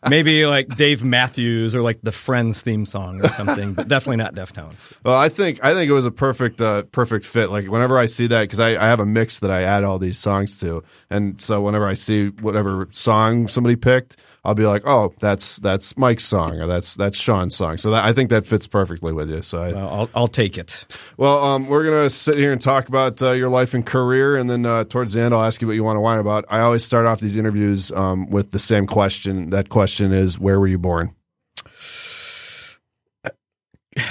[0.09, 4.35] Maybe like Dave Matthews or like the Friends theme song or something, but definitely not
[4.35, 4.97] Deftones.
[5.03, 7.49] Well, I think I think it was a perfect uh, perfect fit.
[7.49, 9.99] Like whenever I see that, because I, I have a mix that I add all
[9.99, 14.83] these songs to, and so whenever I see whatever song somebody picked, I'll be like,
[14.85, 17.77] oh, that's that's Mike's song or that's that's Shawn's song.
[17.77, 19.41] So that, I think that fits perfectly with you.
[19.41, 20.85] So I, Uh, I'll, I'll take it.
[21.17, 24.49] well, um, we're gonna sit here and talk about uh, your life and career, and
[24.49, 26.45] then uh, towards the end, I'll ask you what you want to whine about.
[26.49, 29.49] I always start off these interviews um, with the same question.
[29.49, 31.15] That question is, where were you born?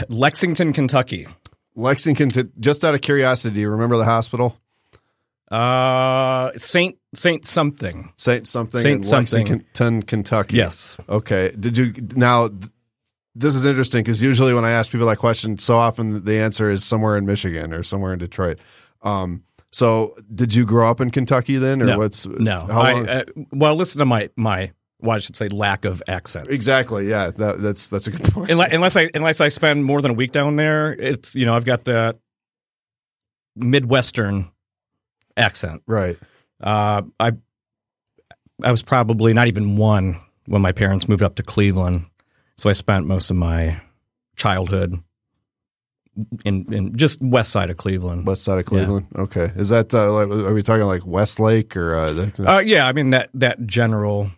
[0.09, 1.29] Lexington, Kentucky.
[1.77, 2.31] Lexington.
[2.59, 4.59] Just out of curiosity, do you remember the hospital?
[5.51, 8.13] Uh, Saint Saint something.
[8.17, 9.47] Saint something Saint in something.
[9.47, 10.57] Lexington, Kentucky.
[10.57, 10.97] Yes.
[11.09, 11.53] Okay.
[11.59, 12.49] Did you now?
[13.37, 16.71] This is interesting because usually when I ask people that question, so often the answer
[16.71, 18.59] is somewhere in Michigan or somewhere in Detroit.
[19.03, 21.99] Um, so, did you grow up in Kentucky then, or No.
[21.99, 22.61] what's No.
[22.71, 24.71] How I, uh, well, listen to my my.
[25.01, 26.47] Well, I should say lack of accent.
[26.49, 27.09] exactly.
[27.09, 27.33] Yeah.
[27.33, 28.53] That, that's that's a good point.
[28.53, 31.57] Unless, unless I unless I spend more than a week down there, it's you know
[31.57, 32.21] I've got that
[33.57, 34.51] midwestern
[35.37, 35.83] accent.
[35.89, 36.17] right.
[36.63, 37.33] Uh, I
[38.63, 42.07] I was probably not even one when my parents moved up to Cleveland,
[42.57, 43.81] so I spent most of my
[44.37, 45.03] childhood
[46.45, 48.27] in in just west side of Cleveland.
[48.27, 49.07] West side of Cleveland.
[49.17, 49.51] Okay.
[49.57, 51.95] Is that uh, like, are we talking like Westlake or?
[51.97, 54.31] Uh, that- Uh, yeah, I mean that that general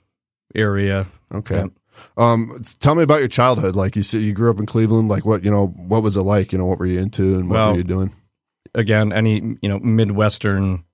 [0.55, 1.07] area.
[1.35, 1.57] okay.
[1.57, 1.67] yeah.
[2.19, 3.75] Um, tell me about your childhood.
[3.75, 5.09] Like you said, you grew up in Cleveland.
[5.09, 5.67] Like what you know?
[5.69, 6.53] What was it like?
[6.53, 8.13] You know, what were you into and what Well, were you doing?
[8.75, 10.85] again, any you know midwestern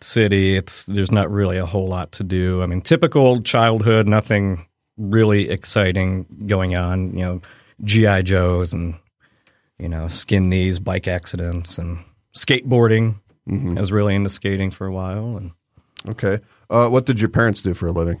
[0.00, 2.62] city, it's there's not really a whole lot to do.
[2.62, 4.66] I mean, typical childhood, nothing
[4.96, 7.16] really exciting going on.
[7.16, 7.40] You know,
[7.84, 8.94] GI Joes and
[9.78, 11.98] you know skin knees, bike accidents, and
[12.36, 13.16] skateboarding.
[13.50, 15.52] I was really into skating for a while, and
[16.08, 16.40] Okay.
[16.70, 18.20] Uh, what did your parents do for a living?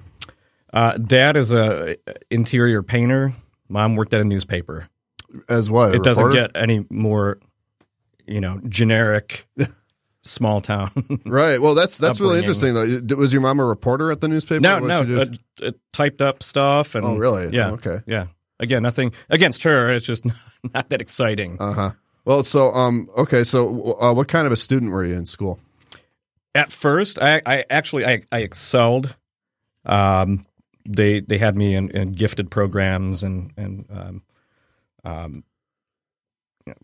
[0.72, 1.96] uh, dad is a
[2.30, 3.32] interior painter.
[3.68, 4.88] Mom worked at a newspaper.
[5.48, 5.94] As what?
[5.94, 6.48] it doesn't reporter?
[6.52, 7.38] get any more,
[8.26, 9.46] you know, generic
[10.22, 10.90] small town.
[11.26, 11.60] right.
[11.60, 12.72] Well, that's that's really interesting.
[12.74, 14.60] Though, was your mom a reporter at the newspaper?
[14.60, 15.26] no, no, uh,
[15.62, 17.54] uh, typed up stuff and Oh, really?
[17.54, 18.00] yeah, Oh, okay.
[18.06, 18.26] yeah.
[18.60, 19.92] Again, nothing against her.
[19.92, 20.24] It's just
[20.74, 21.56] not that exciting.
[21.60, 21.90] Uh huh.
[22.24, 23.44] Well, so um, okay.
[23.44, 25.58] So, uh, what kind of a student were you in school?
[26.54, 29.16] At first, I, I actually I, I excelled.
[29.86, 30.44] Um,
[30.86, 34.22] they they had me in, in gifted programs and and um,
[35.04, 35.44] um,
[36.66, 36.78] you know,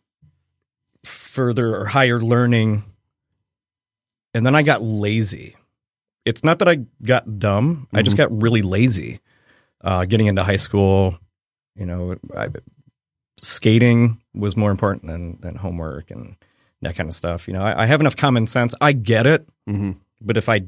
[1.04, 2.84] further or higher learning,
[4.32, 5.56] and then I got lazy.
[6.24, 9.20] It's not that I got dumb; I just got really lazy.
[9.82, 11.18] Uh, getting into high school,
[11.76, 12.48] you know, I,
[13.42, 16.36] skating was more important than than homework and
[16.82, 17.46] that kind of stuff.
[17.48, 18.74] You know, I, I have enough common sense.
[18.80, 19.92] I get it, Mm-hmm.
[20.20, 20.62] but if I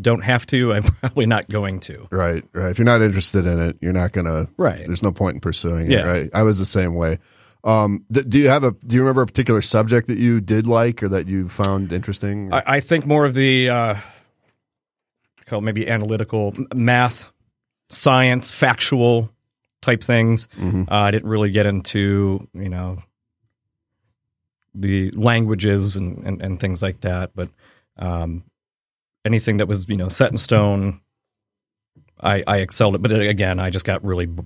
[0.00, 2.06] don't have to, I'm probably not going to.
[2.10, 2.42] Right.
[2.54, 2.70] Right.
[2.70, 4.48] If you're not interested in it, you're not gonna.
[4.56, 4.78] Right.
[4.86, 5.92] There's no point in pursuing it.
[5.92, 6.02] Yeah.
[6.06, 6.30] Right.
[6.34, 7.18] I was the same way.
[7.64, 8.70] Um, th- do you have a?
[8.72, 12.52] Do you remember a particular subject that you did like or that you found interesting?
[12.52, 13.94] I, I think more of the uh,
[15.46, 17.32] call it maybe analytical math,
[17.90, 19.30] science, factual
[19.80, 20.48] type things.
[20.58, 20.82] Mhm.
[20.90, 22.98] Uh, I didn't really get into you know
[24.74, 27.48] the languages and, and, and things like that, but
[27.98, 28.44] um,
[29.24, 31.00] anything that was you know set in stone,
[32.20, 33.02] I, I excelled at.
[33.02, 34.44] But again, I just got really b-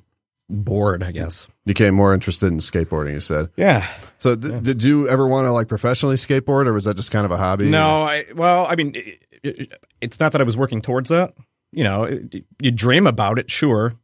[0.49, 1.03] bored.
[1.03, 1.49] I guess.
[1.67, 3.13] Became more interested in skateboarding.
[3.15, 3.51] You said.
[3.57, 3.87] Yeah.
[4.19, 7.25] So, d- did you ever want to like professionally skateboard, or was that just kind
[7.25, 7.69] of a hobby?
[7.69, 11.35] No, I well, I mean, it, it, it's not that I was working towards that.
[11.73, 13.95] You know, it, you dream about it, sure,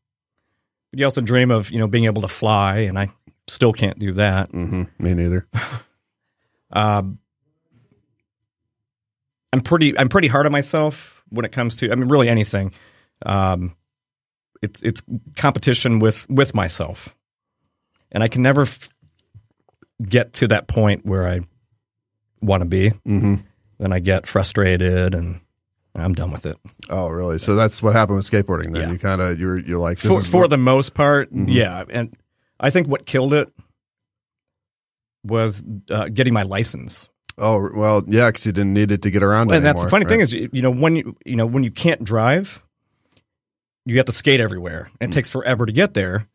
[0.91, 3.11] but you also dream of you know being able to fly, and I
[3.47, 4.51] still can't do that.
[4.51, 5.47] hmm Me neither.
[6.73, 7.19] Um,
[9.53, 12.73] I'm pretty I'm pretty hard on myself when it comes to I mean really anything.
[13.25, 13.75] Um,
[14.63, 15.03] it's it's
[15.37, 17.17] competition with with myself,
[18.13, 18.91] and I can never f-
[20.03, 21.41] get to that point where I
[22.41, 22.91] want to be.
[22.91, 23.35] Mm-hmm.
[23.79, 25.41] Then I get frustrated and
[26.01, 26.57] I'm done with it.
[26.91, 27.39] Oh, really?
[27.39, 28.73] So that's what happened with skateboarding.
[28.73, 28.93] Then Yeah.
[28.93, 31.47] you kind of you're you're like this For, for the most part, Mhm.
[31.53, 31.85] yeah.
[31.91, 32.17] And
[32.61, 33.53] I think what killed it
[35.25, 37.09] was uh, getting my license.
[37.39, 39.51] oh well yeah because you didn't need it to get around.
[39.53, 41.71] and that's the anymore, funny thing is, you know, when you you know when you
[41.71, 42.65] can't drive,
[43.87, 46.29] you have to skate everywhere, and it takes forever to get there.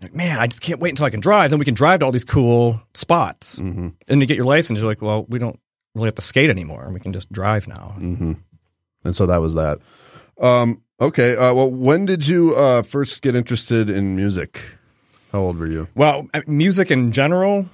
[0.00, 1.50] Like, man, I just can't wait until I can drive.
[1.50, 3.94] Then we can drive to all these cool spots, Mhm.
[4.08, 4.78] and you get your license.
[4.78, 5.58] You're like, well, we don't
[5.96, 6.88] really have to skate anymore.
[6.92, 7.94] We can just drive now.
[7.98, 8.32] hmm
[9.04, 9.78] And so that was that.
[10.40, 11.36] Um, okay.
[11.36, 14.62] Uh, well, when did you uh, first get interested in music?
[15.32, 15.88] How old were you?
[15.94, 17.68] Well, music in general,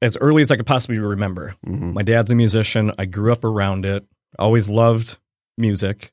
[0.00, 1.54] as early as I could possibly remember.
[1.66, 1.92] Mhm.
[1.92, 2.92] My dad's a musician.
[2.98, 4.04] I grew up around it.
[4.38, 5.18] Always loved
[5.58, 6.12] music.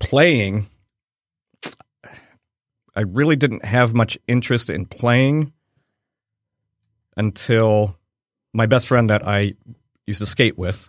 [0.00, 0.66] Playing,
[2.94, 5.52] I really didn't have much interest in playing
[7.16, 7.96] until
[8.52, 9.54] my best friend that I
[10.06, 10.88] used to skate with,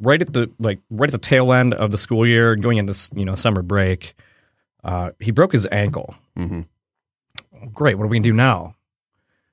[0.00, 2.94] right at the like right at the tail end of the school year, going into
[3.14, 4.14] you know summer break,
[4.82, 6.14] uh, he broke his ankle.
[6.36, 6.66] Mhm.
[7.72, 8.74] Great, what are we gonna do now?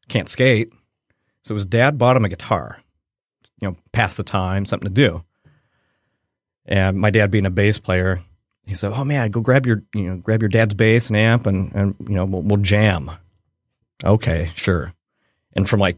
[0.10, 0.70] Can't skate.
[1.44, 2.82] So his dad bought him a guitar,
[3.62, 5.24] you know, pass the time, something to do.
[6.66, 8.22] And my dad being a bass player,
[8.66, 11.48] he said, "Oh man, go grab your, you know, grab your dad's bass and amp,
[11.48, 13.12] and and you know, we'll, we'll jam."
[14.04, 14.94] Okay, sure.
[15.54, 15.98] And from like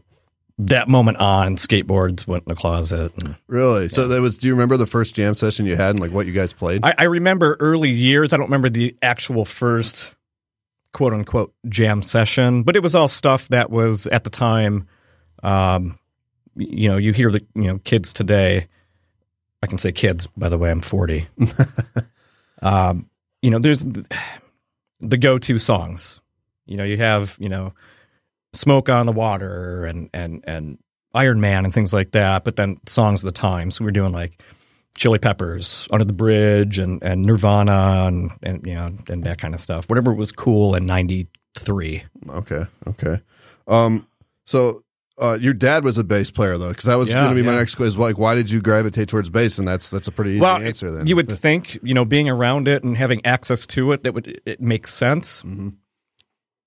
[0.58, 3.12] that moment on, skateboards went in the closet.
[3.16, 3.88] And Really?
[3.88, 4.38] So that was.
[4.38, 6.84] Do you remember the first jam session you had and like what you guys played?
[6.84, 8.32] I, I remember early years.
[8.32, 10.14] I don't remember the actual first
[10.92, 14.86] quote unquote jam session, but it was all stuff that was at the time.
[15.42, 15.98] Um,
[16.56, 18.68] you know, you hear the you know kids today.
[19.62, 20.70] I can say kids, by the way.
[20.70, 21.26] I'm 40.
[22.62, 23.08] um,
[23.40, 24.06] you know, there's th-
[25.00, 26.20] the go-to songs.
[26.66, 27.72] You know, you have you know,
[28.54, 30.78] "Smoke on the Water" and and and
[31.14, 32.44] Iron Man and things like that.
[32.44, 33.70] But then songs of the time.
[33.70, 34.40] So we were doing like
[34.96, 39.54] Chili Peppers, Under the Bridge, and, and Nirvana, and, and you know, and that kind
[39.54, 39.88] of stuff.
[39.88, 42.04] Whatever was cool in '93.
[42.30, 42.64] Okay.
[42.88, 43.20] Okay.
[43.66, 44.06] Um.
[44.46, 44.80] So.
[45.16, 47.46] Uh, your dad was a bass player though, because that was Yeah, going to be
[47.46, 48.00] my next question.
[48.00, 49.60] Like, why did you gravitate towards bass?
[49.60, 51.06] And that's that's a pretty easy Well, answer then.
[51.06, 54.40] you would think, you know, being around it and having access to it, that would
[54.44, 55.42] it makes sense.
[55.42, 55.74] Mhm.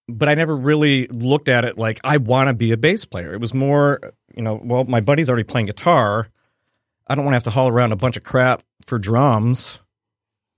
[0.09, 3.33] But I never really looked at it like I want to be a bass player.
[3.33, 6.29] It was more, you know, well, my buddy's already playing guitar.
[7.07, 9.79] I don't want to have to haul around a bunch of crap for drums.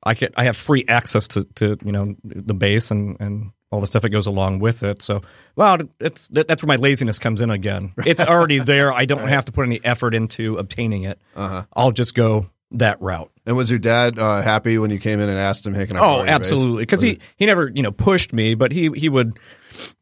[0.03, 3.79] I get, I have free access to, to you know, the bass and and all
[3.79, 5.01] the stuff that goes along with it.
[5.01, 5.21] So,
[5.55, 7.91] well, it's that, that's where my laziness comes in again.
[8.05, 8.91] It's already there.
[8.91, 11.21] I don't have to put any effort into obtaining it.
[11.35, 11.65] Uh-huh.
[11.73, 13.31] I'll just go that route.
[13.45, 15.97] And was your dad uh, happy when you came in and asked him, "Hey, can
[15.97, 16.83] I?" Oh, absolutely.
[16.83, 19.37] Because he, he never you know pushed me, but he he would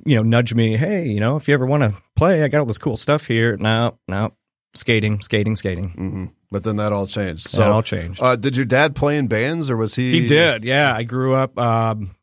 [0.06, 0.76] you know nudge me.
[0.76, 3.28] Hey, you know, if you ever want to play, I got all this cool stuff
[3.28, 3.56] here.
[3.58, 4.34] No, no,
[4.76, 5.90] skating, skating, skating.
[5.92, 7.48] hmm But then that all changed.
[7.50, 8.22] So that all changed.
[8.22, 10.12] Uh, did your dad play in bands, or was he?
[10.22, 10.66] he did.
[10.66, 12.16] Yeah, I grew up um,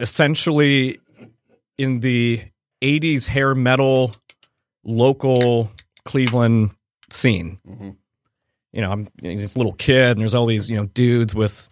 [0.00, 1.00] essentially
[1.76, 2.42] in the
[2.82, 4.12] '80s hair metal
[4.84, 5.70] local
[6.04, 6.70] Cleveland
[7.10, 7.58] scene.
[7.66, 7.96] Mhm.
[8.72, 11.34] You know, I'm you know, this little kid, and there's all these you know dudes
[11.34, 11.68] with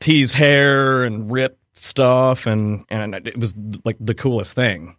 [0.00, 4.96] teased hair and ripped stuff, and and it was like the coolest thing.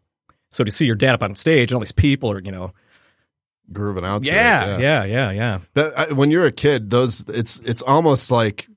[0.52, 2.72] So to see your dad up on stage and all these people are you know,
[3.74, 4.22] grooving out.
[4.22, 5.60] it, yeah, yeah, yeah, yeah.
[5.74, 8.68] That, I, when you're a kid, those it's it's almost like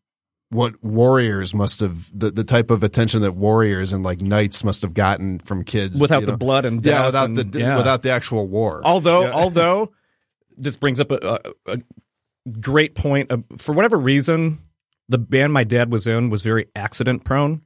[0.50, 4.80] what warriors must have the, the type of attention that warriors and like knights must
[4.82, 7.76] have gotten from kids Without you the blood and death yeah, without and- the yeah.
[7.76, 8.80] without the actual war.
[8.82, 9.32] Although, Yeah.
[9.32, 9.92] although
[10.58, 11.78] this brings up a, a, a
[12.60, 13.30] great point.
[13.58, 14.58] For whatever reason,
[15.08, 17.62] the band my dad was in was very accident prone.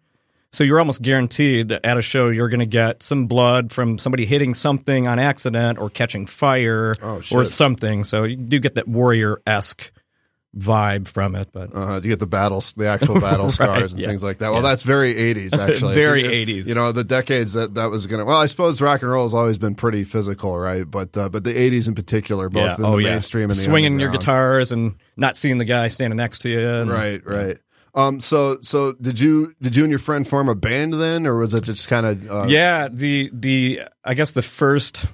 [0.52, 3.96] So you're almost guaranteed that at a show you're going to get some blood from
[3.96, 8.04] somebody hitting something on accident or catching fire Oh, or something.
[8.04, 9.90] So you do get that warrior esque
[10.56, 11.48] vibe from it.
[11.52, 11.94] But Uh-huh.
[12.02, 14.08] You get the battles, the actual battle Right, scars and yeah.
[14.08, 14.52] things like that.
[14.52, 15.94] Well, that's very 80s, actually.
[15.94, 16.66] Very 80s.
[16.68, 18.24] You know, the decades that that was to.
[18.24, 20.88] Well, I suppose rock and roll has always been pretty physical, right?
[20.90, 23.56] But uh, but the 80s in particular, both in oh the yeah, mainstream and the
[23.56, 26.60] swinging your guitars and not seeing the guy standing next to you.
[26.68, 27.58] and- Right, right.
[27.94, 28.20] Um.
[28.20, 31.52] So so did you did you and your friend form a band then, or was
[31.54, 32.30] it just kind of?
[32.30, 35.04] Uh, Yeah, the the I guess the first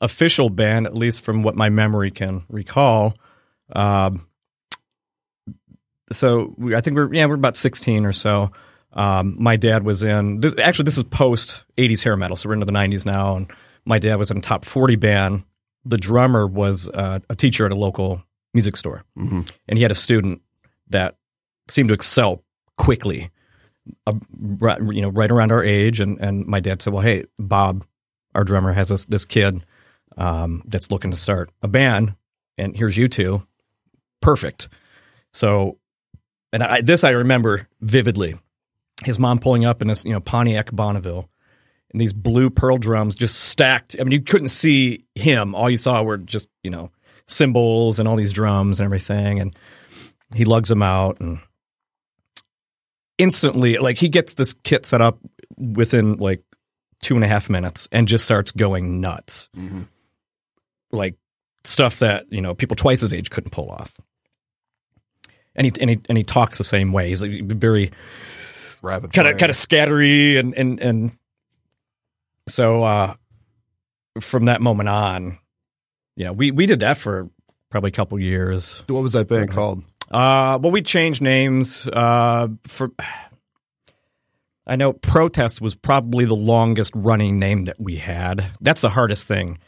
[0.00, 3.14] official band, at least from what my memory can recall.
[3.74, 4.26] Um,
[6.12, 8.50] so we, I think we're yeah we're about sixteen or so.
[8.92, 10.42] Um, my dad was in.
[10.60, 13.36] Actually, this is post '80s hair metal, so we're into the '90s now.
[13.36, 13.50] And
[13.84, 15.42] my dad was in a top 40 band.
[15.84, 18.22] The drummer was uh, a teacher at a local
[18.54, 19.40] music store, Mm-hmm.
[19.68, 20.40] and he had a student
[20.90, 21.16] that
[21.68, 22.42] seemed to excel
[22.78, 23.30] quickly.
[24.06, 27.24] Uh, right, you know, right around our age, and and my dad said, "Well, hey,
[27.38, 27.84] Bob,
[28.34, 29.64] our drummer has this this kid
[30.16, 32.14] um, that's looking to start a band,
[32.56, 33.44] and here's you two,
[34.22, 34.68] perfect."
[35.32, 35.78] So,
[36.54, 38.36] and I, this I remember vividly.
[39.04, 41.28] His mom pulling up in this, you know, Pontiac Bonneville,
[41.90, 43.96] and these blue pearl drums just stacked.
[43.98, 45.56] I mean, you couldn't see him.
[45.56, 46.90] All you saw were just, you know,
[47.26, 49.40] cymbals and all these drums and everything.
[49.40, 49.56] And
[50.32, 51.40] he lugs them out and
[53.18, 55.18] instantly, like, he gets this kit set up
[55.56, 56.42] within like
[57.02, 59.48] two and a half minutes and just starts going nuts.
[59.56, 59.88] Mhm.
[60.92, 61.16] Like
[61.64, 64.00] stuff that, you know, people twice his age couldn't pull off.
[65.56, 67.08] And he, and he, and he talks the same way.
[67.10, 67.92] He's like very,
[68.82, 71.12] Rapid kind of kind of scattery and and and
[72.48, 73.14] so uh
[74.20, 75.38] from that moment on
[76.16, 77.30] yeah we we did that for
[77.70, 79.82] probably a couple years What was that band called?
[80.10, 82.90] uh well we changed names uh for
[84.66, 89.26] I know protest was probably the longest running name that we had that's the hardest
[89.26, 89.58] thing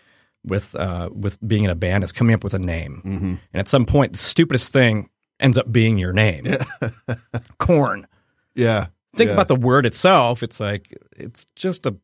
[0.44, 3.24] with uh with being in a band is coming up with a name Mm-hmm.
[3.26, 5.08] and at some point the stupidest thing
[5.40, 6.44] ends up being your name
[7.58, 8.06] Korn
[8.54, 8.86] Yeah.
[9.14, 9.34] think yeah.
[9.34, 11.96] about the word itself it's like it's just a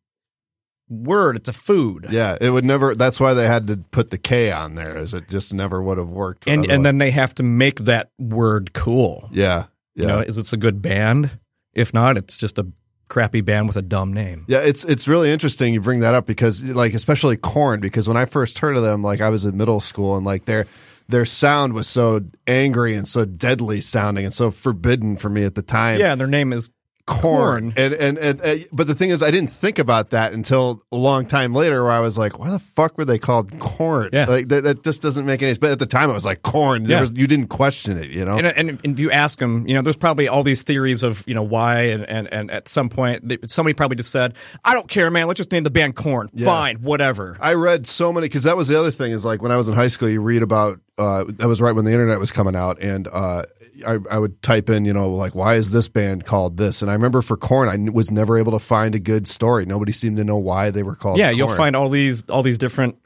[0.88, 2.94] word it's a food Yeah, it would never.
[2.94, 4.98] That's why they had to put the K on there.
[4.98, 6.46] Is it just never would have worked.
[6.46, 6.74] and otherwise.
[6.74, 10.52] and then they have to make that word cool yeah, yeah, you know is it
[10.52, 11.30] a good band
[11.72, 12.66] if not it's just a
[13.08, 14.58] crappy band with a dumb name yeah.
[14.60, 18.26] It's it's really interesting you bring that up because like especially Korn because when I
[18.26, 20.66] first heard of them, like I was in middle school and like their
[21.08, 25.54] their sound was so angry and so deadly sounding and so forbidden for me at
[25.54, 25.98] the time.
[25.98, 26.70] yeah their name is
[27.06, 27.72] corn.
[27.72, 27.74] Corn.
[27.76, 30.96] And, and and and but the thing is, I didn't think about that until a
[30.96, 34.26] long time later, where I was like, "Why the fuck were they called Korn?" Yeah.
[34.26, 35.58] like that, that just doesn't make any sense.
[35.58, 37.00] But at the time, I was like, "Corn." There Yeah.
[37.00, 38.36] was, you didn't question it, you know.
[38.38, 41.24] and, and, and if you ask them, you know, there's probably all these theories of,
[41.26, 44.88] you know, why, and, and, and at some point, somebody probably just said, I don't
[44.88, 46.28] care, man, let's just name the band Korn.
[46.28, 47.36] Fine, whatever.
[47.40, 49.68] I read so many because that was the other thing is like when I was
[49.68, 52.54] in high school, you read about uh, that was right when the internet was coming
[52.54, 53.44] out, and uh,
[53.86, 56.82] I, I would type in, you know, like why is this band called this?
[56.82, 59.66] And I remember for Korn, I was never able to find a good story.
[59.66, 61.18] Nobody seemed to know why they were called.
[61.18, 62.96] yeah, you'll find all these, all these different,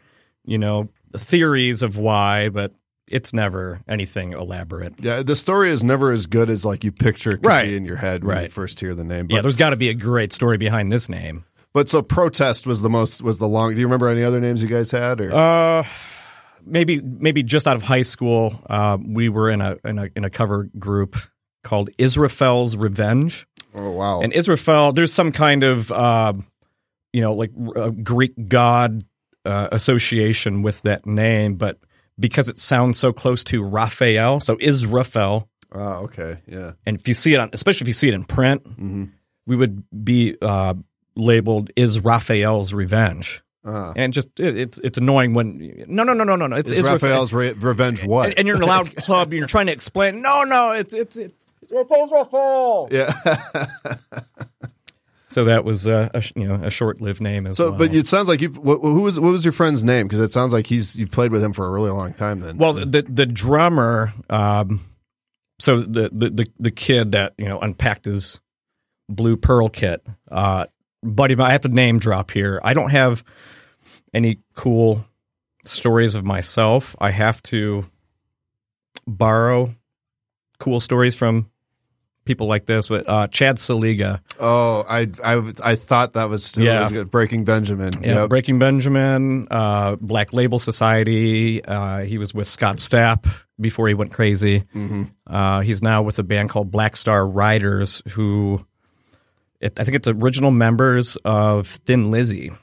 [0.45, 2.73] you know, theories of why, but
[3.09, 4.95] it's never anything elaborate.
[5.00, 7.66] Yeah, the story is never as good as like you picture it could Right.
[7.66, 9.28] be in your head when you first hear the name.
[9.31, 11.45] yeah, But, there's got to be a great story behind this name.
[11.73, 13.75] but so protest was the most was the long.
[13.75, 15.21] Do you remember any other names you guys had?
[15.21, 15.85] Or Uh,
[16.64, 20.25] maybe maybe just out of high school, uh, we were in a, in a in
[20.25, 21.16] a cover group
[21.62, 23.47] called Israfel's Revenge.
[23.76, 26.33] Oh wow, And Israfel, there's some kind of uh,
[27.12, 29.04] you know like uh, Greek god
[29.45, 31.78] uh, association with that name, but
[32.18, 37.14] because it sounds so close to Raphael, so Israfel, oh okay, yeah, and if you
[37.14, 39.04] see it on, especially if you see it in print, Mm-hmm.
[39.47, 40.75] we would be uh,
[41.14, 46.25] labeled "Is Raphael's Revenge." uh, And just it, it's it's annoying when no no no
[46.25, 48.26] no no no it's Israfel- Raphael's Re- Revenge what?
[48.30, 50.95] and, and you're in a loud club and you're trying to explain no no it's
[50.95, 53.12] it's it's, it's Israfel yeah.
[55.37, 57.78] so that was uh, a sh- you know a short lived name as so, well.
[57.78, 58.49] but it sounds like you.
[58.49, 60.06] What, who was what was your friend's name?
[60.06, 62.40] Because it sounds like he's you played with him for a really long time.
[62.40, 64.80] Then, Well, the the drummer, um,
[65.58, 68.40] so the, the the the kid that you know unpacked his
[69.11, 70.66] blue pearl kit, uh,
[71.02, 72.58] buddy, I have to name drop here.
[72.64, 73.23] I don't have
[74.14, 75.04] any cool
[75.64, 76.96] stories of myself.
[76.99, 77.85] I have to
[79.06, 79.75] borrow
[80.58, 81.50] cool stories from
[82.26, 82.88] people like this.
[82.88, 86.80] But uh, Chad Szeliga, oh, I I I thought that was, who Yeah.
[86.83, 87.11] was good.
[87.11, 87.92] Breaking Benjamin.
[88.02, 88.28] Yeah, Yep.
[88.28, 91.64] Breaking Benjamin, uh, Black Label Society.
[91.64, 93.26] Uh, he was with Scott Stapp
[93.59, 94.64] before he went crazy.
[94.75, 95.04] Mm-hmm.
[95.26, 98.64] Uh, he's now with a band called Black Star Riders, who
[99.61, 102.59] it, I think it's original members of Thin Lizzy, and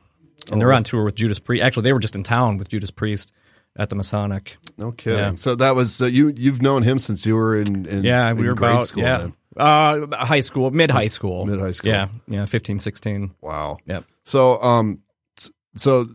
[0.51, 1.63] Oh, they're on tour with Judas Priest.
[1.63, 3.31] Actually, they were just in town with Judas Priest
[3.75, 4.57] at the Masonic.
[4.77, 5.17] No kidding.
[5.19, 5.33] Yeah.
[5.37, 8.47] So that was you you've known him since you were in, in Yeah, in we
[8.47, 9.01] were grade about school.
[9.03, 9.33] yeah, then.
[9.57, 11.91] Uh, high school, mid high school, Mid-high school.
[11.91, 13.35] Yeah, yeah, 15, 16.
[13.41, 13.77] Wow.
[13.85, 14.05] Yep.
[14.23, 15.01] So um,
[15.75, 16.05] so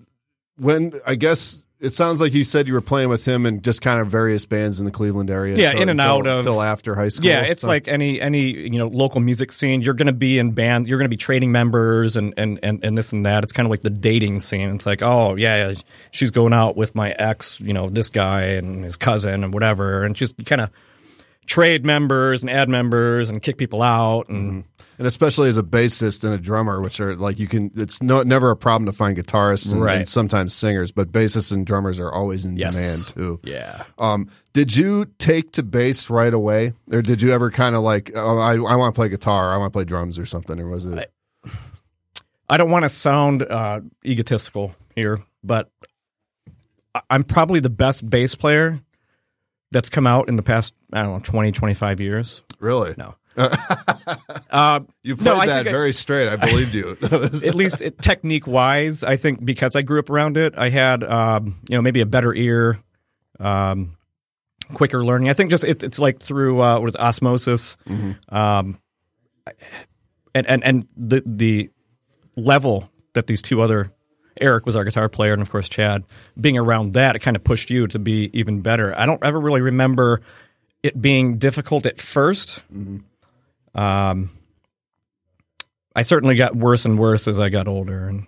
[0.57, 3.83] when I guess it sounds like you said you were playing with him in just
[3.83, 5.55] kind of various bands in the Cleveland area.
[5.57, 7.29] Yeah, until- in and until- out of- until after high school.
[7.29, 9.81] Yeah, it's So- like any any you know local music scene.
[9.83, 10.89] You're going to be in band.
[10.89, 13.45] You're going to be trading members and, and and and this and that.
[13.45, 14.71] It's kind of like the dating scene.
[14.71, 15.75] It's like, oh yeah,
[16.11, 20.03] she's going out with my ex, you know, this guy and his cousin and whatever,
[20.05, 20.71] and just kind of
[21.49, 24.65] trade members and add members and kick people out and
[24.99, 27.71] and especially as a bassist and a drummer, which are like you can.
[27.77, 29.97] It's no never a problem to find guitarists and, Right.
[29.99, 32.75] and sometimes singers, but bassists and drummers are always in Yes.
[32.75, 33.41] demand too.
[33.45, 33.85] Yeah.
[33.99, 38.11] Um, did you take to bass right away, or did you ever kind of like,
[38.15, 40.69] oh, I I want to play guitar, I want to play drums or something, or
[40.69, 41.11] was it?
[42.51, 45.71] I don't want to sound uh, egotistical here, but
[47.09, 48.81] I'm probably the best bass player
[49.71, 52.43] that's come out in the past, I don't know, 20, 25 years.
[52.61, 52.95] really?
[52.97, 53.15] No.
[54.51, 56.29] Uh, You played No, that think I- very straight.
[56.29, 56.97] I believed you.
[57.03, 61.05] at least it, technique wise, I think because I grew up around it, I had
[61.05, 62.81] um, you know maybe a better ear,
[63.39, 63.97] um,
[64.73, 65.29] quicker learning.
[65.29, 67.77] I think just it, it's like through uh, what is it, osmosis,
[68.31, 68.79] um,
[70.35, 71.71] and and and the the
[72.37, 73.93] level that these two other
[74.41, 76.05] Eric was our guitar player, and of course Chad
[76.41, 78.97] being around that, it kind of pushed you to be even better.
[78.99, 80.21] I don't ever really remember
[80.83, 82.63] it being difficult at 1st
[83.75, 84.31] Um,
[85.95, 88.27] I certainly got worse and worse as I got older and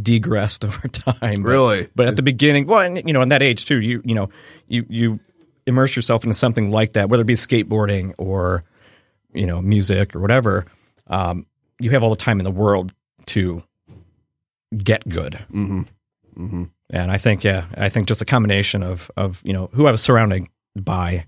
[0.00, 1.42] degressed over time.
[1.42, 1.88] But- really?
[1.94, 4.30] but at the beginning, well, and, you know, in that age too, you you know,
[4.68, 5.20] you you
[5.66, 8.64] immerse yourself into something like that, whether it be skateboarding or
[9.34, 10.64] you know, music or whatever.
[11.08, 11.46] Um,
[11.78, 12.92] you have all the time in the world
[13.26, 13.62] to
[14.76, 15.34] get good.
[15.52, 15.82] Mm-hmm.
[16.36, 16.64] Mm-hmm.
[16.90, 19.90] And I think, yeah, I think just a combination of of you know who I
[19.90, 20.44] was surrounded
[20.76, 21.26] by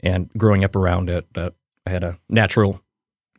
[0.00, 1.54] and growing up around it that
[1.86, 2.80] I had a natural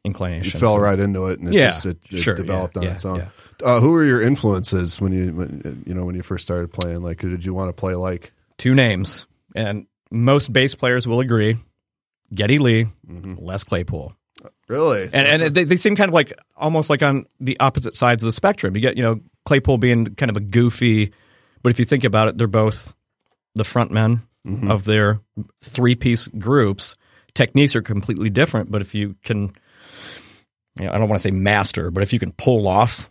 [0.03, 0.51] inclination.
[0.53, 2.79] You fell to- right into it, and it Yeah, just it, it sure, developed yeah,
[2.81, 3.29] on yeah, its own.
[3.63, 7.01] Uh, who were your influences when you when, you know when you first started playing?
[7.01, 8.31] Like, who did you want to play like?
[8.57, 11.57] Two names, and most bass players will agree:
[12.33, 14.15] Geddy Lee, Les Claypool.
[14.67, 15.03] Really?
[15.13, 18.27] and and they, they seem kind of like almost like on the opposite sides of
[18.27, 18.75] the spectrum.
[18.75, 21.13] You get you know Claypool being kind of a goofy,
[21.63, 22.93] but if you think about it, they're both
[23.55, 24.21] the front men
[24.69, 25.19] of their
[25.61, 26.95] three piece groups.
[27.33, 29.53] Techniques are completely different, but if you can,
[30.79, 33.09] you know, I don't want to say master, but if you can pull off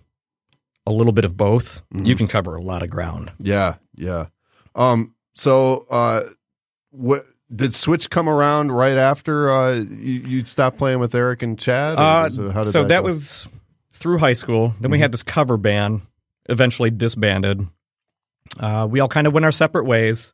[0.86, 3.32] a little bit of both, you can cover a lot of ground.
[3.38, 4.26] yeah, yeah.
[4.74, 5.14] Um.
[5.34, 6.22] So, uh,
[6.90, 11.58] what did Switched come around right after uh you, you stopped playing with Eric and
[11.58, 11.96] Chad?
[11.98, 13.06] Uh, it- how did so that, go?
[13.06, 13.46] was
[13.92, 14.74] through high school.
[14.80, 16.02] Then we had this cover band,
[16.48, 17.66] eventually disbanded.
[18.58, 20.32] Uh, we all kind of went our separate ways.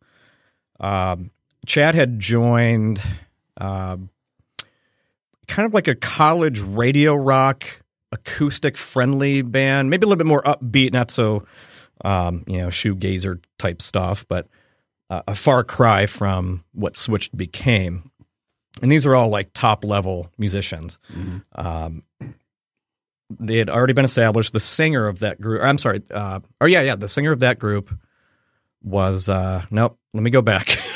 [0.81, 1.31] Um,
[1.67, 3.01] Chad had joined
[3.57, 4.11] um,
[5.47, 7.65] kind of like a college radio rock,
[8.11, 11.47] acoustic friendly band, maybe a little bit more upbeat, not so,
[12.05, 14.49] um, you know, shoegazer type stuff, but
[15.13, 18.11] uh, a far cry from what Switched became.
[18.81, 20.99] And these are all like top level musicians
[21.55, 22.03] um,
[23.41, 24.53] they had already been established.
[24.53, 27.59] The singer of that group, I'm sorry, uh, or yeah, yeah, the singer of that
[27.59, 27.97] group
[28.83, 29.99] was uh, nope.
[30.13, 30.79] Let me go back.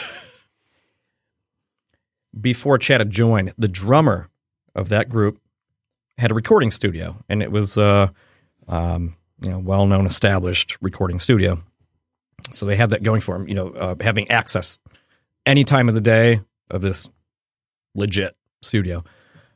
[2.40, 4.28] Before Chad had joined, the drummer
[4.74, 5.40] of that group
[6.18, 8.08] had a recording studio, and it was uh,
[8.68, 11.62] um, you know well known, established recording studio.
[12.52, 14.78] So they had that going for them, You know, uh, having access
[15.44, 17.08] any time of the day of this
[17.94, 19.02] legit studio.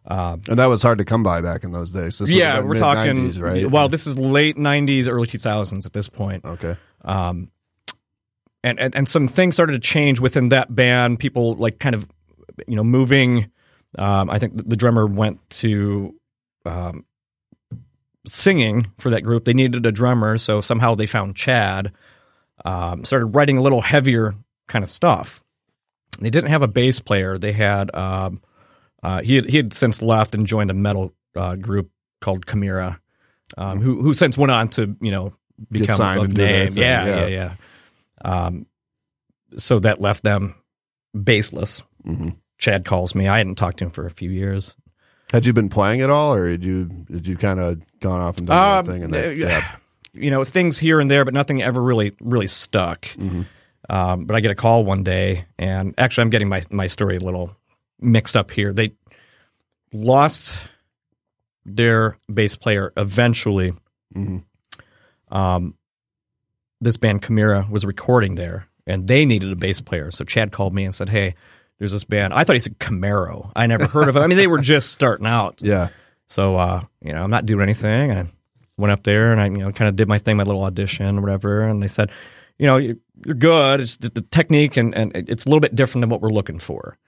[0.07, 2.19] Um, and that was hard to come by back in those days.
[2.19, 3.23] This yeah, we're talking.
[3.23, 3.71] mid-90s, right?
[3.71, 6.45] Well, this is late '90s, early 2000s at this point.
[6.45, 6.77] okay.
[7.05, 7.51] Um,
[8.63, 11.19] and, and and some things started to change within that band.
[11.19, 12.09] People like kind of,
[12.67, 13.51] you know, moving.
[13.99, 16.15] Um, I think the drummer went to
[16.65, 17.05] um,
[18.27, 19.45] singing for that group.
[19.45, 21.93] They needed a drummer, so somehow they found Chad.
[22.65, 24.35] Um, started writing a little heavier
[24.69, 25.43] kind of stuff.
[26.21, 27.39] They didn't have a bass player.
[27.39, 28.43] They had um,
[29.03, 32.99] uh, he had, he had since left and joined a metal uh, group called Chimaira,
[33.57, 35.33] um, who who since went on to you know
[35.71, 36.73] become a name.
[36.75, 37.27] Yeah, yeah.
[37.27, 37.55] yeah, yeah.
[38.47, 38.67] Um,
[39.57, 40.55] so that left them
[41.19, 41.83] baseless.
[42.07, 42.37] Mhm.
[42.59, 43.27] Chad calls me.
[43.27, 44.75] I hadn't talked to him for a few years.
[45.33, 48.37] Had you been playing at all, or did you did you kind of gone off
[48.39, 49.03] and done Um, thing?
[49.05, 49.77] And uh, that, yeah.
[50.13, 53.03] You know, things here and there, but nothing ever really really stuck.
[53.03, 53.43] Mm-hmm.
[53.89, 57.17] Um, but I get a call one day, and actually, I'm getting my my story
[57.17, 57.57] a little
[58.01, 58.73] mixed up here.
[58.73, 58.93] They
[59.93, 60.55] lost
[61.65, 63.73] their bass player eventually.
[64.15, 64.45] Mhm.
[65.31, 65.75] Um,
[66.81, 70.11] this band Chimaira was recording there, and they needed a bass player.
[70.11, 71.35] So Chad called me and said, "Hey,
[71.79, 73.53] there's this band." I thought he said Camaro.
[73.55, 74.21] I never heard of it.
[74.21, 75.61] I mean, they were just starting out.
[75.63, 75.89] yeah.
[76.29, 78.13] So uh, you know, I'm not doing anything.
[78.13, 78.27] I
[78.81, 81.19] went up there and I, you know, kind of did my thing, my little audition
[81.19, 81.63] or whatever.
[81.63, 82.11] And they said,
[82.59, 82.97] you know, you're,
[83.35, 83.81] good.
[83.81, 86.59] It's the, the technique and, and it's a little bit different than what we're looking
[86.59, 86.99] for.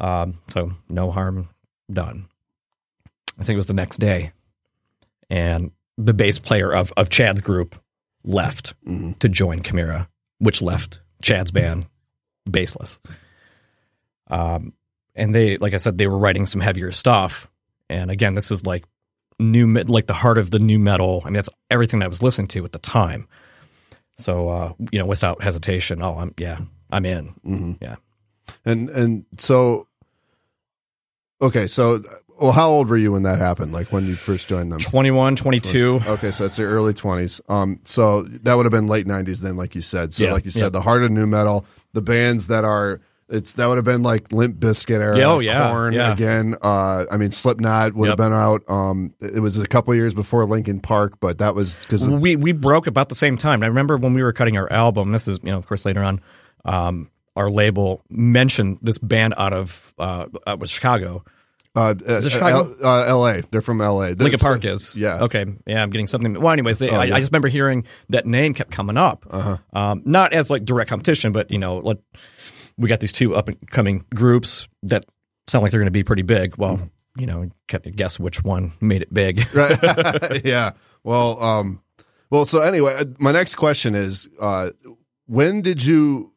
[0.00, 1.48] Um, so no harm
[1.92, 2.28] done.
[3.38, 4.32] I think it was the next day,
[5.30, 7.80] and the bass player of of Chad's group
[8.24, 9.18] left Mhm.
[9.20, 11.86] to join Chimaira, which left Chad's band
[12.50, 13.00] baseless.
[14.28, 14.72] Um,
[15.14, 17.50] and they, like I said, they were writing some heavier stuff.
[17.88, 18.84] And again, this is like
[19.38, 21.22] new like the heart of the new metal.
[21.24, 23.28] I mean, that's everything that I was listening to at the time.
[24.16, 27.34] So uh, you know, without hesitation, oh, I'm yeah, I'm in.
[27.46, 27.72] Mm-hmm.
[27.80, 27.96] Yeah.
[28.64, 29.86] And and so,
[31.40, 32.02] okay, so
[32.40, 33.72] well, how old were you when that happened?
[33.72, 34.78] Like when you first joined them?
[34.78, 36.00] 21, 22.
[36.06, 37.40] Okay, so it's the early twenties.
[37.48, 40.12] Um, so that would have been late nineties then, like you said.
[40.14, 40.68] So Yeah, like you said, yeah.
[40.70, 43.00] the heart of new metal, the bands that are.
[43.30, 46.12] It's that would have been like Limp Bizkit era, Yeah, oh, yeah, Korn yeah.
[46.12, 46.54] again.
[46.62, 48.62] Uh, I mean, Slipknot would have been out.
[48.68, 52.52] Um, it was a couple years before Linkin Park, but that was because we we
[52.52, 53.62] broke about the same time.
[53.62, 55.12] I remember when we were cutting our album.
[55.12, 56.20] This is you know of course later on.
[56.64, 61.22] Um, our label mentioned this band out of uh, out of Chicago.
[61.76, 62.74] uh, it uh, Chicago?
[62.82, 63.42] L- uh, L.A.
[63.42, 64.14] They're from L.A.
[64.14, 64.96] Linkin Park is.
[64.96, 65.20] yeah.
[65.20, 65.44] Okay.
[65.66, 66.40] Yeah, I'm getting something.
[66.40, 67.14] Well, anyways, they, I, yeah.
[67.14, 69.24] I just remember hearing that name kept coming up.
[69.30, 69.58] Uh-huh.
[69.72, 71.98] Um, not as like direct competition, but you know, like
[72.78, 75.04] we got these two up and coming groups that
[75.46, 76.56] sound like they're going to be pretty big.
[76.56, 77.20] Well, Mm-hmm.
[77.20, 77.50] you know,
[77.96, 79.44] guess which one made it big.
[79.54, 80.40] right?
[80.44, 80.72] yeah.
[81.02, 81.82] Well, um,
[82.30, 82.44] well.
[82.44, 84.70] So anyway, uh, my next question is: uh,
[85.26, 86.32] When did you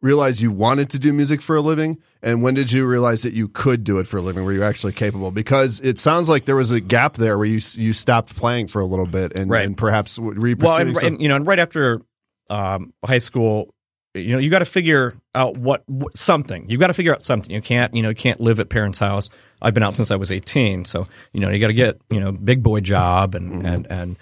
[0.00, 3.34] realize you wanted to do music for a living, and when did you realize that
[3.34, 4.44] you could do it for a living?
[4.44, 5.30] Were you actually capable?
[5.30, 8.80] Because it sounds like there was a gap there where you you stopped playing for
[8.80, 9.64] a little bit, and, Right.
[9.66, 12.00] and perhaps were you well, and, some- and you know, and right after
[12.48, 13.74] um, high school,
[14.14, 16.68] you know, you got to figure out what, what something.
[16.68, 17.50] You got to figure out something.
[17.50, 19.30] You can't, you know, you can't live at parents' house.
[19.62, 22.20] I've been out since I was eighteen, so you know, you got to get you
[22.20, 24.16] know, big boy job, and and and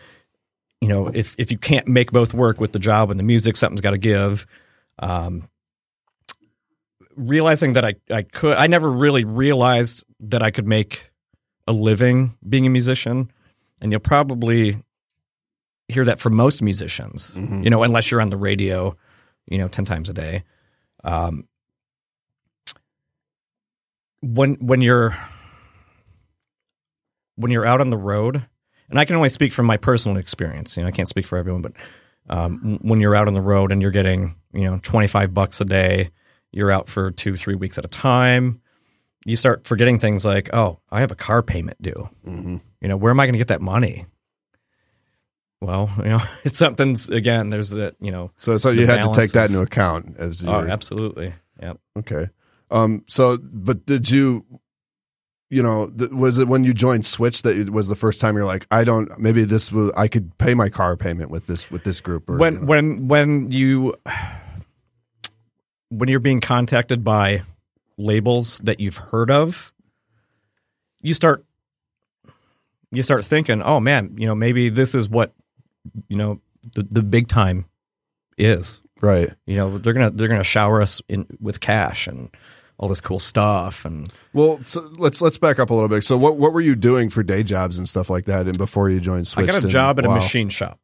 [0.81, 3.57] you know, if if you can't make both work with the job and the music,
[3.57, 4.47] something's got to give.
[4.99, 5.49] Um,
[7.17, 11.11] realizing that I I could, I never really realized that I could make
[11.67, 13.31] a living being a musician,
[13.81, 14.79] and you'll probably
[15.89, 17.65] hear that from most musicians, Mhm.
[17.65, 18.97] you know, unless you're on the radio,
[19.51, 20.45] you know, 10 times a day.
[21.05, 21.47] Um,
[24.21, 25.17] when, when you're,
[27.37, 28.45] when you're out on the road,
[28.89, 31.39] and I can only speak from my personal experience, you know, I can't speak for
[31.39, 31.73] everyone, but,
[32.29, 35.65] um, when you're out on the road and you're getting, you know, 25 bucks a
[35.65, 36.11] day,
[36.53, 38.61] you're out for two, three weeks at a time,
[39.25, 42.09] you start forgetting things like, oh, I have a car payment due.
[42.27, 42.61] Mhm.
[42.81, 44.07] You know, where am I going to get that money?
[45.61, 47.51] Well, you know, it's something's again.
[47.51, 48.31] There's that, you know.
[48.37, 51.35] So, so you had to take that of- into account as you Oh, absolutely.
[51.61, 51.75] Yeah.
[51.99, 52.29] Okay.
[52.71, 53.05] Um.
[53.09, 54.45] So, but did you,
[55.51, 58.37] you know, th- was it when you joined Switch that it was the first time
[58.37, 61.71] you're like, I don't, maybe this was, I could pay my car payment with this
[61.71, 62.67] with this group or When you know?
[62.67, 63.95] when when you
[65.91, 67.43] when you're being contacted by
[67.99, 69.73] labels that you've heard of,
[71.03, 71.45] you start
[72.93, 75.33] you start thinking, oh man, you know, maybe this is what
[76.09, 76.41] you know
[76.75, 77.67] the the big time
[78.39, 78.81] is.
[79.03, 79.31] right.
[79.47, 82.31] You know, they're gonna they're gonna shower us in with cash and
[82.79, 86.03] all this cool stuff and Well, so let's let's back up a little bit.
[86.05, 88.89] So, what what were you doing for day jobs and stuff like that, and before
[88.89, 89.45] you joined Switch?
[89.45, 90.13] I got a and- job at wow.
[90.13, 90.79] a machine shop.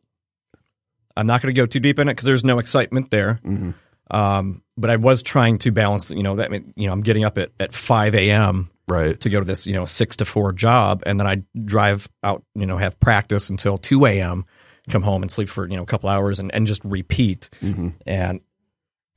[1.17, 3.41] I'm not going to go too deep in it because there's no excitement there.
[3.43, 3.73] Mhm.
[4.11, 6.11] Um, but I was trying to balance.
[6.11, 8.71] You know that you know I'm getting up at, at 5 a.m.
[8.89, 9.19] Right.
[9.21, 12.45] to go to this you know six to four job, and then I drive out.
[12.55, 14.45] You know have practice until 2 a.m.
[14.91, 17.49] Come home and sleep for you know a couple hours and, and just repeat.
[17.63, 17.95] Mhm.
[18.07, 18.41] And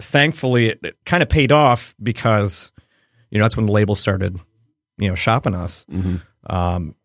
[0.01, 2.71] thankfully, it, it kind of paid off because
[3.29, 4.39] you know that's when the label started
[4.97, 5.85] you know shopping us.
[5.91, 6.21] Mhm.
[6.47, 6.95] Um,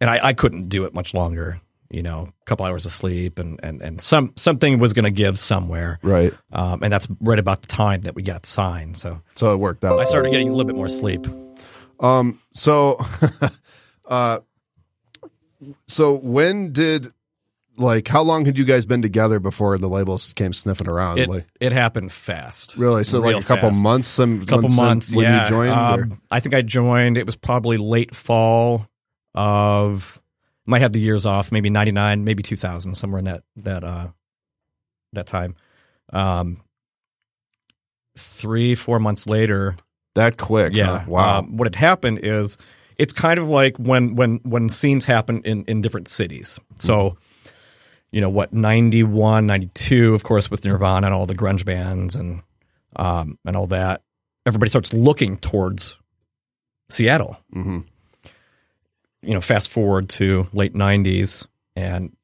[0.00, 1.60] and I, I couldn't do it much longer.
[1.90, 5.10] You know, a couple hours of sleep, and and and some something was going to
[5.10, 5.98] give somewhere.
[6.02, 6.32] Right.
[6.50, 8.96] Um, and that's right about the time that we got signed.
[8.96, 10.00] So So it worked out.
[10.00, 11.26] I started getting a little bit more sleep.
[12.00, 12.40] Um.
[12.54, 12.98] So,
[14.08, 14.40] uh,
[15.86, 17.12] so when did
[17.76, 21.18] like how long had you guys been together before the labels came sniffing around?
[21.18, 22.76] It like it happened fast.
[22.76, 23.04] really?
[23.04, 23.82] So Real like a couple fast.
[23.82, 24.08] months.
[24.08, 25.14] Some couple when, some- months.
[25.14, 25.42] when yeah.
[25.42, 25.70] you joined.
[25.70, 27.16] Um, I think I joined.
[27.16, 28.86] It was probably late fall
[29.34, 30.20] of.
[30.64, 31.50] Might have the years off.
[31.50, 34.08] Maybe ninety nine, maybe two thousand, somewhere in that that uh
[35.12, 35.56] that time.
[36.12, 36.60] Um,
[38.16, 39.76] three four months later,
[40.14, 40.72] that quick.
[40.74, 41.00] yeah.
[41.00, 41.04] huh?
[41.08, 41.38] Wow.
[41.38, 42.58] Um, what had happened is
[42.96, 46.60] it's kind of like when when when scenes happen in in different cities.
[46.78, 47.16] So,
[48.12, 52.42] you know what, 91, 92, of course, with Nirvana and all the grunge bands and
[52.96, 54.02] um and all that.
[54.46, 55.96] Everybody starts looking towards
[56.88, 57.38] Seattle.
[57.52, 57.80] hmm
[59.22, 62.14] You know, fast forward to late '90s, and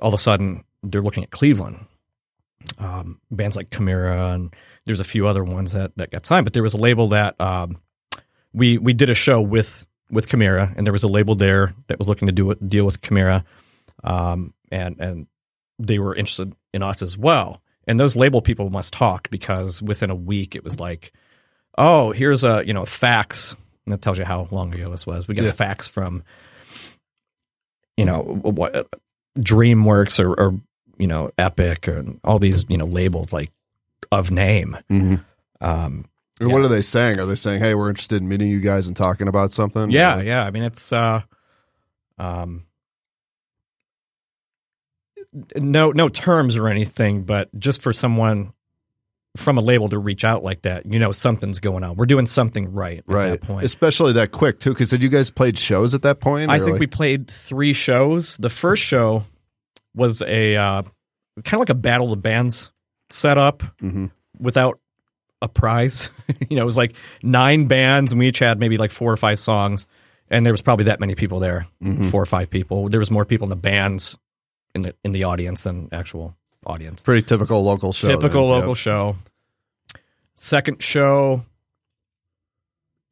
[0.00, 1.86] all of a sudden they're looking at Cleveland.
[2.78, 6.52] Um, bands like Chimaira and there's a few other ones that, that got signed, but
[6.52, 7.78] there was a label that um,
[8.52, 11.98] we we did a show with with Chimaira, and there was a label there that
[11.98, 13.44] was looking to do deal with Chimaira,
[14.04, 15.26] um, and and
[15.78, 17.62] they were interested in us as well.
[17.86, 21.12] And those label people must talk because within a week it was like,
[21.78, 25.26] oh, here's a you know fax, and that tells you how long ago this was.
[25.26, 25.50] We got Yeah.
[25.50, 26.22] a fax from
[27.96, 28.88] you know, what
[29.38, 30.60] DreamWorks or, or
[30.98, 33.50] you know, Epic and all these you know labels like
[34.12, 34.76] of name.
[34.90, 35.16] Mm-hmm.
[35.64, 36.06] Um,
[36.40, 36.46] Yeah.
[36.48, 37.18] what are they saying?
[37.20, 39.90] Are they saying, "Hey, we're interested in meeting you guys and talking about something"?
[39.90, 40.42] yeah, yeah.
[40.44, 41.22] I mean, it's uh,
[42.18, 42.64] um,
[45.56, 48.52] no no terms or anything, but just for someone
[49.36, 51.94] from a label to reach out like that, you know, something's going on.
[51.94, 53.64] We're doing something right at that point.
[53.64, 56.50] Especially that quick too, because had you guys played shows at that point?
[56.50, 58.36] I think like- we played three shows.
[58.38, 59.22] The first show
[59.94, 60.82] was a uh,
[61.44, 62.72] kind of like a battle of the bands
[63.08, 64.10] setup Mhm.
[64.38, 64.80] without
[65.42, 66.10] a prize.
[66.50, 69.16] you know, it was like nine bands, and we each had maybe like four or
[69.16, 69.86] five songs,
[70.28, 72.08] and there was probably that many people there, Mm-hmm.
[72.08, 72.88] four or five people.
[72.88, 74.18] There was more people in the bands
[74.74, 77.02] in the in the audience than actual audience.
[77.02, 78.08] pretty typical local show.
[78.08, 78.58] Typical then.
[78.60, 78.76] local Yep.
[78.76, 79.16] show.
[80.34, 81.44] Second show,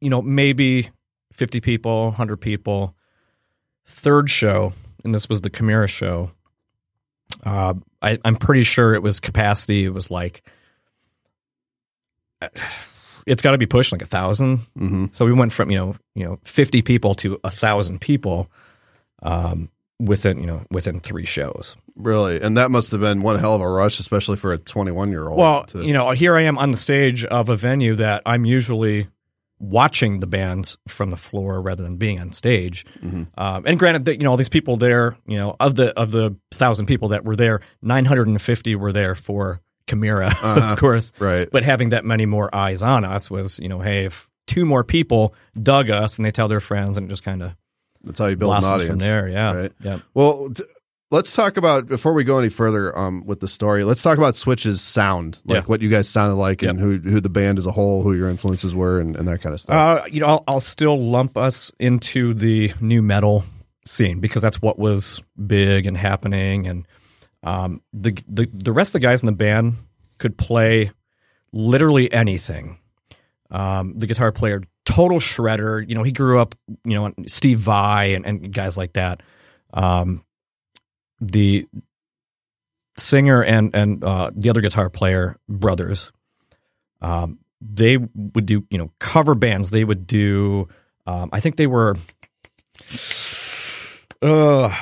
[0.01, 0.89] you know, maybe
[1.33, 2.95] 50 people, 100 people.
[3.85, 6.31] Third show, and this was the Chimaira show.
[7.43, 9.83] Uh, I, I'm pretty sure it was capacity.
[9.85, 10.43] It was like,
[13.27, 15.15] it's got to be pushed like a 1000 Mhm.
[15.15, 18.49] So we went from you know you know 50 people to a thousand people,
[19.21, 21.75] um, within you know within three shows.
[21.95, 25.11] Really, and that must have been one hell of a rush, especially for a 21
[25.11, 25.37] year old.
[25.37, 29.07] Well, you know, here I am on the stage of a venue that I'm usually
[29.61, 32.85] watching the bands from the floor rather than being on stage.
[33.03, 33.23] Mm-hmm.
[33.37, 36.11] Um, and granted, that you know, all these people there, you know, of the of
[36.11, 40.71] the thousand people that were there, 950 were there for Chimaira, Uh-huh.
[40.73, 41.11] of course.
[41.19, 41.49] right.
[41.51, 44.83] But having that many more eyes on us was, you know, hey, if two more
[44.85, 47.51] people dug us and they tell their friends, and it just kind of
[48.03, 49.27] That's how you build an audience from there.
[49.27, 49.71] Yeah, right?
[49.81, 49.99] yeah.
[50.13, 50.53] Well,
[51.11, 53.83] let's talk about before we go any further um, with the story.
[53.83, 55.67] Let's talk about Switch's sound, like Yeah.
[55.67, 58.29] what you guys sounded like, and who who the band as a whole, who your
[58.29, 59.75] influences were, and, and that kind of stuff.
[59.75, 63.43] Uh, you know, I'll, I'll still lump us into the new metal
[63.85, 66.87] scene because that's what was big and happening, and
[67.43, 69.75] um, the, the the rest of the guys in the band
[70.19, 70.91] could play
[71.51, 72.77] literally anything.
[73.51, 75.87] Um, the guitar player, total shredder.
[75.87, 79.21] You know, he grew up, you know, Steve Vai and, and guys like that.
[79.71, 80.25] Um,
[81.21, 81.67] the
[82.97, 86.11] singer and and uh, the other guitar player, brothers.
[87.01, 89.69] Um, they would do you know cover bands.
[89.69, 90.67] They would do.
[91.05, 91.95] Um, I think they were
[94.21, 94.75] uh,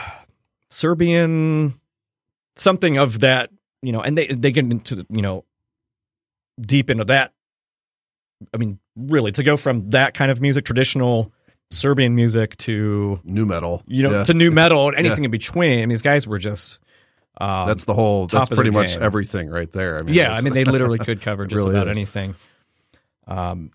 [0.70, 1.74] Serbian,
[2.56, 3.50] something of that.
[3.82, 5.44] You know, and they they get into you know
[6.60, 7.34] deep into that.
[8.54, 11.32] I mean, really, to go from that kind of music, traditional
[11.72, 14.24] Serbian music, to New metal, you know Yeah.
[14.26, 15.80] to new metal and anything in between.
[15.80, 16.80] I mean, these guys were just.
[17.40, 18.26] Um, that's the whole.
[18.28, 19.04] That's pretty much game.
[19.04, 20.00] everything right there.
[20.00, 21.98] I mean, yeah, I mean, they literally could cover just really about is.
[21.98, 22.36] anything.
[23.28, 23.70] Um,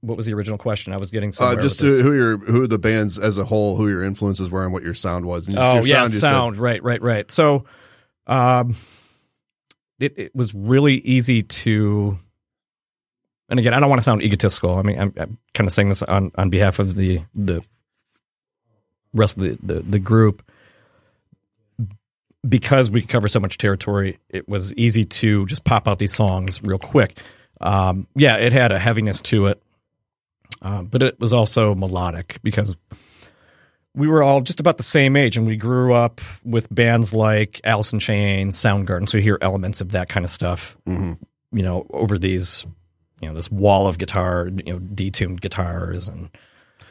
[0.00, 0.92] what was the original question?
[0.92, 1.62] I was getting Uh, somewhere.
[1.62, 4.72] just to, who your who the bands as a whole, who your influences were, and
[4.72, 5.48] what your sound was.
[5.48, 6.56] And oh your yeah, sound, you said- sound.
[6.56, 7.30] Right, right, right.
[7.30, 7.64] So,
[8.26, 8.74] um,
[9.98, 12.18] it it was really easy to.
[13.48, 14.76] And again, I don't want to sound egotistical.
[14.76, 17.62] I mean, I'm, I'm kind of saying this on, on behalf of the the
[19.14, 20.42] rest of the, the, the group.
[22.48, 26.62] Because we cover so much territory, it was easy to just pop out these songs
[26.62, 27.18] real quick.
[27.60, 29.60] Um, yeah, it had a heaviness to it,
[30.62, 32.76] uh, but it was also melodic because
[33.94, 37.60] we were all just about the same age, and we grew up with bands like
[37.64, 39.08] Alice in Chains, Soundgarden.
[39.08, 41.18] So you hear elements of that kind of stuff, Mhm.
[41.50, 42.64] you know, over these,
[43.20, 46.28] you know, this wall of guitar, you know, detuned guitars, and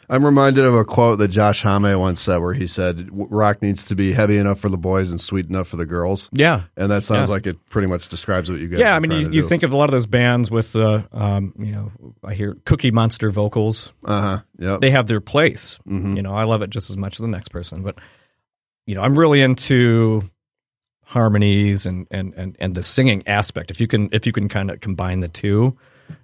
[0.09, 3.83] I'm reminded of a quote that Josh Homme once said, where he said, "Rock needs
[3.85, 6.89] to be heavy enough for the boys and sweet enough for the girls." yeah, And
[6.91, 7.33] that sounds Yeah.
[7.33, 8.79] like it pretty much describes what you guys.
[8.79, 8.95] yeah.
[8.95, 11.73] I mean, you, you think of a lot of those bands with, uh, um, you
[11.73, 11.91] know,
[12.23, 13.93] I hear Cookie Monster vocals.
[14.05, 14.79] uh huh, yep.
[14.79, 15.77] they have their place.
[15.85, 16.15] Mhm.
[16.15, 17.95] You know, I love it just as much as the next person, but
[18.85, 20.29] you know, I'm really into
[21.03, 23.71] harmonies and and and and the singing aspect.
[23.71, 25.77] If you can if you can kind of combine the two,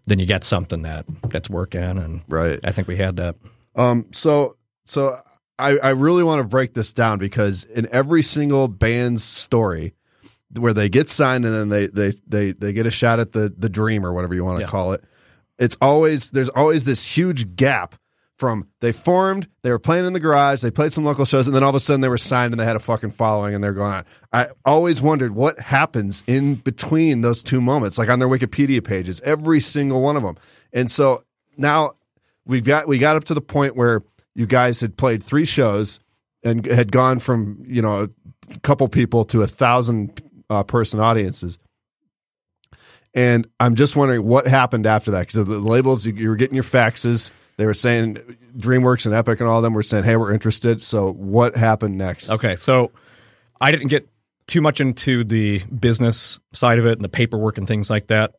[0.05, 2.59] then you get something that that's working and right.
[2.63, 3.35] I think we had that.
[3.75, 5.15] Um, so so
[5.59, 9.93] I, I really want to break this down because in every single band's story
[10.57, 13.53] where they get signed and then they they they they get a shot at the
[13.57, 14.69] the dream or whatever you want to Yeah.
[14.69, 15.03] call it,
[15.57, 17.95] it's always there's always this huge gap
[18.37, 21.55] from they formed, they were playing in the garage, they played some local shows, and
[21.55, 23.63] then all of a sudden they were signed and they had a fucking following and
[23.63, 24.03] they're going.
[24.31, 29.21] I always wondered what happens in between those two moments, like on their Wikipedia pages,
[29.21, 30.37] every single one of them.
[30.71, 31.23] And so
[31.57, 31.93] now
[32.45, 34.03] we've got we got up to the point where
[34.35, 35.99] you guys had played three shows
[36.43, 38.07] and had gone from you know
[38.53, 41.59] a couple people to a thousand uh, person audiences
[43.13, 46.55] And I'm just wondering what happened after that because the labels you, you were getting
[46.55, 47.31] your faxes.
[47.57, 48.15] They were saying
[48.57, 51.97] DreamWorks and Epic and all of them were saying, "Hey, we're interested." So what happened
[51.97, 52.31] next?
[52.31, 52.91] Okay, so
[53.61, 54.09] I didn't get
[54.47, 58.33] too much into the business side of it and the paperwork and things like that,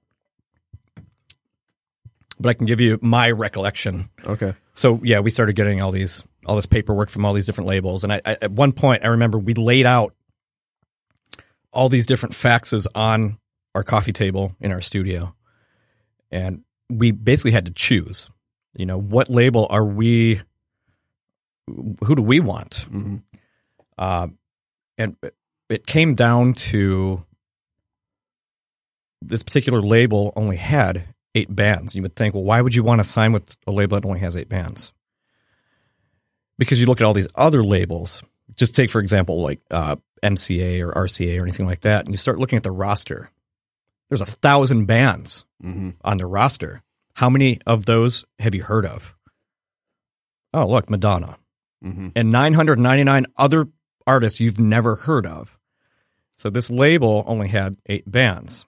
[2.41, 4.11] but I can give you my recollection.
[4.25, 4.55] Okay.
[4.75, 8.03] So yeah, we started getting all these all this paperwork from all these different labels,
[8.03, 10.15] and I, I, at one point I remember we laid out
[11.73, 13.39] all these different faxes on
[13.75, 15.35] our coffee table in our studio,
[16.31, 18.29] and we basically had to choose.
[18.77, 20.41] You know, what label are we?
[22.05, 22.87] Who do we want?
[22.91, 23.23] Mhm.
[23.97, 24.29] Uh,
[24.99, 25.17] and
[25.69, 27.25] it came down to
[29.23, 31.95] this particular label only had eight bands.
[31.95, 34.21] You would think, well, why would you want to sign with a label that only
[34.21, 34.93] has eight bands?
[36.59, 38.23] Because you look at all these other labels.
[38.55, 42.19] Just take, for example, like uh, MCA or RCA or anything like that, and you
[42.19, 43.31] start looking at the roster.
[44.09, 45.91] There's a thousand bands Mm-hmm.
[46.05, 46.83] on the roster.
[47.15, 49.15] How many of those have you heard of?
[50.53, 51.39] Oh, look, Madonna
[51.85, 52.09] Mm-hmm.
[52.17, 53.69] and 999 other
[54.07, 55.59] artists you've never heard of.
[56.39, 58.65] So this label only had eight bands.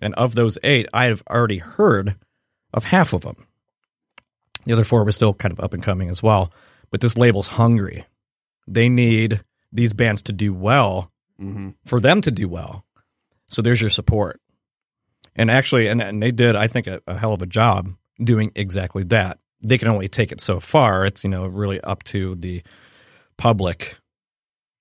[0.00, 2.16] And of those eight, I have already heard
[2.74, 3.46] of half of them.
[4.66, 6.52] The other four were still kind of up and coming as well.
[6.90, 8.04] But this label's hungry.
[8.66, 11.70] They need these bands to do well Mm-hmm.
[11.84, 12.84] for them to do well.
[13.46, 14.40] So there's your support.
[15.36, 18.50] And actually, and, and they did, I think, a, a hell of a job doing
[18.54, 19.38] exactly that.
[19.62, 21.06] They can only take it so far.
[21.06, 22.62] It's, you know, really up to the
[23.36, 23.96] public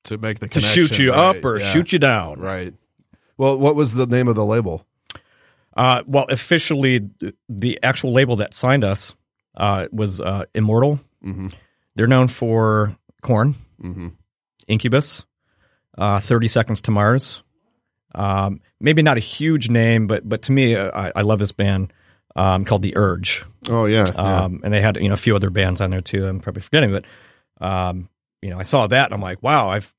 [0.05, 2.39] To make the to shoot you right, up or yeah, shoot you down.
[2.39, 2.73] Right.
[3.37, 4.85] Well, what was the name of the label?
[5.75, 7.09] Uh, well, officially,
[7.49, 9.13] the actual label that signed us
[9.57, 11.01] uh, was uh, Immortal.
[11.23, 11.47] Mm-hmm.
[11.95, 14.07] They're known for Korn, Mm-hmm.
[14.67, 15.25] Incubus,
[15.97, 17.43] uh, 30 Seconds to Mars.
[18.15, 21.51] Um, maybe not a huge name, but but to me, uh, I, I love this
[21.51, 21.93] band
[22.35, 23.45] um, called The Urge.
[23.69, 24.05] Oh yeah.
[24.07, 24.43] yeah.
[24.43, 26.25] Um, and they had you know a few other bands on there too.
[26.25, 27.05] I'm probably forgetting, but
[27.65, 28.09] um,
[28.41, 29.93] you know I saw that and I'm like, wow, I've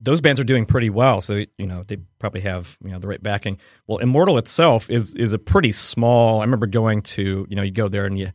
[0.00, 1.20] those bands are doing pretty well.
[1.20, 3.58] So you know they probably have you know the right backing.
[3.86, 6.40] Well, Immortal itself is is a pretty small.
[6.40, 8.32] I remember going to you know you go there and you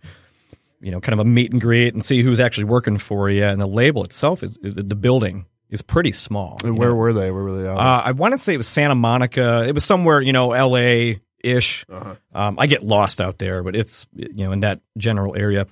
[0.81, 3.43] you know kind of a meet and greet and see who's actually working for you.
[3.43, 6.59] And the label itself is the building is pretty small.
[6.63, 6.95] and where know.
[6.95, 7.31] were they?
[7.31, 7.79] Where were they out?
[7.79, 9.63] Uh, I want to say it was Santa Monica.
[9.67, 11.19] It was somewhere, you know, L.A.
[11.43, 11.85] ish.
[11.89, 12.15] Uh-huh.
[12.33, 15.67] Um, I get lost out there, but it's you know in that general area.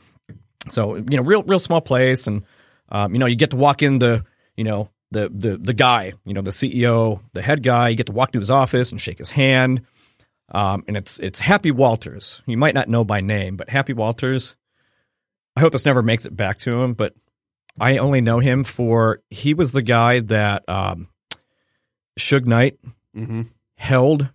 [0.69, 2.43] So you know, real real small place, and
[2.89, 6.13] um, you know, you get to walk in the you know the the the guy,
[6.25, 7.89] you know, the CEO, the head guy.
[7.89, 9.81] You get to walk to his office and shake his hand.
[10.51, 12.41] Um, and it's it's Happy Walters.
[12.45, 14.55] You might not know by name, but Happy Walters.
[15.55, 17.13] I hope this never makes it back to him, but
[17.79, 21.07] I only know him for he was the guy that um,
[22.19, 22.77] Suge Knight
[23.15, 23.43] mm-hmm.
[23.77, 24.29] held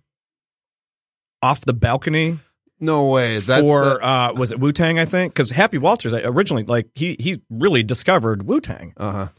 [1.41, 2.39] off the balcony
[2.79, 3.39] No way.
[3.39, 4.99] That's for the, uh, was it Wu Tang?
[4.99, 9.29] I think because Happy Walters originally like he he really discovered Wu Tang, uh-huh.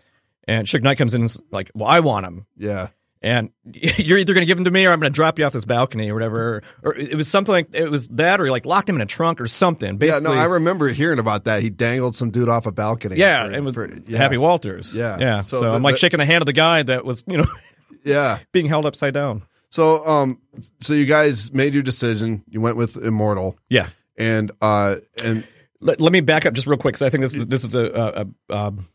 [0.48, 2.88] and Suge Knight comes in and is like, "Well, I want him," Yeah.
[3.22, 5.44] And you're either going to give him to me or I'm going to drop you
[5.44, 6.62] off this balcony or whatever.
[6.82, 9.06] Or it was something like it was that, or he like locked him in a
[9.06, 9.98] trunk or something.
[10.00, 11.62] Yeah, no, I remember hearing about that.
[11.62, 13.16] He dangled some dude off a balcony.
[13.16, 14.18] yeah, for- it was for- yeah.
[14.18, 14.94] Happy Walters.
[14.94, 15.18] Yeah.
[15.18, 15.40] yeah.
[15.40, 17.38] So So, the- I'm like the- shaking the hand of the guy that was you
[17.38, 17.46] know
[18.04, 18.38] Yeah.
[18.52, 19.42] being held upside down.
[19.70, 20.40] So, um,
[20.80, 22.44] so you guys made your decision.
[22.48, 23.88] You went with Immortal, Yeah.
[24.16, 25.44] and uh, and
[25.80, 27.74] Let, let me back up just real quick because I think this is this is
[27.74, 28.86] a, a, a, um,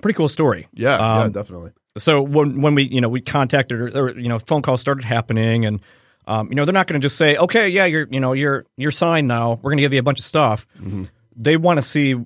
[0.00, 0.66] pretty cool story.
[0.72, 1.72] yeah, yeah, Um, definitely.
[1.96, 5.04] So when when we you know we contacted or, or you know phone calls started
[5.04, 5.80] happening and
[6.26, 8.64] um, you know they're not going to just say okay yeah you're you know you're
[8.76, 9.52] you're signed now.
[9.62, 10.66] We're going to give you a bunch of stuff.
[10.80, 11.08] Mhm.
[11.36, 12.16] they want to see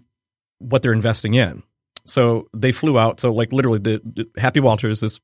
[0.59, 1.62] what they're investing in.
[2.04, 3.20] So they flew out.
[3.20, 5.20] So like literally the, the Happy Walters this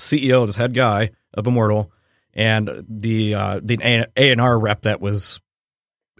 [0.00, 1.90] CEO this head guy of Immortal
[2.34, 5.40] and the uh, the A and R rep that was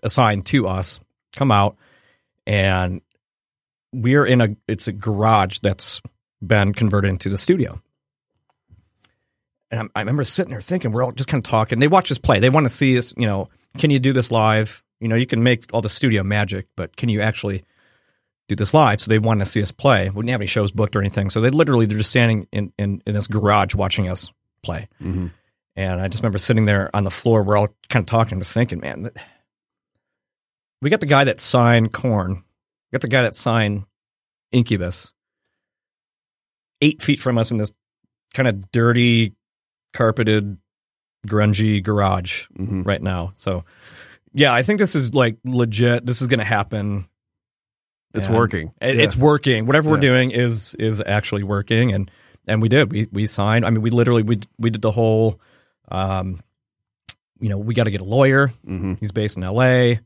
[0.02, 1.00] assigned to us
[1.36, 1.76] come out
[2.46, 3.00] and
[3.92, 6.00] we're in a it's a garage that's
[6.44, 7.80] been converted into the studio.
[9.70, 11.80] And I remember sitting there thinking, we're all just kind of talking.
[11.80, 12.38] They watch us play.
[12.38, 14.82] They want to see us, you know, can you do this live?
[15.00, 17.64] You know, you can make all the studio magic, but can you actually
[18.48, 19.00] do this live?
[19.00, 20.08] So they want to see us play.
[20.08, 21.30] We didn't have any shows booked or anything.
[21.30, 24.30] So they literally, they're just standing in, in, in this garage watching us
[24.62, 24.88] play.
[25.02, 25.32] Mhm.
[25.74, 27.42] And I just remember sitting there on the floor.
[27.42, 29.10] We're all kind of talking, just thinking, man,
[30.80, 32.36] we got the guy that signed Korn.
[32.36, 33.84] We got the guy that signed
[34.52, 35.12] Incubus.
[36.80, 37.72] Eight feet from us in this
[38.34, 39.34] kind of dirty,
[39.94, 40.58] carpeted,
[41.26, 42.86] grungy garage Mhm.
[42.86, 43.32] right now.
[43.34, 43.64] So,
[44.32, 46.04] yeah, I think this is like legit.
[46.06, 47.06] This is going to happen.
[48.14, 48.72] It's And working.
[48.80, 48.88] Yeah.
[48.88, 49.66] It's working.
[49.66, 52.10] Whatever we're doing is is actually working, and
[52.46, 52.90] and we did.
[52.92, 53.66] We we signed.
[53.66, 55.40] I mean, we literally we we did the whole.
[55.90, 56.40] Um,
[57.40, 58.48] you know, we got to get a lawyer.
[58.66, 58.94] Mm-hmm.
[59.00, 60.00] He's based in L.A.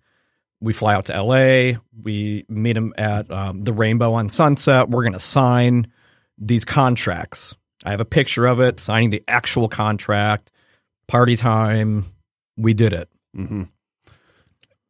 [0.61, 1.79] We fly out to L.A.
[2.03, 4.89] We meet him at um, the Rainbow on Sunset.
[4.91, 5.87] We're going to sign
[6.41, 7.55] these contracts.
[7.85, 10.51] I have a picture of it, signing the actual contract.
[11.07, 12.07] Party time.
[12.57, 13.09] We did it.
[13.37, 13.65] Mm-hmm.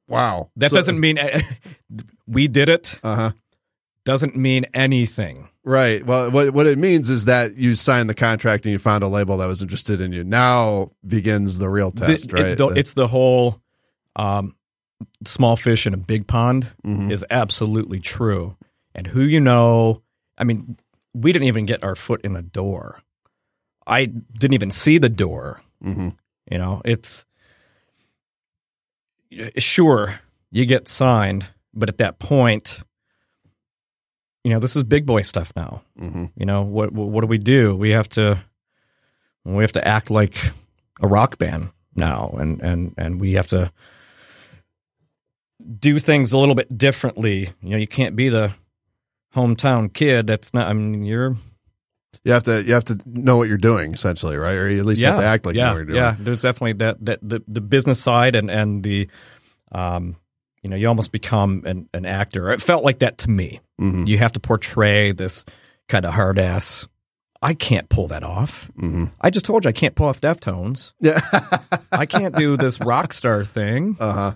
[0.09, 0.51] Wow.
[0.57, 1.19] That So- doesn't mean
[2.27, 2.99] we did it.
[3.03, 3.33] Uh-huh.
[4.05, 5.49] Doesn't mean anything.
[5.63, 6.05] Right.
[6.05, 9.09] Well, what what it means is that you signed the contract and you found a
[9.09, 10.25] label that was interested in you.
[10.25, 12.57] Now begins the real The- test, it- right?
[12.59, 13.61] the- it's the whole
[14.17, 14.57] um,
[15.25, 17.13] small fish in a big pond Mhm.
[17.13, 18.57] is absolutely true.
[18.95, 20.03] And who you know,
[20.39, 20.77] I mean,
[21.15, 23.01] we didn't even get our foot in the door.
[23.87, 25.61] I didn't even see the door.
[25.83, 26.17] Mhm.
[26.51, 27.25] You know, it's
[29.59, 32.83] sure you get signed, but at that point,
[34.45, 35.83] you know, this is big boy stuff now.
[35.99, 36.33] Mhm.
[36.37, 37.77] You know, what what, what do we do?
[37.77, 38.43] We have to
[39.45, 40.37] we have to act like
[41.01, 43.73] a rock band now and and and we have to
[45.79, 47.51] do things a little bit differently.
[47.63, 48.53] You know, you can't be the
[49.35, 51.37] hometown kid that's not I mean, you're
[52.25, 54.55] You have to you have to know what you're doing essentially, right?
[54.57, 55.97] Or you at least have to act like yeah, you know what you're doing.
[55.97, 59.09] Yeah, there's definitely that that the, the business side and and the
[59.73, 60.17] um
[60.63, 62.51] you know, you almost become an, an actor.
[62.51, 63.61] It felt like that to me.
[63.81, 64.07] Mhm.
[64.07, 65.47] You have to portray this
[65.89, 66.87] kind of hard ass.
[67.41, 68.71] I can't pull that off.
[68.79, 69.11] Mhm.
[69.23, 70.93] I just told you I can't pull off Deftones.
[71.01, 71.21] Yeah.
[71.91, 73.97] I can't do this rock star thing.
[73.99, 74.33] uh huh.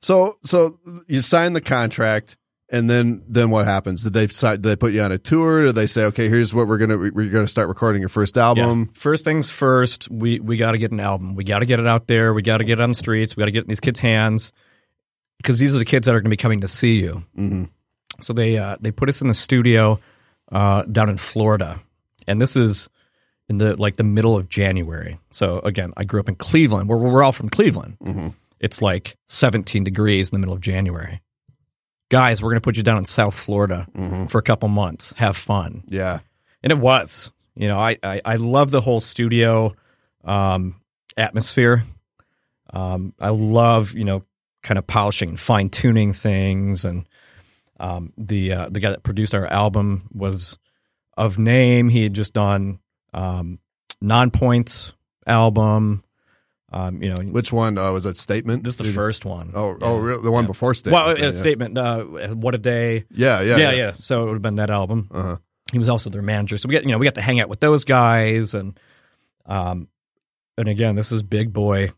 [0.00, 0.78] So so
[1.08, 2.36] you sign the contract,
[2.68, 4.02] and then then what happens?
[4.02, 5.66] Did they decide, did they put you on a tour?
[5.66, 8.80] Did they say, okay, here's what we're gonna we're gonna start recording your first album?
[8.80, 9.00] Yeah.
[9.00, 11.34] First things first, we we got to get an album.
[11.36, 12.34] We got to get it out there.
[12.34, 13.36] We got to get it on the streets.
[13.36, 14.52] We got to get it in these kids' hands
[15.38, 17.24] because these are the kids that are going to be coming to see you.
[17.38, 17.64] Mm-hmm.
[18.20, 20.00] So they uh, they put us in the studio
[20.50, 21.80] uh, down in Florida,
[22.26, 22.88] and this is
[23.48, 25.20] in the like the middle of January.
[25.30, 26.88] So again, I grew up in Cleveland.
[26.88, 27.98] We're we're all from Cleveland.
[28.02, 28.34] Mhm.
[28.58, 31.20] It's like 17 degrees in the middle of January.
[32.08, 34.30] Guys, we're going to put you down in South Florida Mhm.
[34.30, 35.12] for a couple months.
[35.16, 35.82] Have fun.
[35.88, 36.20] Yeah.
[36.62, 37.30] And it was.
[37.54, 39.74] You know, I I, I love the whole studio
[40.24, 40.76] um,
[41.16, 41.84] atmosphere.
[42.72, 44.24] Um, I love you know
[44.62, 47.06] kind of polishing and fine tuning things, and
[47.80, 50.58] um, the uh, the guy that produced our album was
[51.16, 51.88] of name.
[51.88, 52.78] He had just done
[53.14, 53.58] um,
[54.02, 54.92] Nonpoint's
[55.26, 56.02] album.
[56.72, 58.16] Um, you know, Which one uh, was that?
[58.16, 58.64] Statement.
[58.64, 59.52] this is the Did- first one.
[59.54, 59.86] Oh, Yeah.
[59.86, 61.06] oh, real, the one before statement.
[61.06, 61.30] Well, yeah.
[61.30, 61.78] statement.
[61.78, 62.02] Uh,
[62.34, 63.04] what a day.
[63.10, 63.92] Yeah, yeah, Yeah, yeah.
[64.00, 65.08] So it would have been that album.
[65.12, 65.36] Uh-huh.
[65.72, 66.56] He was also their manager.
[66.58, 68.78] So we got you know we got to hang out with those guys and
[69.46, 69.88] um
[70.58, 71.90] and again this is big boy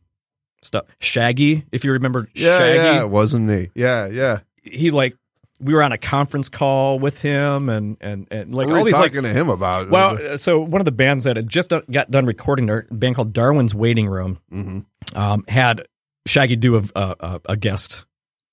[0.62, 0.84] stuff.
[1.00, 3.70] Shaggy, if you remember Yeah, Shaggy, yeah, it wasn't me.
[3.74, 4.40] Yeah, yeah.
[4.62, 5.16] he like
[5.60, 9.10] we were on a conference call with him and and and like all these like
[9.12, 9.90] talking to him about?
[9.90, 13.16] well, uh, so one of the bands that had just got done recording their band
[13.16, 14.84] called Darwin's Waiting Room Mhm.
[15.16, 15.86] um, had
[16.26, 18.04] Shaggy do a, a, a guest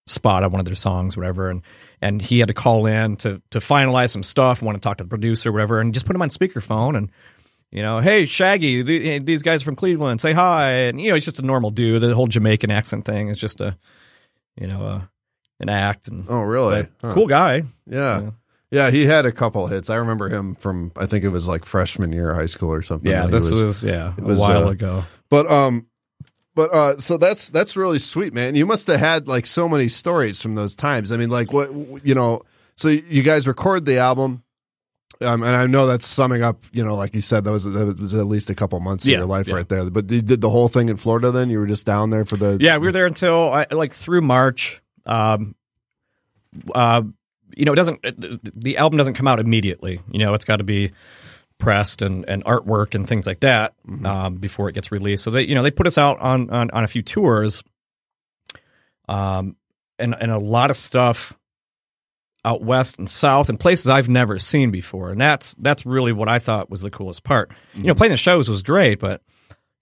[0.07, 1.61] spot on one of their songs, whatever, and
[2.01, 5.03] and he had to call in to to finalize some stuff, want to talk to
[5.03, 7.11] the producer, whatever, and just put him on speakerphone and.
[7.71, 11.15] You know, hey Shaggy, th- these guys are from Cleveland, say hi, and you know
[11.15, 12.01] he's just a normal dude.
[12.01, 13.75] The whole Jamaican accent thing is just a,
[14.55, 15.01] you know, uh,
[15.59, 16.87] an act and oh, really?
[17.01, 17.13] Huh.
[17.13, 17.63] cool guy.
[17.87, 18.21] Yeah.
[18.21, 18.29] Yeah.
[18.71, 18.91] yeah.
[18.91, 19.89] he had a couple hits.
[19.89, 22.81] I remember him from I think it was like freshman year of high school or
[22.81, 23.11] something.
[23.11, 25.03] Yeah, this was, yeah it a while uh, ago.
[25.29, 25.87] But um
[26.55, 28.55] but uh so that's that's really sweet, man.
[28.55, 31.11] You must have had like so many stories from those times.
[31.11, 31.71] I mean, like what
[32.05, 32.41] you know,
[32.75, 34.43] so you guys record the album
[35.21, 37.99] um, and I know that's summing up, you know, like you said, that was, that
[37.99, 39.55] was at least a couple months of Yeah, your life yeah.
[39.55, 39.89] right there.
[39.89, 41.49] But you did the whole thing in Florida then?
[41.49, 42.57] You were just down there for the.
[42.59, 44.81] Yeah, we were there until I, like through March.
[45.05, 45.55] Um,
[46.73, 47.03] uh,
[47.55, 48.01] you know, it doesn't.
[48.01, 50.01] The the album doesn't come out immediately.
[50.11, 50.91] You know, it's got to be
[51.57, 55.23] pressed and, and artwork and things like that um, before it gets released.
[55.23, 57.63] So they, you know, they put us out on on, on a few tours,
[59.07, 59.55] um,
[59.99, 61.37] and and a lot of stuff
[62.43, 65.11] out west and south and places I've never seen before.
[65.11, 67.51] And that's that's really what I thought was the coolest part.
[67.73, 69.21] You know, playing the shows was great, but